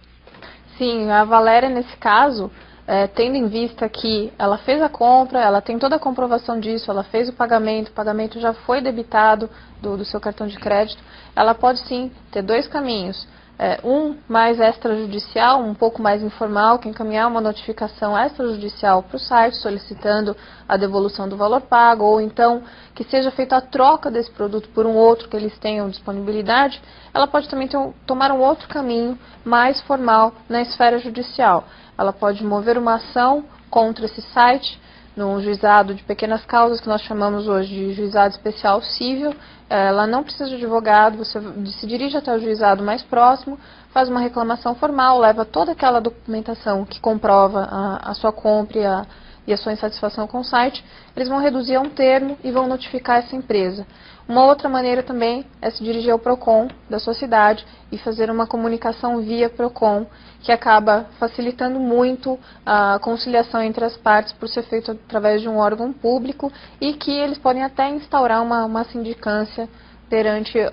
Sim, 0.78 1.10
a 1.10 1.24
Valéria, 1.24 1.68
nesse 1.68 1.96
caso, 1.98 2.50
é, 2.86 3.06
tendo 3.06 3.36
em 3.36 3.46
vista 3.46 3.88
que 3.88 4.32
ela 4.38 4.58
fez 4.58 4.82
a 4.82 4.88
compra, 4.88 5.40
ela 5.40 5.60
tem 5.60 5.78
toda 5.78 5.96
a 5.96 6.00
comprovação 6.00 6.58
disso, 6.58 6.90
ela 6.90 7.04
fez 7.04 7.28
o 7.28 7.32
pagamento, 7.32 7.88
o 7.88 7.92
pagamento 7.92 8.40
já 8.40 8.52
foi 8.52 8.80
debitado 8.80 9.48
do, 9.80 9.96
do 9.96 10.04
seu 10.04 10.20
cartão 10.20 10.46
de 10.46 10.58
crédito, 10.58 11.02
ela 11.36 11.54
pode 11.54 11.80
sim 11.80 12.10
ter 12.32 12.42
dois 12.42 12.66
caminhos 12.66 13.28
é, 13.58 13.78
um 13.84 14.16
mais 14.28 14.58
extrajudicial, 14.58 15.60
um 15.60 15.74
pouco 15.74 16.02
mais 16.02 16.22
informal, 16.22 16.78
que 16.78 16.88
encaminhar 16.88 17.28
uma 17.28 17.40
notificação 17.40 18.18
extrajudicial 18.18 19.02
para 19.02 19.16
o 19.16 19.20
site 19.20 19.56
solicitando 19.58 20.36
a 20.68 20.76
devolução 20.76 21.28
do 21.28 21.36
valor 21.36 21.60
pago, 21.60 22.04
ou 22.04 22.20
então 22.20 22.62
que 22.94 23.04
seja 23.04 23.30
feita 23.30 23.56
a 23.56 23.60
troca 23.60 24.10
desse 24.10 24.30
produto 24.30 24.68
por 24.70 24.86
um 24.86 24.94
outro 24.94 25.28
que 25.28 25.36
eles 25.36 25.56
tenham 25.58 25.88
disponibilidade, 25.88 26.82
ela 27.12 27.26
pode 27.26 27.48
também 27.48 27.68
ter, 27.68 27.78
tomar 28.06 28.32
um 28.32 28.40
outro 28.40 28.68
caminho 28.68 29.18
mais 29.44 29.80
formal 29.82 30.32
na 30.48 30.60
esfera 30.62 30.98
judicial. 30.98 31.64
Ela 31.96 32.12
pode 32.12 32.44
mover 32.44 32.76
uma 32.76 32.94
ação 32.94 33.44
contra 33.70 34.06
esse 34.06 34.20
site 34.32 34.80
no 35.16 35.40
juizado 35.40 35.94
de 35.94 36.02
pequenas 36.02 36.44
causas, 36.44 36.80
que 36.80 36.88
nós 36.88 37.02
chamamos 37.02 37.46
hoje 37.46 37.68
de 37.68 37.92
juizado 37.92 38.34
especial 38.34 38.82
civil, 38.82 39.34
ela 39.68 40.06
não 40.06 40.22
precisa 40.22 40.48
de 40.48 40.56
advogado, 40.56 41.18
você 41.18 41.40
se 41.78 41.86
dirige 41.86 42.16
até 42.16 42.34
o 42.34 42.38
juizado 42.38 42.82
mais 42.82 43.02
próximo, 43.02 43.58
faz 43.90 44.08
uma 44.08 44.20
reclamação 44.20 44.74
formal, 44.74 45.18
leva 45.18 45.44
toda 45.44 45.72
aquela 45.72 46.00
documentação 46.00 46.84
que 46.84 47.00
comprova 47.00 47.68
a, 47.70 48.10
a 48.10 48.14
sua 48.14 48.32
compra 48.32 48.78
e 48.78 48.84
a, 48.84 49.06
e 49.46 49.52
a 49.52 49.56
sua 49.56 49.72
insatisfação 49.72 50.26
com 50.26 50.40
o 50.40 50.44
site, 50.44 50.84
eles 51.16 51.28
vão 51.28 51.38
reduzir 51.38 51.76
a 51.76 51.80
um 51.80 51.90
termo 51.90 52.36
e 52.42 52.50
vão 52.50 52.66
notificar 52.66 53.18
essa 53.18 53.36
empresa. 53.36 53.86
Uma 54.26 54.46
outra 54.46 54.70
maneira 54.70 55.02
também 55.02 55.44
é 55.60 55.70
se 55.70 55.84
dirigir 55.84 56.10
ao 56.10 56.18
PROCON 56.18 56.68
da 56.88 56.98
sua 56.98 57.12
cidade 57.12 57.64
e 57.92 57.98
fazer 57.98 58.30
uma 58.30 58.46
comunicação 58.46 59.20
via 59.20 59.50
PROCON, 59.50 60.06
que 60.40 60.50
acaba 60.50 61.06
facilitando 61.18 61.78
muito 61.78 62.38
a 62.64 62.98
conciliação 63.00 63.62
entre 63.62 63.84
as 63.84 63.96
partes 63.98 64.32
por 64.32 64.48
ser 64.48 64.62
feito 64.62 64.92
através 64.92 65.42
de 65.42 65.48
um 65.48 65.58
órgão 65.58 65.92
público 65.92 66.50
e 66.80 66.94
que 66.94 67.10
eles 67.10 67.36
podem 67.36 67.62
até 67.62 67.88
instaurar 67.90 68.42
uma, 68.42 68.64
uma 68.64 68.84
sindicância 68.84 69.68
perante 70.08 70.58
uh, 70.58 70.70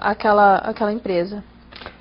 aquela, 0.00 0.56
aquela 0.56 0.92
empresa. 0.92 1.42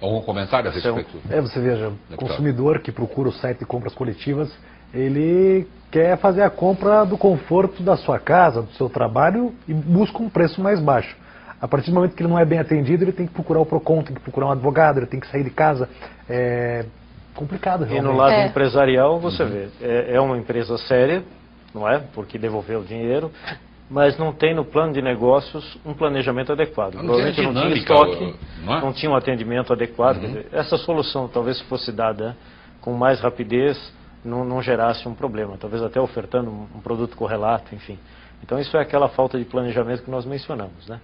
Algum 0.02 0.22
comentário 0.22 0.70
a 0.70 0.74
respeito? 0.74 1.18
É, 1.30 1.39
você 1.39 1.62
veja, 1.62 1.93
consumidor 2.18 2.82
que 2.82 2.91
procura 2.91 3.30
o 3.30 3.34
site 3.34 3.60
de 3.60 3.66
compras 3.66 3.93
coletivas, 3.93 4.52
ele 4.93 5.67
quer 5.91 6.17
fazer 6.17 6.41
a 6.41 6.49
compra 6.49 7.03
do 7.05 7.17
conforto 7.17 7.81
da 7.81 7.97
sua 7.97 8.19
casa, 8.19 8.61
do 8.61 8.71
seu 8.73 8.89
trabalho 8.89 9.53
e 9.67 9.73
busca 9.73 10.21
um 10.21 10.29
preço 10.29 10.61
mais 10.61 10.79
baixo. 10.79 11.15
A 11.61 11.67
partir 11.67 11.91
do 11.91 11.95
momento 11.95 12.15
que 12.15 12.21
ele 12.21 12.29
não 12.29 12.39
é 12.39 12.45
bem 12.45 12.59
atendido, 12.59 13.03
ele 13.03 13.11
tem 13.11 13.27
que 13.27 13.33
procurar 13.33 13.59
o 13.59 13.65
PROCON, 13.65 14.01
tem 14.01 14.15
que 14.15 14.21
procurar 14.21 14.47
um 14.47 14.51
advogado, 14.51 14.97
ele 14.97 15.07
tem 15.07 15.19
que 15.19 15.27
sair 15.27 15.43
de 15.43 15.49
casa. 15.49 15.89
É 16.29 16.85
complicado, 17.35 17.85
realmente. 17.85 18.05
E 18.05 18.11
no 18.11 18.17
lado 18.17 18.33
é. 18.33 18.47
empresarial, 18.47 19.19
você 19.19 19.43
uhum. 19.43 19.49
vê, 19.49 19.67
é, 19.81 20.15
é 20.15 20.21
uma 20.21 20.37
empresa 20.37 20.77
séria, 20.77 21.23
não 21.73 21.87
é? 21.87 21.99
Porque 22.13 22.37
devolveu 22.37 22.81
o 22.81 22.83
dinheiro, 22.83 23.31
mas 23.89 24.17
não 24.17 24.33
tem 24.33 24.53
no 24.53 24.65
plano 24.65 24.93
de 24.93 25.01
negócios 25.01 25.77
um 25.85 25.93
planejamento 25.93 26.51
adequado. 26.51 26.95
Não 26.95 27.05
Provavelmente 27.05 27.41
não 27.41 27.53
tinha 27.53 27.73
estoque, 27.75 28.35
não, 28.63 28.77
é? 28.77 28.81
não, 28.81 28.93
tinha 28.93 29.11
um 29.11 29.15
atendimento 29.15 29.71
adequado. 29.71 30.17
Uhum. 30.17 30.27
Dizer, 30.27 30.47
essa 30.51 30.77
solução 30.77 31.27
talvez 31.27 31.61
fosse 31.61 31.91
dada 31.91 32.35
com 32.81 32.93
mais 32.93 33.21
rapidez, 33.21 33.77
não, 34.24 34.43
não 34.43 34.61
gerasse 34.61 35.07
um 35.07 35.13
problema, 35.13 35.57
talvez 35.59 35.82
até 35.82 35.99
ofertando 35.99 36.49
um, 36.49 36.67
um 36.76 36.82
produto 36.82 37.15
correlato, 37.15 37.74
enfim. 37.74 37.97
Então 38.43 38.59
isso 38.59 38.76
é 38.78 38.82
aquela 38.82 39.09
falta 39.09 39.38
de 39.38 39.45
planejamento 39.45 40.03
que 40.03 40.11
nós 40.11 40.26
mencionamos, 40.26 40.88
né? 40.88 40.99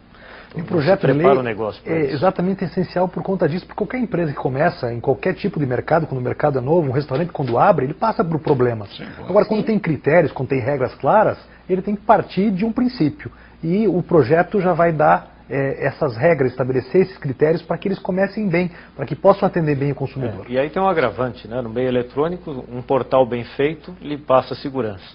E 0.55 0.61
o 0.61 0.63
projeto 0.63 1.05
de 1.05 1.11
lei 1.11 1.27
o 1.27 1.43
negócio 1.43 1.81
é 1.85 2.11
exatamente 2.11 2.63
essencial 2.63 3.09
por 3.09 3.21
conta 3.21 3.47
disso, 3.47 3.65
porque 3.65 3.77
qualquer 3.77 3.97
empresa 3.97 4.31
que 4.31 4.37
começa 4.37 4.93
em 4.93 5.01
qualquer 5.01 5.33
tipo 5.33 5.59
de 5.59 5.65
mercado, 5.65 6.07
quando 6.07 6.21
o 6.21 6.23
mercado 6.23 6.57
é 6.57 6.61
novo, 6.61 6.87
um 6.87 6.93
restaurante 6.93 7.29
quando 7.31 7.57
abre, 7.59 7.85
ele 7.85 7.93
passa 7.93 8.23
por 8.23 8.39
problemas. 8.39 8.89
Sim, 8.95 9.05
Agora, 9.27 9.43
sim. 9.43 9.49
quando 9.49 9.65
tem 9.65 9.77
critérios, 9.77 10.31
quando 10.31 10.49
tem 10.49 10.61
regras 10.61 10.95
claras, 10.95 11.37
ele 11.69 11.81
tem 11.81 11.95
que 11.95 12.03
partir 12.03 12.51
de 12.51 12.63
um 12.63 12.71
princípio. 12.71 13.29
E 13.61 13.85
o 13.87 14.01
projeto 14.01 14.61
já 14.61 14.71
vai 14.71 14.93
dar 14.93 15.34
é, 15.49 15.85
essas 15.85 16.15
regras, 16.17 16.51
estabelecer 16.51 17.01
esses 17.01 17.17
critérios 17.17 17.61
para 17.61 17.77
que 17.77 17.87
eles 17.87 17.99
comecem 17.99 18.47
bem, 18.49 18.71
para 18.95 19.05
que 19.05 19.15
possam 19.15 19.47
atender 19.47 19.75
bem 19.75 19.91
o 19.91 19.95
consumidor. 19.95 20.45
É, 20.47 20.53
e 20.53 20.59
aí 20.59 20.69
tem 20.69 20.81
um 20.81 20.87
agravante, 20.87 21.47
né? 21.47 21.61
no 21.61 21.69
meio 21.69 21.87
eletrônico, 21.87 22.65
um 22.71 22.81
portal 22.81 23.25
bem 23.25 23.43
feito 23.43 23.95
lhe 24.01 24.17
passa 24.17 24.55
segurança. 24.55 25.05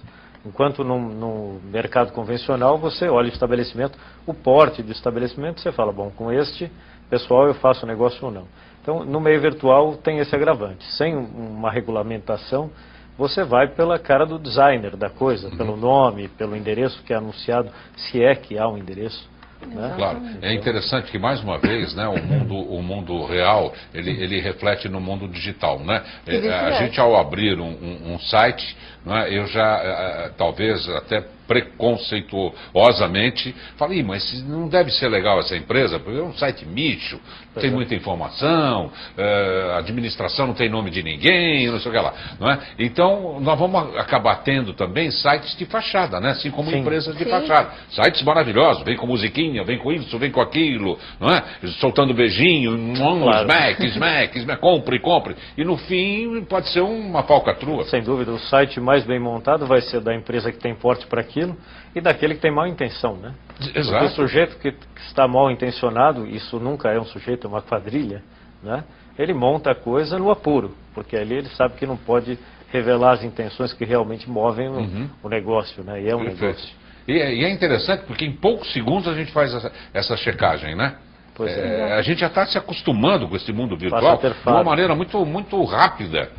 Enquanto 0.44 0.82
no, 0.82 0.98
no, 0.98 1.60
mercado 1.70 2.12
convencional 2.12 2.78
você 2.78 3.08
olha 3.08 3.28
o 3.28 3.32
estabelecimento, 3.32 3.98
o 4.26 4.32
porte 4.32 4.82
do 4.82 4.90
estabelecimento, 4.90 5.60
você 5.60 5.70
fala, 5.70 5.92
bom, 5.92 6.10
com 6.10 6.32
este 6.32 6.70
pessoal 7.10 7.46
eu 7.46 7.54
faço 7.54 7.86
negócio 7.86 8.24
ou 8.24 8.32
não. 8.32 8.46
Então, 8.80 9.04
no 9.04 9.20
meio 9.20 9.38
virtual 9.40 9.96
tem 9.96 10.18
esse 10.18 10.34
agravante. 10.34 10.84
Sem 10.94 11.14
uma 11.14 11.70
regulamentação, 11.70 12.70
você 13.18 13.44
vai 13.44 13.68
pela 13.68 13.98
cara 13.98 14.24
do 14.24 14.38
designer 14.38 14.96
da 14.96 15.10
coisa, 15.10 15.48
uhum. 15.48 15.56
pelo 15.58 15.76
nome, 15.76 16.28
pelo 16.28 16.56
endereço 16.56 17.02
que 17.02 17.12
é 17.12 17.16
anunciado, 17.16 17.70
se 17.94 18.22
é 18.22 18.34
que 18.34 18.58
há 18.58 18.66
um 18.66 18.78
endereço. 18.78 19.29
Né? 19.66 19.92
Claro, 19.96 20.20
é 20.40 20.54
interessante 20.54 21.10
que 21.10 21.18
mais 21.18 21.40
uma 21.42 21.58
vez, 21.58 21.94
né, 21.94 22.06
o 22.08 22.22
mundo, 22.22 22.54
o 22.56 22.82
mundo 22.82 23.24
real 23.24 23.72
ele, 23.92 24.10
ele 24.10 24.40
reflete 24.40 24.88
no 24.88 25.00
mundo 25.00 25.28
digital, 25.28 25.78
né? 25.80 26.02
É, 26.26 26.48
a 26.48 26.70
gente 26.72 26.98
ao 26.98 27.16
abrir 27.16 27.58
um, 27.60 27.68
um, 27.68 28.14
um 28.14 28.18
site, 28.18 28.76
né, 29.04 29.28
eu 29.30 29.46
já 29.46 29.80
é, 29.82 30.26
é, 30.26 30.30
talvez 30.36 30.88
até 30.90 31.24
preconceituosamente, 31.50 33.52
falei, 33.76 34.04
mas 34.04 34.40
não 34.46 34.68
deve 34.68 34.92
ser 34.92 35.08
legal 35.08 35.40
essa 35.40 35.56
empresa, 35.56 35.98
porque 35.98 36.20
é 36.20 36.22
um 36.22 36.32
site 36.34 36.64
micho, 36.64 37.18
tem 37.56 37.70
é. 37.70 37.72
muita 37.72 37.92
informação, 37.92 38.92
é, 39.18 39.72
a 39.74 39.78
administração 39.78 40.46
não 40.46 40.54
tem 40.54 40.68
nome 40.68 40.92
de 40.92 41.02
ninguém, 41.02 41.66
não 41.66 41.80
sei 41.80 41.90
o 41.90 41.94
que 41.94 42.00
lá. 42.00 42.14
Não 42.38 42.48
é? 42.48 42.56
Então, 42.78 43.40
nós 43.40 43.58
vamos 43.58 43.96
acabar 43.96 44.36
tendo 44.44 44.74
também 44.74 45.10
sites 45.10 45.56
de 45.56 45.66
fachada, 45.66 46.20
né? 46.20 46.30
assim 46.30 46.52
como 46.52 46.70
Sim. 46.70 46.78
empresas 46.78 47.16
de 47.16 47.24
Sim. 47.24 47.30
fachada. 47.30 47.70
Sites 47.90 48.22
maravilhosos, 48.22 48.84
vem 48.84 48.96
com 48.96 49.08
musiquinha, 49.08 49.64
vem 49.64 49.78
com 49.78 49.90
isso, 49.90 50.16
vem 50.18 50.30
com 50.30 50.40
aquilo, 50.40 51.00
não 51.18 51.30
é? 51.30 51.42
soltando 51.80 52.14
beijinho, 52.14 52.94
claro. 52.96 53.42
smack, 53.42 53.86
smack, 53.86 54.38
smack, 54.38 54.60
compre, 54.60 55.00
compre. 55.00 55.34
E 55.58 55.64
no 55.64 55.76
fim 55.76 56.44
pode 56.44 56.68
ser 56.68 56.82
uma 56.82 57.24
falcatrua. 57.24 57.82
Sem 57.86 58.02
dúvida, 58.02 58.30
o 58.30 58.38
site 58.38 58.78
mais 58.78 58.89
bem 59.04 59.18
montado 59.18 59.66
vai 59.66 59.80
ser 59.80 60.00
da 60.00 60.14
empresa 60.14 60.50
que 60.50 60.58
tem 60.58 60.74
porte 60.74 61.06
para 61.06 61.20
aquilo 61.20 61.56
e 61.94 62.00
daquele 62.00 62.34
que 62.34 62.40
tem 62.40 62.50
mal 62.50 62.66
intenção, 62.66 63.16
né? 63.16 63.34
Exato. 63.74 63.90
Porque 63.90 64.04
o 64.04 64.08
sujeito 64.16 64.56
que, 64.58 64.72
que 64.72 65.00
está 65.06 65.26
mal 65.28 65.50
intencionado, 65.50 66.26
isso 66.26 66.58
nunca 66.58 66.90
é 66.90 66.98
um 66.98 67.04
sujeito, 67.04 67.46
é 67.46 67.50
uma 67.50 67.62
quadrilha, 67.62 68.22
né? 68.62 68.84
Ele 69.18 69.34
monta 69.34 69.70
a 69.70 69.74
coisa 69.74 70.18
no 70.18 70.30
apuro, 70.30 70.74
porque 70.94 71.16
ali 71.16 71.34
ele 71.34 71.48
sabe 71.50 71.74
que 71.74 71.86
não 71.86 71.96
pode 71.96 72.38
revelar 72.72 73.12
as 73.12 73.24
intenções 73.24 73.72
que 73.72 73.84
realmente 73.84 74.28
movem 74.28 74.68
o, 74.68 74.78
uhum. 74.78 75.10
o 75.22 75.28
negócio, 75.28 75.82
né? 75.82 76.02
E 76.02 76.08
é 76.08 76.14
um 76.14 76.24
Perfeito. 76.24 76.42
negócio. 76.42 76.74
E 77.06 77.18
é, 77.18 77.34
e 77.34 77.44
é, 77.44 77.50
interessante 77.50 78.04
porque 78.06 78.24
em 78.24 78.32
poucos 78.32 78.72
segundos 78.72 79.08
a 79.08 79.14
gente 79.14 79.32
faz 79.32 79.52
essa, 79.52 79.72
essa 79.92 80.16
checagem, 80.16 80.74
né? 80.76 80.96
É, 81.40 81.94
a 81.94 82.02
gente 82.02 82.20
já 82.20 82.26
está 82.26 82.44
se 82.44 82.58
acostumando 82.58 83.26
com 83.26 83.34
esse 83.34 83.50
mundo 83.52 83.76
virtual 83.76 84.18
de 84.18 84.34
uma 84.46 84.62
maneira 84.62 84.94
muito, 84.94 85.24
muito 85.24 85.62
rápida. 85.64 86.30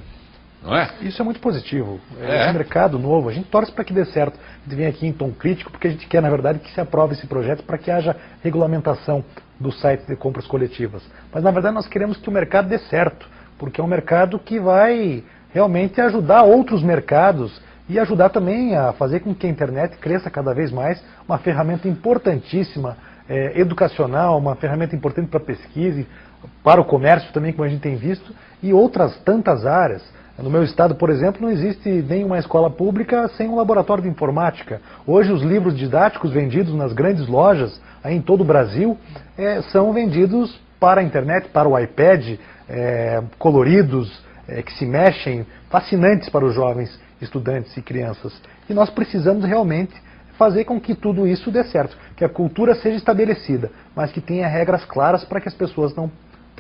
Não 0.61 0.75
é? 0.75 0.91
Isso 1.01 1.21
é 1.21 1.25
muito 1.25 1.39
positivo. 1.39 1.99
É, 2.19 2.47
é. 2.47 2.49
um 2.49 2.53
mercado 2.53 2.99
novo. 2.99 3.29
A 3.29 3.33
gente 3.33 3.49
torce 3.49 3.71
para 3.71 3.83
que 3.83 3.93
dê 3.93 4.05
certo. 4.05 4.37
A 4.37 4.63
gente 4.63 4.75
vem 4.77 4.85
aqui 4.85 5.07
em 5.07 5.11
tom 5.11 5.31
crítico 5.31 5.71
porque 5.71 5.87
a 5.87 5.91
gente 5.91 6.05
quer, 6.07 6.21
na 6.21 6.29
verdade, 6.29 6.59
que 6.59 6.71
se 6.71 6.79
aprove 6.79 7.13
esse 7.13 7.25
projeto 7.25 7.63
para 7.63 7.77
que 7.77 7.89
haja 7.89 8.15
regulamentação 8.43 9.23
do 9.59 9.71
site 9.71 10.05
de 10.05 10.15
compras 10.15 10.45
coletivas. 10.45 11.03
Mas, 11.33 11.43
na 11.43 11.51
verdade, 11.51 11.73
nós 11.75 11.87
queremos 11.87 12.17
que 12.17 12.29
o 12.29 12.31
mercado 12.31 12.69
dê 12.69 12.77
certo, 12.77 13.27
porque 13.57 13.81
é 13.81 13.83
um 13.83 13.87
mercado 13.87 14.37
que 14.37 14.59
vai 14.59 15.23
realmente 15.53 15.99
ajudar 15.99 16.43
outros 16.43 16.83
mercados 16.83 17.61
e 17.89 17.99
ajudar 17.99 18.29
também 18.29 18.75
a 18.75 18.93
fazer 18.93 19.19
com 19.19 19.33
que 19.35 19.45
a 19.45 19.49
internet 19.49 19.97
cresça 19.97 20.29
cada 20.29 20.53
vez 20.53 20.71
mais, 20.71 21.03
uma 21.27 21.37
ferramenta 21.37 21.87
importantíssima, 21.87 22.97
é, 23.27 23.59
educacional, 23.59 24.37
uma 24.37 24.55
ferramenta 24.55 24.95
importante 24.95 25.27
para 25.27 25.39
pesquisa, 25.39 26.05
para 26.63 26.79
o 26.79 26.85
comércio 26.85 27.31
também, 27.33 27.51
como 27.51 27.65
a 27.65 27.69
gente 27.69 27.81
tem 27.81 27.95
visto, 27.95 28.33
e 28.63 28.73
outras 28.73 29.17
tantas 29.23 29.65
áreas. 29.65 30.03
No 30.37 30.49
meu 30.49 30.63
estado, 30.63 30.95
por 30.95 31.09
exemplo, 31.09 31.41
não 31.41 31.49
existe 31.49 31.89
nenhuma 31.89 32.39
escola 32.39 32.69
pública 32.69 33.27
sem 33.37 33.47
um 33.49 33.55
laboratório 33.55 34.03
de 34.03 34.09
informática. 34.09 34.81
Hoje, 35.05 35.31
os 35.31 35.41
livros 35.41 35.77
didáticos 35.77 36.31
vendidos 36.31 36.73
nas 36.73 36.93
grandes 36.93 37.27
lojas, 37.27 37.79
em 38.05 38.21
todo 38.21 38.41
o 38.41 38.45
Brasil, 38.45 38.97
é, 39.37 39.61
são 39.63 39.93
vendidos 39.93 40.59
para 40.79 41.01
a 41.01 41.03
internet, 41.03 41.49
para 41.49 41.69
o 41.69 41.77
iPad, 41.77 42.39
é, 42.67 43.21
coloridos, 43.37 44.23
é, 44.47 44.61
que 44.63 44.73
se 44.73 44.85
mexem, 44.85 45.45
fascinantes 45.69 46.29
para 46.29 46.45
os 46.45 46.55
jovens 46.55 46.99
estudantes 47.21 47.75
e 47.77 47.81
crianças. 47.81 48.33
E 48.69 48.73
nós 48.73 48.89
precisamos 48.89 49.45
realmente 49.45 49.93
fazer 50.37 50.65
com 50.65 50.79
que 50.79 50.95
tudo 50.95 51.27
isso 51.27 51.51
dê 51.51 51.63
certo, 51.65 51.95
que 52.15 52.25
a 52.25 52.29
cultura 52.29 52.73
seja 52.73 52.97
estabelecida, 52.97 53.69
mas 53.95 54.11
que 54.11 54.19
tenha 54.19 54.47
regras 54.47 54.83
claras 54.85 55.23
para 55.23 55.39
que 55.39 55.47
as 55.47 55.53
pessoas 55.53 55.93
não 55.95 56.09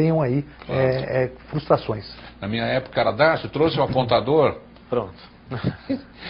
tenham 0.01 0.19
aí 0.19 0.43
é, 0.67 1.25
é, 1.25 1.31
frustrações. 1.49 2.11
Na 2.41 2.47
minha 2.47 2.65
época 2.65 2.99
era 2.99 3.11
Darcio, 3.11 3.49
trouxe 3.49 3.79
o 3.79 3.83
apontador. 3.83 4.57
Pronto. 4.89 5.13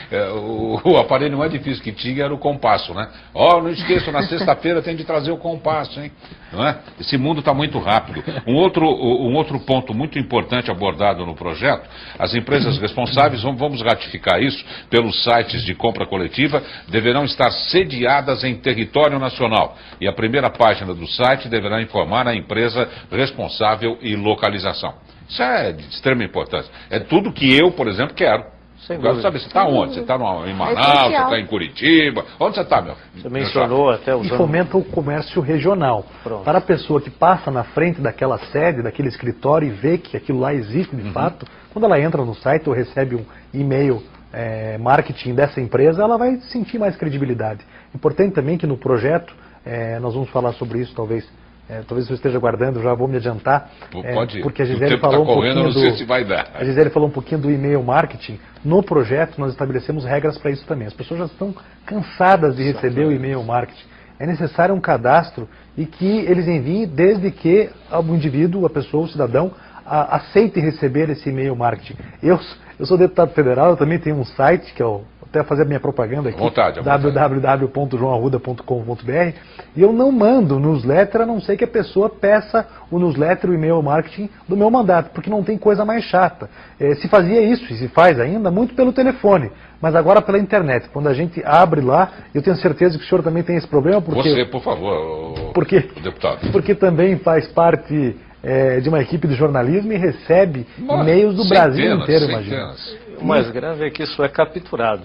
É, 0.10 0.30
o, 0.30 0.80
o, 0.84 0.98
aparelho 0.98 1.38
mais 1.38 1.52
difícil 1.52 1.84
que 1.84 1.92
tinha 1.92 2.26
era 2.26 2.34
o 2.34 2.38
compasso, 2.38 2.94
né? 2.94 3.10
Ó, 3.34 3.58
oh, 3.58 3.62
não 3.62 3.70
esqueça, 3.70 4.12
na 4.12 4.24
sexta-feira 4.24 4.82
tem 4.82 4.96
de 4.96 5.04
trazer 5.04 5.32
o 5.32 5.38
compasso, 5.38 6.00
hein? 6.00 6.12
Não 6.52 6.66
é? 6.66 6.80
Esse 7.00 7.18
mundo 7.18 7.40
está 7.40 7.54
muito 7.54 7.78
rápido. 7.80 8.24
Um 8.48 8.56
outro, 8.56 8.86
um 8.86 9.36
outro 9.36 9.60
ponto 9.60 9.94
muito 9.94 10.18
importante 10.18 10.72
abordado 10.72 11.26
no 11.26 11.36
projeto, 11.36 11.90
as 12.18 12.34
empresas 12.34 12.78
responsáveis, 12.78 13.44
vamos 13.44 13.82
ratificar 13.82 14.42
isso, 14.42 14.64
pelos 14.90 15.24
sites 15.24 15.64
de 15.64 15.76
compra 15.76 16.06
coletiva, 16.06 16.62
deverão 16.88 17.24
estar 17.24 17.52
sediadas 17.52 18.44
em 18.44 18.56
território 18.56 19.20
nacional. 19.20 19.78
E 20.00 20.08
a 20.08 20.14
primeira 20.14 20.50
página 20.50 20.94
do 20.94 21.08
site 21.08 21.48
deverá 21.48 21.82
informar 21.82 22.28
a 22.28 22.36
empresa 22.36 22.90
responsável 23.12 23.98
e 24.02 24.16
localização. 24.16 24.94
Isso 25.30 25.42
é 25.42 25.72
de 25.72 25.88
extrema 25.88 26.24
importância. 26.24 26.72
É 26.90 27.00
tudo 27.00 27.32
que 27.32 27.56
eu, 27.56 27.72
por 27.72 27.88
exemplo, 27.88 28.14
quero. 28.14 28.61
Sem 28.88 28.96
eu 28.96 29.02
quero 29.02 29.22
saber, 29.22 29.40
você 29.40 29.48
está 29.48 29.66
onde? 29.66 29.94
Você 29.94 30.00
está 30.00 30.16
em 30.16 30.50
é 30.50 30.54
Manaus, 30.54 31.12
você 31.12 31.24
está 31.24 31.40
em 31.40 31.46
Curitiba? 31.46 32.26
Onde 32.40 32.56
você 32.56 32.62
está, 32.62 32.82
meu? 32.82 32.96
Você 33.16 33.30
mencionou 33.30 33.92
até 33.92 34.16
o. 34.16 34.24
E 34.24 34.30
fomenta 34.30 34.76
o 34.76 34.84
comércio 34.84 35.40
regional. 35.40 36.06
Pronto. 36.24 36.44
Para 36.44 36.58
a 36.58 36.62
pessoa 36.62 37.00
que 37.00 37.10
passa 37.10 37.52
na 37.52 37.64
frente 37.64 38.02
daquela 38.02 38.40
sede, 38.40 38.82
daquele 38.82 39.08
escritório 39.08 39.68
e 39.68 39.72
vê 39.72 39.98
que 40.00 40.18
aquilo 40.18 40.40
lá 40.40 40.54
existe 40.54 40.96
de 40.96 41.04
uhum. 41.04 41.12
fato, 41.12 41.46
quando 41.72 41.86
ela 41.86 42.00
entra 42.00 42.26
no 42.26 42.34
site 42.34 42.68
ou 42.68 42.76
recebe 42.76 43.16
um 43.16 43.26
e-mail 43.54 44.02
é, 44.34 44.78
marketing 44.80 45.36
dessa 45.36 45.62
empresa, 45.62 46.02
ela 46.02 46.18
vai 46.18 46.38
sentir 46.42 46.80
mais 46.80 46.96
credibilidade. 46.96 47.64
Importante 47.94 48.34
também 48.34 48.58
que 48.58 48.66
no 48.66 48.78
projeto, 48.78 49.34
é, 49.64 50.00
nós 50.00 50.16
vamos 50.16 50.30
falar 50.32 50.54
sobre 50.54 50.80
isso 50.80 50.94
talvez 50.96 51.28
é, 51.70 51.84
talvez 51.88 52.06
você 52.06 52.16
esteja 52.16 52.38
guardando, 52.38 52.82
já 52.82 52.94
vou 52.94 53.08
me 53.08 53.16
adiantar. 53.16 53.70
Pode 53.90 54.40
é, 54.40 54.42
porque 54.42 54.62
a 54.62 54.66
Gisele 54.66 54.98
falou 54.98 55.26
tá 55.26 55.32
um 55.32 55.36
pouquinho 55.36 55.56
não 55.56 55.72
sei 55.72 55.92
do, 55.92 55.98
se 55.98 56.04
vai 56.04 56.26
dar. 56.26 56.50
A 56.54 56.66
Gisele 56.66 56.90
falou 56.90 57.08
um 57.08 57.12
pouquinho 57.12 57.40
do 57.40 57.50
e-mail 57.50 57.82
marketing. 57.82 58.38
No 58.64 58.84
projeto 58.84 59.40
nós 59.40 59.52
estabelecemos 59.52 60.06
regras 60.06 60.38
para 60.38 60.52
isso 60.52 60.66
também. 60.66 60.88
As 60.88 60.94
pessoas 60.94 61.20
já 61.20 61.26
estão 61.26 61.54
cansadas 61.86 62.56
de 62.56 62.64
receber 62.64 63.06
o 63.06 63.12
e-mail 63.12 63.44
marketing. 63.44 63.86
É 64.20 64.26
necessário 64.28 64.76
um 64.76 64.80
cadastro 64.80 65.50
e 65.76 65.86
que 65.86 66.06
eles 66.06 66.48
enviem 66.48 66.88
desde 66.88 67.32
que 67.32 67.72
o 67.92 68.16
indivíduo, 68.16 68.68
a 68.68 68.70
pessoa, 68.70 69.06
o 69.06 69.08
cidadão, 69.08 69.52
a, 69.84 70.18
aceite 70.18 70.60
receber 70.60 71.10
esse 71.10 71.28
e-mail 71.30 71.56
marketing. 71.56 71.98
Eu, 72.22 72.40
eu 72.78 72.86
sou 72.86 72.98
deputado 72.98 73.34
federal, 73.34 73.72
eu 73.72 73.78
também 73.78 73.98
tenho 73.98 74.18
um 74.18 74.26
site 74.26 74.74
que 74.74 74.82
é 74.82 74.86
o 74.86 75.02
até 75.32 75.44
fazer 75.44 75.62
a 75.62 75.66
minha 75.66 75.80
propaganda 75.80 76.30
aqui, 76.30 76.38
www.joaoarruda.com.br, 76.84 79.36
e 79.76 79.82
eu 79.82 79.92
não 79.94 80.12
mando 80.12 80.60
newsletter 80.60 81.22
a 81.22 81.26
não 81.26 81.40
ser 81.40 81.56
que 81.56 81.64
a 81.64 81.68
pessoa 81.68 82.10
peça 82.10 82.68
o 82.92 83.00
newsletter, 83.00 83.50
o 83.50 83.54
e-mail 83.54 83.82
marketing 83.82 84.30
do 84.48 84.56
meu 84.58 84.70
mandato, 84.70 85.12
porque 85.12 85.30
não 85.30 85.42
tem 85.42 85.58
coisa 85.58 85.86
mais 85.86 86.04
chata. 86.04 86.50
É, 86.78 86.96
se 86.96 87.08
fazia 87.08 87.42
isso, 87.42 87.72
e 87.72 87.78
se 87.78 87.88
faz 87.88 88.20
ainda, 88.20 88.52
muito 88.52 88.76
pelo 88.76 88.92
telefone, 88.92 89.50
mas 89.82 89.96
agora 89.96 90.22
pela 90.22 90.38
internet. 90.38 90.90
Quando 90.90 91.08
a 91.08 91.14
gente 91.14 91.42
abre 91.46 91.80
lá, 91.80 92.12
eu 92.36 92.42
tenho 92.42 92.58
certeza 92.58 92.98
que 92.98 93.06
o 93.06 93.08
senhor 93.08 93.24
também 93.24 93.42
tem 93.42 93.56
esse 93.56 93.68
problema, 93.68 94.02
porque... 94.02 94.30
Você, 94.30 94.44
por 94.46 94.62
favor, 94.62 95.54
porque, 95.54 95.80
deputado. 96.04 96.52
Porque 96.52 96.76
também 96.76 97.18
faz 97.20 97.48
parte 97.48 98.18
é, 98.44 98.80
de 98.80 98.90
uma 98.90 99.02
equipe 99.02 99.28
de 99.28 99.36
jornalismo 99.36 99.94
e 99.94 99.98
recebe 99.98 100.66
e-mails 100.78 101.36
do 101.36 101.48
Brasil 101.48 101.96
inteiro, 101.96 102.26
imagina. 102.26 102.76
O 103.20 103.26
mais 103.26 103.50
grave 103.52 103.86
é 103.86 103.90
que 103.90 104.04
isso 104.04 104.24
é 104.24 104.30
capturado. 104.30 105.04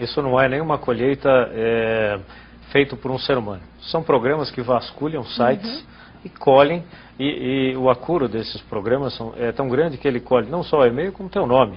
Isso 0.00 0.22
não 0.22 0.40
é 0.40 0.48
nenhuma 0.48 0.78
colheita 0.78 1.28
é, 1.52 2.18
feita 2.70 2.96
por 2.96 3.10
um 3.10 3.18
ser 3.18 3.36
humano. 3.36 3.60
São 3.82 4.02
programas 4.02 4.50
que 4.50 4.62
vasculham 4.62 5.22
sites 5.24 5.70
uhum. 5.70 5.84
e 6.24 6.28
colhem, 6.30 6.82
e, 7.18 7.72
e, 7.72 7.76
o 7.76 7.90
acuro 7.90 8.26
desses 8.26 8.60
programas 8.62 9.14
são, 9.14 9.34
é 9.36 9.52
tão 9.52 9.68
grande 9.68 9.98
que 9.98 10.08
ele 10.08 10.18
colhe 10.18 10.48
não 10.50 10.62
só 10.62 10.80
o 10.80 10.86
e-mail, 10.86 11.12
como 11.12 11.28
teu 11.28 11.46
nome. 11.46 11.76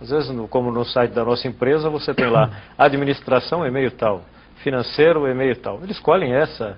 Às 0.00 0.10
vezes, 0.10 0.30
no, 0.30 0.46
como 0.46 0.70
no 0.70 0.84
site 0.84 1.12
da 1.12 1.24
nossa 1.24 1.48
empresa, 1.48 1.88
você 1.88 2.12
tem 2.12 2.28
lá 2.28 2.50
administração, 2.76 3.66
e-mail 3.66 3.90
tal, 3.92 4.22
financeiro, 4.56 5.26
e-mail 5.26 5.56
tal. 5.56 5.80
Eles 5.82 5.98
colhem 5.98 6.34
essa 6.34 6.76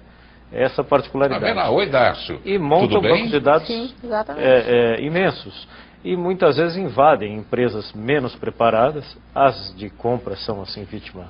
essa 0.53 0.84
particularidade. 0.84 1.55
Tá 1.55 1.70
Oi, 1.70 1.86
Darcio. 1.86 2.40
E 2.44 2.59
montam 2.59 3.01
bancos 3.01 3.30
de 3.30 3.40
dados 3.40 3.66
Sim, 3.66 3.92
é, 4.36 4.97
é, 4.99 5.03
imensos. 5.03 5.68
E 6.05 6.16
muitas 6.16 6.57
vezes 6.57 6.76
invadem 6.76 7.34
empresas 7.34 7.92
menos 7.92 8.34
preparadas, 8.36 9.16
as 9.34 9.74
de 9.76 9.90
compra 9.90 10.36
são 10.36 10.62
assim 10.62 10.84
vítima 10.84 11.26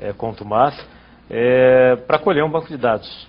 é, 0.00 0.12
contumaz, 0.12 0.78
é, 1.28 1.96
para 2.06 2.18
colher 2.18 2.44
um 2.44 2.50
banco 2.50 2.68
de 2.68 2.76
dados. 2.76 3.28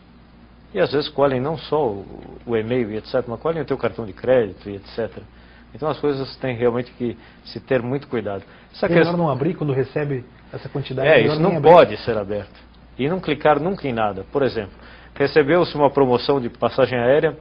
E 0.74 0.80
às 0.80 0.92
vezes 0.92 1.10
colhem 1.10 1.40
não 1.40 1.58
só 1.58 1.88
o, 1.88 2.06
o 2.46 2.58
e-mail 2.58 2.92
e 2.92 2.98
etc., 2.98 3.24
mas 3.28 3.40
colhem 3.40 3.62
o 3.62 3.66
teu 3.66 3.78
cartão 3.78 4.06
de 4.06 4.14
crédito 4.14 4.70
e 4.70 4.76
etc. 4.76 5.24
Então 5.74 5.90
as 5.90 6.00
coisas 6.00 6.36
têm 6.38 6.56
realmente 6.56 6.92
que 6.92 7.18
se 7.46 7.60
ter 7.60 7.82
muito 7.82 8.08
cuidado. 8.08 8.44
Essa 8.72 8.86
é 8.86 8.90
questão... 8.90 9.18
não 9.18 9.30
abrir 9.30 9.56
quando 9.56 9.74
recebe 9.74 10.24
essa 10.52 10.70
quantidade? 10.70 11.08
É, 11.08 11.22
isso 11.22 11.40
não 11.40 11.62
pode 11.62 11.98
ser 11.98 12.18
aberto. 12.18 12.54
E 12.98 13.10
não 13.10 13.20
clicar 13.20 13.60
nunca 13.60 13.88
em 13.88 13.94
nada. 13.94 14.24
Por 14.32 14.44
exemplo, 14.44 14.74
recebeu-se 15.16 15.76
uma 15.76 15.90
promoção 15.90 16.40
de 16.40 16.50
passagem 16.50 16.98
aérea, 16.98 17.38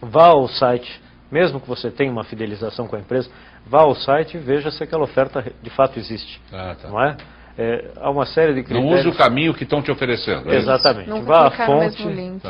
vá 0.00 0.28
ao 0.28 0.48
site, 0.48 1.00
mesmo 1.30 1.60
que 1.60 1.68
você 1.68 1.90
tenha 1.90 2.10
uma 2.10 2.24
fidelização 2.24 2.86
com 2.86 2.96
a 2.96 3.00
empresa, 3.00 3.30
vá 3.66 3.82
ao 3.82 3.94
site 3.94 4.36
e 4.36 4.40
veja 4.40 4.70
se 4.70 4.82
aquela 4.82 5.04
oferta 5.04 5.44
de 5.62 5.70
fato 5.70 5.98
existe. 5.98 6.40
Ah, 6.52 6.76
tá. 6.80 6.88
Não 6.88 7.02
é? 7.02 7.16
É, 7.58 7.90
há 7.96 8.10
uma 8.10 8.24
série 8.24 8.54
de 8.54 8.62
critérios. 8.62 8.90
Não 8.90 8.98
use 8.98 9.08
o 9.08 9.14
caminho 9.14 9.52
que 9.52 9.64
estão 9.64 9.82
te 9.82 9.90
oferecendo. 9.90 10.50
É 10.50 10.56
Exatamente. 10.56 11.10
Não 11.10 11.22
Vá 11.22 11.48
à 11.48 11.50
fonte 11.50 12.02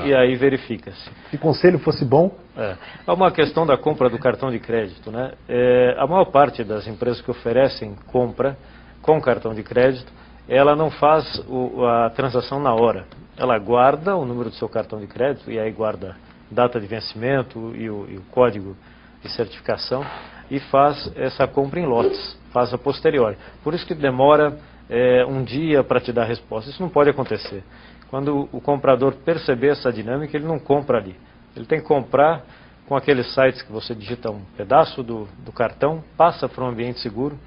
e 0.05 0.15
aí 0.15 0.37
verifica-se. 0.37 1.11
Se 1.31 1.37
o 1.37 1.39
conselho 1.39 1.79
fosse 1.81 2.05
bom. 2.05 2.31
É. 2.57 2.77
Há 3.05 3.13
uma 3.13 3.33
questão 3.33 3.67
da 3.67 3.77
compra 3.77 4.09
do 4.09 4.19
cartão 4.19 4.53
de 4.53 4.61
crédito. 4.61 5.11
Né? 5.11 5.33
É, 5.49 5.97
a 5.99 6.07
maior 6.07 6.27
parte 6.27 6.63
das 6.63 6.87
empresas 6.87 7.21
que 7.21 7.31
oferecem 7.31 7.97
compra 8.07 8.57
com 9.03 9.21
cartão 9.21 9.53
de 9.53 9.65
crédito, 9.65 10.13
ela 10.51 10.77
não 10.77 10.91
faz 10.91 11.43
o, 11.49 11.87
a 11.87 12.11
transação 12.11 12.61
na 12.61 12.75
hora 12.75 13.07
ela 13.41 13.59
guarda 13.59 14.15
o 14.15 14.27
número 14.27 14.51
do 14.51 14.57
seu 14.57 14.69
cartão 14.69 15.01
de 15.01 15.07
crédito 15.07 15.51
e 15.51 15.59
aí 15.59 15.73
guarda 15.73 16.15
data 16.51 16.79
de 16.79 16.87
vencimento 16.87 17.75
e 17.75 17.89
o, 17.89 18.07
e 18.07 18.19
o 18.19 18.23
código 18.31 18.77
de 19.23 19.31
certificação 19.31 20.05
e 20.51 20.61
faz 20.61 21.11
essa 21.17 21.49
compra 21.49 21.81
em 21.81 21.87
lotes, 21.87 22.39
faz 22.53 22.75
a 22.75 22.77
posteriori. 22.77 23.39
Por 23.65 23.73
isso 23.73 23.87
que 23.87 23.95
demora 23.95 24.59
é, 24.91 25.25
um 25.25 25.43
dia 25.43 25.83
para 25.83 26.01
te 26.01 26.13
dar 26.13 26.25
a 26.25 26.27
resposta. 26.27 26.69
Isso 26.69 26.83
não 26.83 26.91
pode 26.91 27.09
acontecer. 27.09 27.65
Quando 28.11 28.47
o 28.53 28.61
comprador 28.61 29.15
perceber 29.25 29.69
essa 29.69 29.91
dinâmica, 29.91 30.37
ele 30.37 30.47
não 30.47 30.59
compra 30.59 30.99
ali. 30.99 31.17
Ele 31.57 31.65
tem 31.65 31.81
que 31.81 31.87
comprar 31.87 32.45
com 32.87 32.95
aqueles 32.95 33.33
sites 33.33 33.63
que 33.63 33.73
você 33.73 33.95
digita 33.95 34.31
um 34.31 34.43
pedaço 34.55 35.03
do, 35.03 35.27
do 35.39 35.53
cartão, 35.53 36.05
passa 36.15 36.47
para 36.47 36.63
um 36.63 36.69
ambiente 36.69 37.01
seguro, 37.01 37.39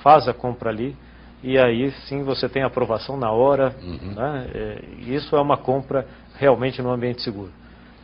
faz 0.00 0.28
a 0.28 0.32
compra 0.32 0.70
ali 0.70 0.96
e 1.42 1.58
aí 1.58 1.90
sim 2.06 2.22
você 2.22 2.48
tem 2.48 2.62
aprovação 2.62 3.16
na 3.16 3.30
hora. 3.30 3.74
Uhum. 3.82 4.14
Né? 4.14 4.50
É, 4.54 4.84
isso 5.00 5.34
é 5.34 5.40
uma 5.40 5.56
compra 5.56 6.06
realmente 6.36 6.82
no 6.82 6.90
ambiente 6.90 7.22
seguro. 7.22 7.50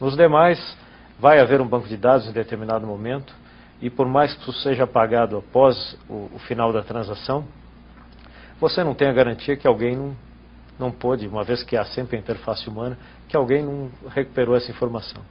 Nos 0.00 0.16
demais, 0.16 0.76
vai 1.18 1.40
haver 1.40 1.60
um 1.60 1.66
banco 1.66 1.88
de 1.88 1.96
dados 1.96 2.28
em 2.28 2.32
determinado 2.32 2.86
momento 2.86 3.34
e 3.80 3.90
por 3.90 4.06
mais 4.06 4.34
que 4.34 4.42
isso 4.42 4.52
seja 4.60 4.86
pagado 4.86 5.36
após 5.36 5.98
o, 6.08 6.30
o 6.34 6.38
final 6.46 6.72
da 6.72 6.82
transação, 6.82 7.44
você 8.58 8.82
não 8.82 8.94
tem 8.94 9.08
a 9.08 9.12
garantia 9.12 9.56
que 9.56 9.66
alguém 9.66 9.94
não, 9.94 10.16
não 10.78 10.90
pôde, 10.90 11.28
uma 11.28 11.44
vez 11.44 11.62
que 11.62 11.76
há 11.76 11.84
sempre 11.84 12.16
a 12.16 12.18
interface 12.18 12.68
humana, 12.68 12.96
que 13.28 13.36
alguém 13.36 13.62
não 13.62 13.90
recuperou 14.08 14.56
essa 14.56 14.70
informação. 14.70 15.22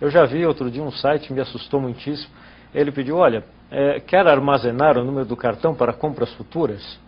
Eu 0.00 0.10
já 0.10 0.24
vi 0.24 0.44
outro 0.46 0.70
dia 0.70 0.82
um 0.82 0.90
site, 0.90 1.32
me 1.32 1.40
assustou 1.40 1.80
muitíssimo, 1.80 2.30
ele 2.74 2.90
pediu, 2.90 3.16
olha, 3.16 3.44
é, 3.70 4.00
quer 4.00 4.26
armazenar 4.26 4.98
o 4.98 5.04
número 5.04 5.26
do 5.26 5.36
cartão 5.36 5.74
para 5.74 5.92
compras 5.92 6.32
futuras? 6.34 6.98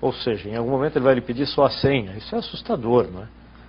Ou 0.00 0.12
seja, 0.12 0.48
em 0.48 0.56
algum 0.56 0.70
momento 0.70 0.96
ele 0.96 1.04
vai 1.04 1.14
lhe 1.14 1.20
pedir 1.20 1.46
só 1.46 1.64
a 1.64 1.70
senha. 1.70 2.12
Isso 2.16 2.34
é 2.34 2.38
assustador, 2.38 3.08
não 3.12 3.22
é? 3.22 3.26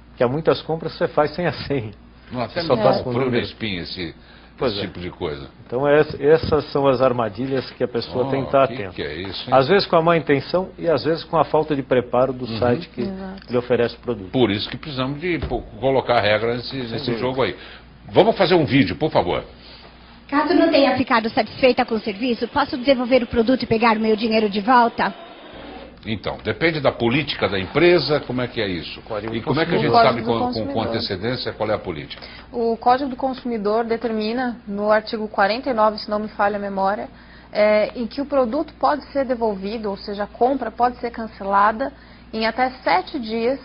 Porque 0.09 0.23
há 0.23 0.27
muitas 0.27 0.61
compras 0.61 0.93
que 0.93 0.99
você 0.99 1.07
faz 1.07 1.33
sem 1.35 1.45
a 1.45 1.51
senha. 1.51 1.91
Não, 2.31 2.41
até 2.41 2.61
só 2.61 2.75
passa 2.75 3.03
por 3.03 3.15
um 3.15 3.35
espinho 3.35 3.81
esse, 3.81 4.15
esse 4.61 4.79
é. 4.79 4.81
tipo 4.81 4.99
de 4.99 5.09
coisa. 5.09 5.49
Então 5.65 5.85
essas 5.87 6.71
são 6.71 6.87
as 6.87 7.01
armadilhas 7.01 7.69
que 7.71 7.83
a 7.83 7.87
pessoa 7.87 8.25
oh, 8.25 8.29
tem 8.29 8.41
que 8.41 8.47
estar 8.47 8.63
atenta. 8.63 8.93
Que 8.93 9.03
é 9.03 9.15
isso, 9.15 9.53
às 9.53 9.67
vezes 9.67 9.85
com 9.85 9.97
a 9.97 10.01
má 10.01 10.15
intenção 10.15 10.69
e 10.77 10.87
às 10.87 11.03
vezes 11.03 11.23
com 11.25 11.37
a 11.37 11.43
falta 11.43 11.75
de 11.75 11.83
preparo 11.83 12.31
do 12.31 12.45
uhum. 12.45 12.57
site 12.57 12.87
que 12.89 13.01
Exato. 13.01 13.51
lhe 13.51 13.57
oferece 13.57 13.95
o 13.95 13.99
produto. 13.99 14.31
Por 14.31 14.49
isso 14.49 14.69
que 14.69 14.77
precisamos 14.77 15.19
de 15.19 15.39
colocar 15.79 16.21
regras 16.21 16.71
nesse, 16.71 16.91
nesse 16.91 17.17
jogo 17.17 17.41
aí. 17.41 17.55
Vamos 18.11 18.37
fazer 18.37 18.55
um 18.55 18.65
vídeo, 18.65 18.95
por 18.95 19.11
favor. 19.11 19.43
Caso 20.29 20.53
não 20.53 20.71
tenha 20.71 20.95
ficado 20.95 21.29
satisfeita 21.29 21.83
com 21.83 21.95
o 21.95 21.99
serviço, 21.99 22.47
posso 22.47 22.77
devolver 22.77 23.21
o 23.23 23.27
produto 23.27 23.63
e 23.63 23.65
pegar 23.65 23.97
o 23.97 23.99
meu 23.99 24.15
dinheiro 24.15 24.49
de 24.49 24.61
volta? 24.61 25.13
Então, 26.05 26.37
depende 26.43 26.79
da 26.79 26.91
política 26.91 27.47
da 27.47 27.59
empresa, 27.59 28.19
como 28.21 28.41
é 28.41 28.47
que 28.47 28.59
é 28.59 28.67
isso? 28.67 28.99
E 29.31 29.41
como 29.41 29.59
é 29.59 29.65
que 29.65 29.75
a 29.75 29.77
gente 29.77 29.91
sabe 29.91 30.23
com, 30.23 30.51
com, 30.51 30.67
com, 30.67 30.81
antecedência 30.81 31.53
qual 31.53 31.69
é 31.69 31.75
a 31.75 31.79
política? 31.79 32.23
O 32.51 32.75
Código 32.77 33.09
do 33.09 33.15
Consumidor 33.15 33.85
determina, 33.85 34.57
no 34.67 34.91
artigo 34.91 35.27
49, 35.27 35.99
se 35.99 36.09
não 36.09 36.17
me 36.17 36.27
falha 36.29 36.55
a 36.55 36.59
memória, 36.59 37.07
é, 37.51 37.91
em 37.95 38.07
que 38.07 38.19
o 38.19 38.25
produto 38.25 38.73
pode 38.79 39.05
ser 39.11 39.25
devolvido, 39.25 39.89
ou 39.89 39.97
seja, 39.97 40.23
a 40.23 40.27
compra 40.27 40.71
pode 40.71 40.97
ser 40.97 41.11
cancelada 41.11 41.93
em 42.33 42.47
até 42.47 42.71
sete 42.83 43.19
dias 43.19 43.59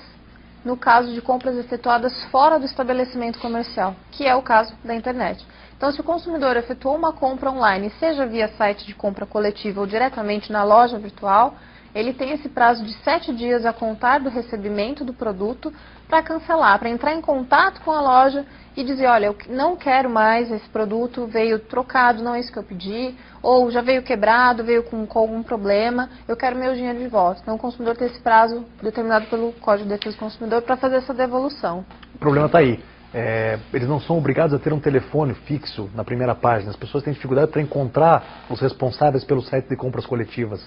no 0.65 0.77
caso 0.77 1.15
de 1.15 1.23
compras 1.23 1.57
efetuadas 1.57 2.25
fora 2.25 2.59
do 2.59 2.67
estabelecimento 2.67 3.39
comercial, 3.39 3.95
que 4.11 4.27
é 4.27 4.35
o 4.35 4.43
caso 4.43 4.75
da 4.85 4.95
internet. 4.95 5.47
Então, 5.77 5.93
se 5.93 6.01
o 6.01 6.05
consumidor 6.05 6.57
efetuou 6.57 6.97
uma 6.97 7.13
compra 7.13 7.51
online, 7.51 7.93
seja 8.01 8.27
via 8.27 8.49
site 8.49 8.85
de 8.85 8.95
compra 8.95 9.25
coletiva 9.25 9.81
ou 9.81 9.87
diretamente 9.87 10.51
na 10.51 10.65
loja 10.65 10.99
virtual, 10.99 11.55
ele 11.97 12.13
tem 12.13 12.33
esse 12.33 12.49
prazo 12.49 12.85
de 12.85 12.93
sete 13.03 13.35
dias 13.35 13.65
a 13.65 13.73
contar 13.73 14.21
do 14.21 14.29
recebimento 14.29 15.03
do 15.03 15.15
produto 15.15 15.73
para 16.07 16.23
cancelar, 16.23 16.79
para 16.79 16.91
entrar 16.91 17.15
em 17.15 17.23
contato 17.23 17.81
com 17.81 17.91
a 17.91 18.03
loja 18.03 18.45
e 18.77 18.85
dizer, 18.85 19.07
olha, 19.07 19.27
eu 19.27 19.37
não 19.49 19.75
quero 19.75 20.11
mais 20.11 20.51
esse 20.53 20.69
produto, 20.69 21.27
veio 21.27 21.59
trocado, 21.59 22.23
não 22.23 22.35
é 22.35 22.41
isso 22.41 22.53
que 22.53 22.59
eu 22.59 22.63
pedi, 22.63 23.15
ou 23.43 23.71
já 23.71 23.81
veio 23.81 24.03
quebrado, 24.03 24.63
veio 24.63 24.83
com, 24.83 25.07
com 25.07 25.19
algum 25.19 25.43
problema, 25.43 26.11
eu 26.29 26.37
quero 26.37 26.59
meu 26.59 26.75
dinheiro 26.75 26.99
de 26.99 27.09
volta. 27.09 27.41
Então 27.41 27.55
o 27.55 27.59
consumidor 27.59 27.97
tem 27.97 28.09
esse 28.09 28.21
prazo 28.21 28.67
determinado 28.83 29.27
pelo 29.27 29.53
Código 29.53 29.89
de 29.89 29.95
Defesa 29.95 30.17
do 30.17 30.21
Consumidor 30.21 30.61
para 30.63 30.77
fazer 30.77 30.97
essa 30.97 31.15
devolução. 31.15 31.83
O 32.15 32.19
problema 32.19 32.47
está 32.47 32.59
aí. 32.59 32.79
É, 33.15 33.59
eles 33.73 33.89
não 33.89 33.99
são 33.99 34.19
obrigados 34.19 34.53
a 34.53 34.59
ter 34.59 34.75
um 34.75 34.81
telefone 34.81 35.33
fixo 35.33 35.89
na 35.95 36.05
primeira 36.05 36.35
página. 36.35 36.71
As 36.71 36.77
pessoas 36.77 37.03
têm 37.03 37.15
dificuldade 37.15 37.51
para 37.51 37.63
encontrar 37.63 38.45
os 38.51 38.61
responsáveis 38.61 39.25
pelo 39.25 39.41
site 39.41 39.69
de 39.69 39.77
compras 39.77 40.05
coletivas. 40.05 40.63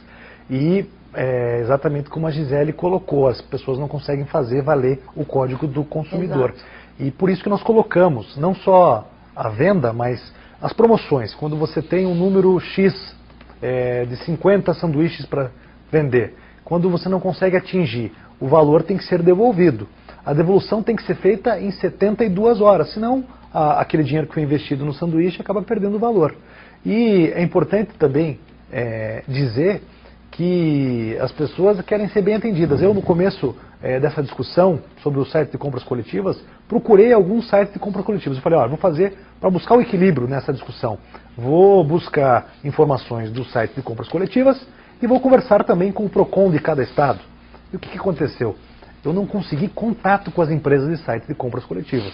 E 0.49 0.85
é, 1.13 1.59
exatamente 1.61 2.09
como 2.09 2.27
a 2.27 2.31
Gisele 2.31 2.73
colocou, 2.73 3.27
as 3.27 3.41
pessoas 3.41 3.77
não 3.77 3.87
conseguem 3.87 4.25
fazer 4.25 4.61
valer 4.61 5.01
o 5.15 5.25
código 5.25 5.67
do 5.67 5.83
consumidor. 5.83 6.51
Exato. 6.51 6.65
E 6.99 7.11
por 7.11 7.29
isso 7.29 7.41
que 7.43 7.49
nós 7.49 7.63
colocamos 7.63 8.35
não 8.37 8.53
só 8.53 9.07
a 9.35 9.49
venda, 9.49 9.93
mas 9.93 10.21
as 10.61 10.73
promoções. 10.73 11.33
Quando 11.33 11.55
você 11.55 11.81
tem 11.81 12.05
um 12.05 12.13
número 12.13 12.59
X 12.59 13.15
é, 13.61 14.05
de 14.05 14.17
50 14.17 14.73
sanduíches 14.73 15.25
para 15.25 15.51
vender, 15.91 16.35
quando 16.63 16.89
você 16.89 17.07
não 17.09 17.19
consegue 17.19 17.55
atingir, 17.55 18.11
o 18.39 18.47
valor 18.47 18.83
tem 18.83 18.97
que 18.97 19.03
ser 19.05 19.21
devolvido. 19.21 19.87
A 20.25 20.33
devolução 20.33 20.83
tem 20.83 20.95
que 20.95 21.03
ser 21.03 21.15
feita 21.15 21.59
em 21.59 21.71
72 21.71 22.61
horas, 22.61 22.93
senão 22.93 23.23
a, 23.53 23.79
aquele 23.81 24.03
dinheiro 24.03 24.27
que 24.27 24.33
foi 24.33 24.43
investido 24.43 24.85
no 24.85 24.93
sanduíche 24.93 25.41
acaba 25.41 25.61
perdendo 25.61 25.95
o 25.95 25.99
valor. 25.99 26.35
E 26.85 27.31
é 27.33 27.41
importante 27.41 27.91
também 27.97 28.39
é, 28.71 29.23
dizer 29.27 29.81
que 30.31 31.17
as 31.19 31.31
pessoas 31.31 31.81
querem 31.81 32.07
ser 32.09 32.21
bem 32.21 32.35
atendidas. 32.35 32.81
Eu, 32.81 32.93
no 32.93 33.01
começo 33.01 33.55
é, 33.81 33.99
dessa 33.99 34.21
discussão 34.21 34.79
sobre 35.01 35.19
o 35.19 35.25
site 35.25 35.51
de 35.51 35.57
compras 35.57 35.83
coletivas, 35.83 36.41
procurei 36.67 37.11
alguns 37.13 37.49
sites 37.49 37.73
de 37.73 37.79
compras 37.79 38.05
coletivas. 38.05 38.37
Eu 38.37 38.43
falei, 38.43 38.59
ó, 38.59 38.67
vou 38.67 38.77
fazer 38.77 39.17
para 39.39 39.49
buscar 39.49 39.75
o 39.75 39.81
equilíbrio 39.81 40.27
nessa 40.27 40.53
discussão. 40.53 40.97
Vou 41.37 41.83
buscar 41.83 42.53
informações 42.63 43.31
do 43.31 43.43
site 43.45 43.73
de 43.75 43.81
compras 43.81 44.07
coletivas 44.07 44.65
e 45.01 45.07
vou 45.07 45.19
conversar 45.19 45.63
também 45.63 45.91
com 45.91 46.05
o 46.05 46.09
PROCON 46.09 46.51
de 46.51 46.59
cada 46.59 46.83
estado. 46.83 47.19
E 47.71 47.75
o 47.75 47.79
que, 47.79 47.89
que 47.89 47.97
aconteceu? 47.97 48.55
Eu 49.03 49.13
não 49.13 49.25
consegui 49.25 49.69
contato 49.69 50.31
com 50.31 50.41
as 50.41 50.49
empresas 50.49 50.89
de 50.89 51.03
sites 51.05 51.27
de 51.27 51.33
compras 51.33 51.63
coletivas. 51.63 52.13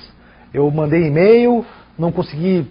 Eu 0.53 0.69
mandei 0.69 1.07
e-mail, 1.07 1.65
não 1.97 2.11
consegui, 2.11 2.67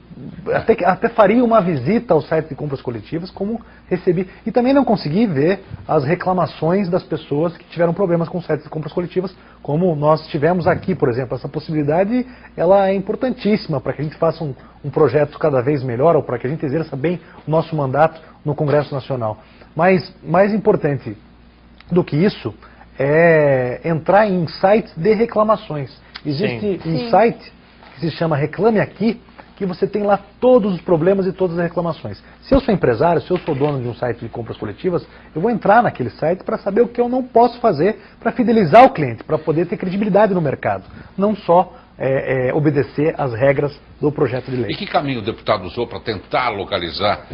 até, 0.52 0.76
até 0.84 1.08
faria 1.08 1.42
uma 1.42 1.60
visita 1.60 2.12
ao 2.12 2.20
site 2.20 2.50
de 2.50 2.54
compras 2.54 2.82
coletivas, 2.82 3.30
como 3.30 3.60
recebi. 3.88 4.28
E 4.44 4.52
também 4.52 4.74
não 4.74 4.84
consegui 4.84 5.26
ver 5.26 5.60
as 5.88 6.04
reclamações 6.04 6.90
das 6.90 7.02
pessoas 7.02 7.56
que 7.56 7.64
tiveram 7.66 7.94
problemas 7.94 8.28
com 8.28 8.40
sites 8.42 8.64
de 8.64 8.70
compras 8.70 8.92
coletivas, 8.92 9.34
como 9.62 9.96
nós 9.96 10.26
tivemos 10.28 10.66
aqui, 10.66 10.94
por 10.94 11.08
exemplo. 11.08 11.36
Essa 11.36 11.48
possibilidade 11.48 12.26
ela 12.54 12.88
é 12.88 12.94
importantíssima 12.94 13.80
para 13.80 13.94
que 13.94 14.02
a 14.02 14.04
gente 14.04 14.16
faça 14.16 14.44
um, 14.44 14.54
um 14.84 14.90
projeto 14.90 15.38
cada 15.38 15.62
vez 15.62 15.82
melhor, 15.82 16.16
ou 16.16 16.22
para 16.22 16.38
que 16.38 16.46
a 16.46 16.50
gente 16.50 16.64
exerça 16.64 16.94
bem 16.94 17.18
o 17.46 17.50
nosso 17.50 17.74
mandato 17.74 18.20
no 18.44 18.54
Congresso 18.54 18.94
Nacional. 18.94 19.38
Mas 19.74 20.14
mais 20.22 20.52
importante 20.52 21.16
do 21.90 22.04
que 22.04 22.16
isso 22.16 22.54
é 22.98 23.80
entrar 23.84 24.28
em 24.28 24.46
sites 24.46 24.94
de 24.96 25.14
reclamações. 25.14 25.90
Existe 26.24 26.80
Sim. 26.82 26.90
um 26.90 26.98
Sim. 26.98 27.10
site 27.10 27.52
que 27.94 28.00
se 28.00 28.10
chama 28.12 28.36
Reclame 28.36 28.80
Aqui, 28.80 29.20
que 29.56 29.64
você 29.64 29.86
tem 29.86 30.02
lá 30.02 30.18
todos 30.40 30.74
os 30.74 30.80
problemas 30.80 31.26
e 31.26 31.32
todas 31.32 31.56
as 31.58 31.64
reclamações. 31.64 32.22
Se 32.42 32.54
eu 32.54 32.60
sou 32.60 32.74
empresário, 32.74 33.22
se 33.22 33.30
eu 33.30 33.38
sou 33.38 33.54
dono 33.54 33.80
de 33.80 33.88
um 33.88 33.94
site 33.94 34.20
de 34.20 34.28
compras 34.28 34.56
coletivas, 34.56 35.06
eu 35.34 35.40
vou 35.40 35.50
entrar 35.50 35.82
naquele 35.82 36.10
site 36.10 36.42
para 36.42 36.58
saber 36.58 36.82
o 36.82 36.88
que 36.88 37.00
eu 37.00 37.08
não 37.08 37.22
posso 37.22 37.60
fazer 37.60 37.98
para 38.18 38.32
fidelizar 38.32 38.84
o 38.84 38.90
cliente, 38.90 39.22
para 39.22 39.38
poder 39.38 39.66
ter 39.66 39.76
credibilidade 39.76 40.34
no 40.34 40.40
mercado, 40.40 40.84
não 41.16 41.36
só 41.36 41.72
é, 41.96 42.48
é, 42.48 42.54
obedecer 42.54 43.14
às 43.16 43.32
regras 43.32 43.78
do 44.00 44.10
projeto 44.10 44.50
de 44.50 44.56
lei. 44.56 44.72
E 44.72 44.76
que 44.76 44.86
caminho 44.86 45.20
o 45.20 45.24
deputado 45.24 45.64
usou 45.64 45.86
para 45.86 46.00
tentar 46.00 46.48
localizar 46.48 47.24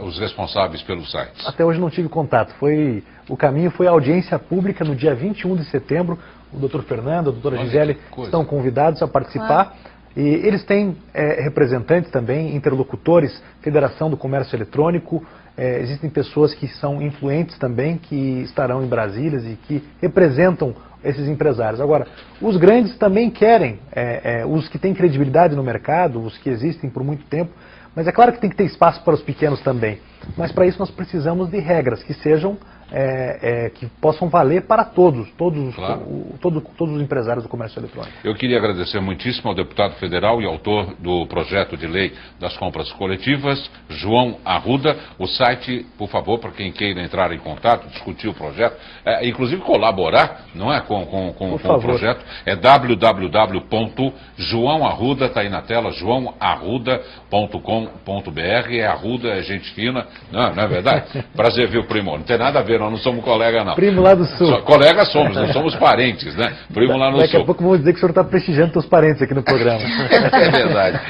uh, 0.00 0.04
os 0.04 0.18
responsáveis 0.18 0.82
pelos 0.82 1.10
sites? 1.10 1.46
Até 1.46 1.62
hoje 1.62 1.78
não 1.78 1.90
tive 1.90 2.08
contato. 2.08 2.54
Foi, 2.54 3.04
o 3.28 3.36
caminho 3.36 3.70
foi 3.70 3.86
a 3.86 3.90
audiência 3.90 4.38
pública 4.38 4.82
no 4.84 4.96
dia 4.96 5.14
21 5.14 5.56
de 5.56 5.64
setembro. 5.64 6.18
O 6.50 6.58
doutor 6.58 6.82
Fernando, 6.84 7.28
a 7.28 7.32
doutora 7.32 7.56
Olha 7.56 7.66
Gisele 7.66 7.98
estão 8.20 8.42
convidados 8.42 9.02
a 9.02 9.08
participar. 9.08 9.74
Ah 9.74 9.95
e 10.16 10.22
eles 10.46 10.64
têm 10.64 10.96
é, 11.12 11.42
representantes 11.42 12.10
também, 12.10 12.56
interlocutores, 12.56 13.42
Federação 13.60 14.08
do 14.08 14.16
Comércio 14.16 14.56
Eletrônico, 14.56 15.22
é, 15.56 15.80
existem 15.80 16.08
pessoas 16.08 16.54
que 16.54 16.66
são 16.68 17.02
influentes 17.02 17.58
também, 17.58 17.98
que 17.98 18.42
estarão 18.42 18.82
em 18.82 18.86
Brasília 18.86 19.38
e 19.38 19.56
que 19.56 19.84
representam 20.00 20.74
esses 21.04 21.28
empresários. 21.28 21.80
Agora, 21.80 22.06
os 22.40 22.56
grandes 22.56 22.96
também 22.96 23.30
querem, 23.30 23.78
é, 23.92 24.40
é, 24.40 24.46
os 24.46 24.68
que 24.68 24.78
têm 24.78 24.94
credibilidade 24.94 25.54
no 25.54 25.62
mercado, 25.62 26.20
os 26.20 26.36
que 26.38 26.48
existem 26.48 26.88
por 26.88 27.04
muito 27.04 27.24
tempo, 27.26 27.52
mas 27.94 28.06
é 28.06 28.12
claro 28.12 28.32
que 28.32 28.40
tem 28.40 28.50
que 28.50 28.56
ter 28.56 28.64
espaço 28.64 29.02
para 29.04 29.14
os 29.14 29.22
pequenos 29.22 29.60
também. 29.60 29.98
Mas 30.36 30.50
para 30.50 30.66
isso 30.66 30.78
nós 30.78 30.90
precisamos 30.90 31.50
de 31.50 31.58
regras 31.58 32.02
que 32.02 32.12
sejam 32.14 32.58
é, 32.90 33.66
é, 33.66 33.70
que 33.70 33.86
possam 34.00 34.28
valer 34.28 34.66
para 34.66 34.84
todos, 34.84 35.30
todos, 35.32 35.74
claro. 35.74 36.02
o, 36.02 36.38
todo, 36.40 36.60
todos 36.76 36.94
os 36.94 37.02
empresários 37.02 37.42
do 37.42 37.48
comércio 37.48 37.80
eletrônico. 37.80 38.12
Eu 38.22 38.34
queria 38.34 38.58
agradecer 38.58 39.00
muitíssimo 39.00 39.48
ao 39.48 39.54
deputado 39.54 39.94
federal 39.96 40.40
e 40.40 40.46
autor 40.46 40.94
do 40.98 41.26
projeto 41.26 41.76
de 41.76 41.86
lei 41.86 42.12
das 42.38 42.56
compras 42.56 42.92
coletivas, 42.92 43.68
João 43.88 44.38
Arruda. 44.44 44.96
O 45.18 45.26
site, 45.26 45.84
por 45.98 46.08
favor, 46.08 46.38
para 46.38 46.52
quem 46.52 46.70
queira 46.70 47.02
entrar 47.02 47.32
em 47.32 47.38
contato, 47.38 47.88
discutir 47.88 48.28
o 48.28 48.34
projeto, 48.34 48.76
é, 49.04 49.26
inclusive 49.26 49.60
colaborar, 49.62 50.44
não 50.54 50.72
é, 50.72 50.80
com, 50.80 51.04
com, 51.06 51.32
com, 51.32 51.58
com 51.58 51.74
o 51.74 51.80
projeto, 51.80 52.24
é 52.44 52.54
www.joãoarruda, 52.54 55.26
está 55.26 55.40
aí 55.40 55.48
na 55.48 55.62
tela, 55.62 55.90
joãoarruda.com.br. 55.90 58.76
É 58.76 58.86
Arruda, 58.86 59.30
é 59.30 59.42
gente 59.42 59.68
fina, 59.72 60.06
não, 60.30 60.54
não 60.54 60.62
é 60.62 60.68
verdade? 60.68 61.24
Prazer, 61.34 61.68
viu, 61.68 61.82
primo? 61.84 62.16
Não 62.16 62.24
tem 62.24 62.38
nada 62.38 62.60
a 62.60 62.62
ver 62.62 62.75
nós 62.78 62.90
não 62.90 62.98
somos 62.98 63.24
colega, 63.24 63.64
não. 63.64 63.74
Primo 63.74 64.00
lá 64.00 64.14
do 64.14 64.24
sul. 64.24 64.46
Só, 64.46 64.60
colega 64.62 65.04
somos, 65.06 65.36
não 65.36 65.52
somos 65.52 65.74
parentes, 65.76 66.34
né? 66.36 66.56
Primo 66.72 66.96
lá 66.96 67.10
no 67.10 67.18
Daqui 67.18 67.30
sul. 67.30 67.40
Daqui 67.40 67.42
a 67.42 67.44
pouco 67.44 67.62
vamos 67.62 67.78
dizer 67.78 67.92
que 67.92 67.98
o 67.98 68.00
senhor 68.00 68.10
está 68.10 68.24
prestigiando 68.24 68.78
os 68.78 68.86
parentes 68.86 69.22
aqui 69.22 69.34
no 69.34 69.42
programa. 69.42 69.80
é 70.32 70.50
verdade. 70.50 71.00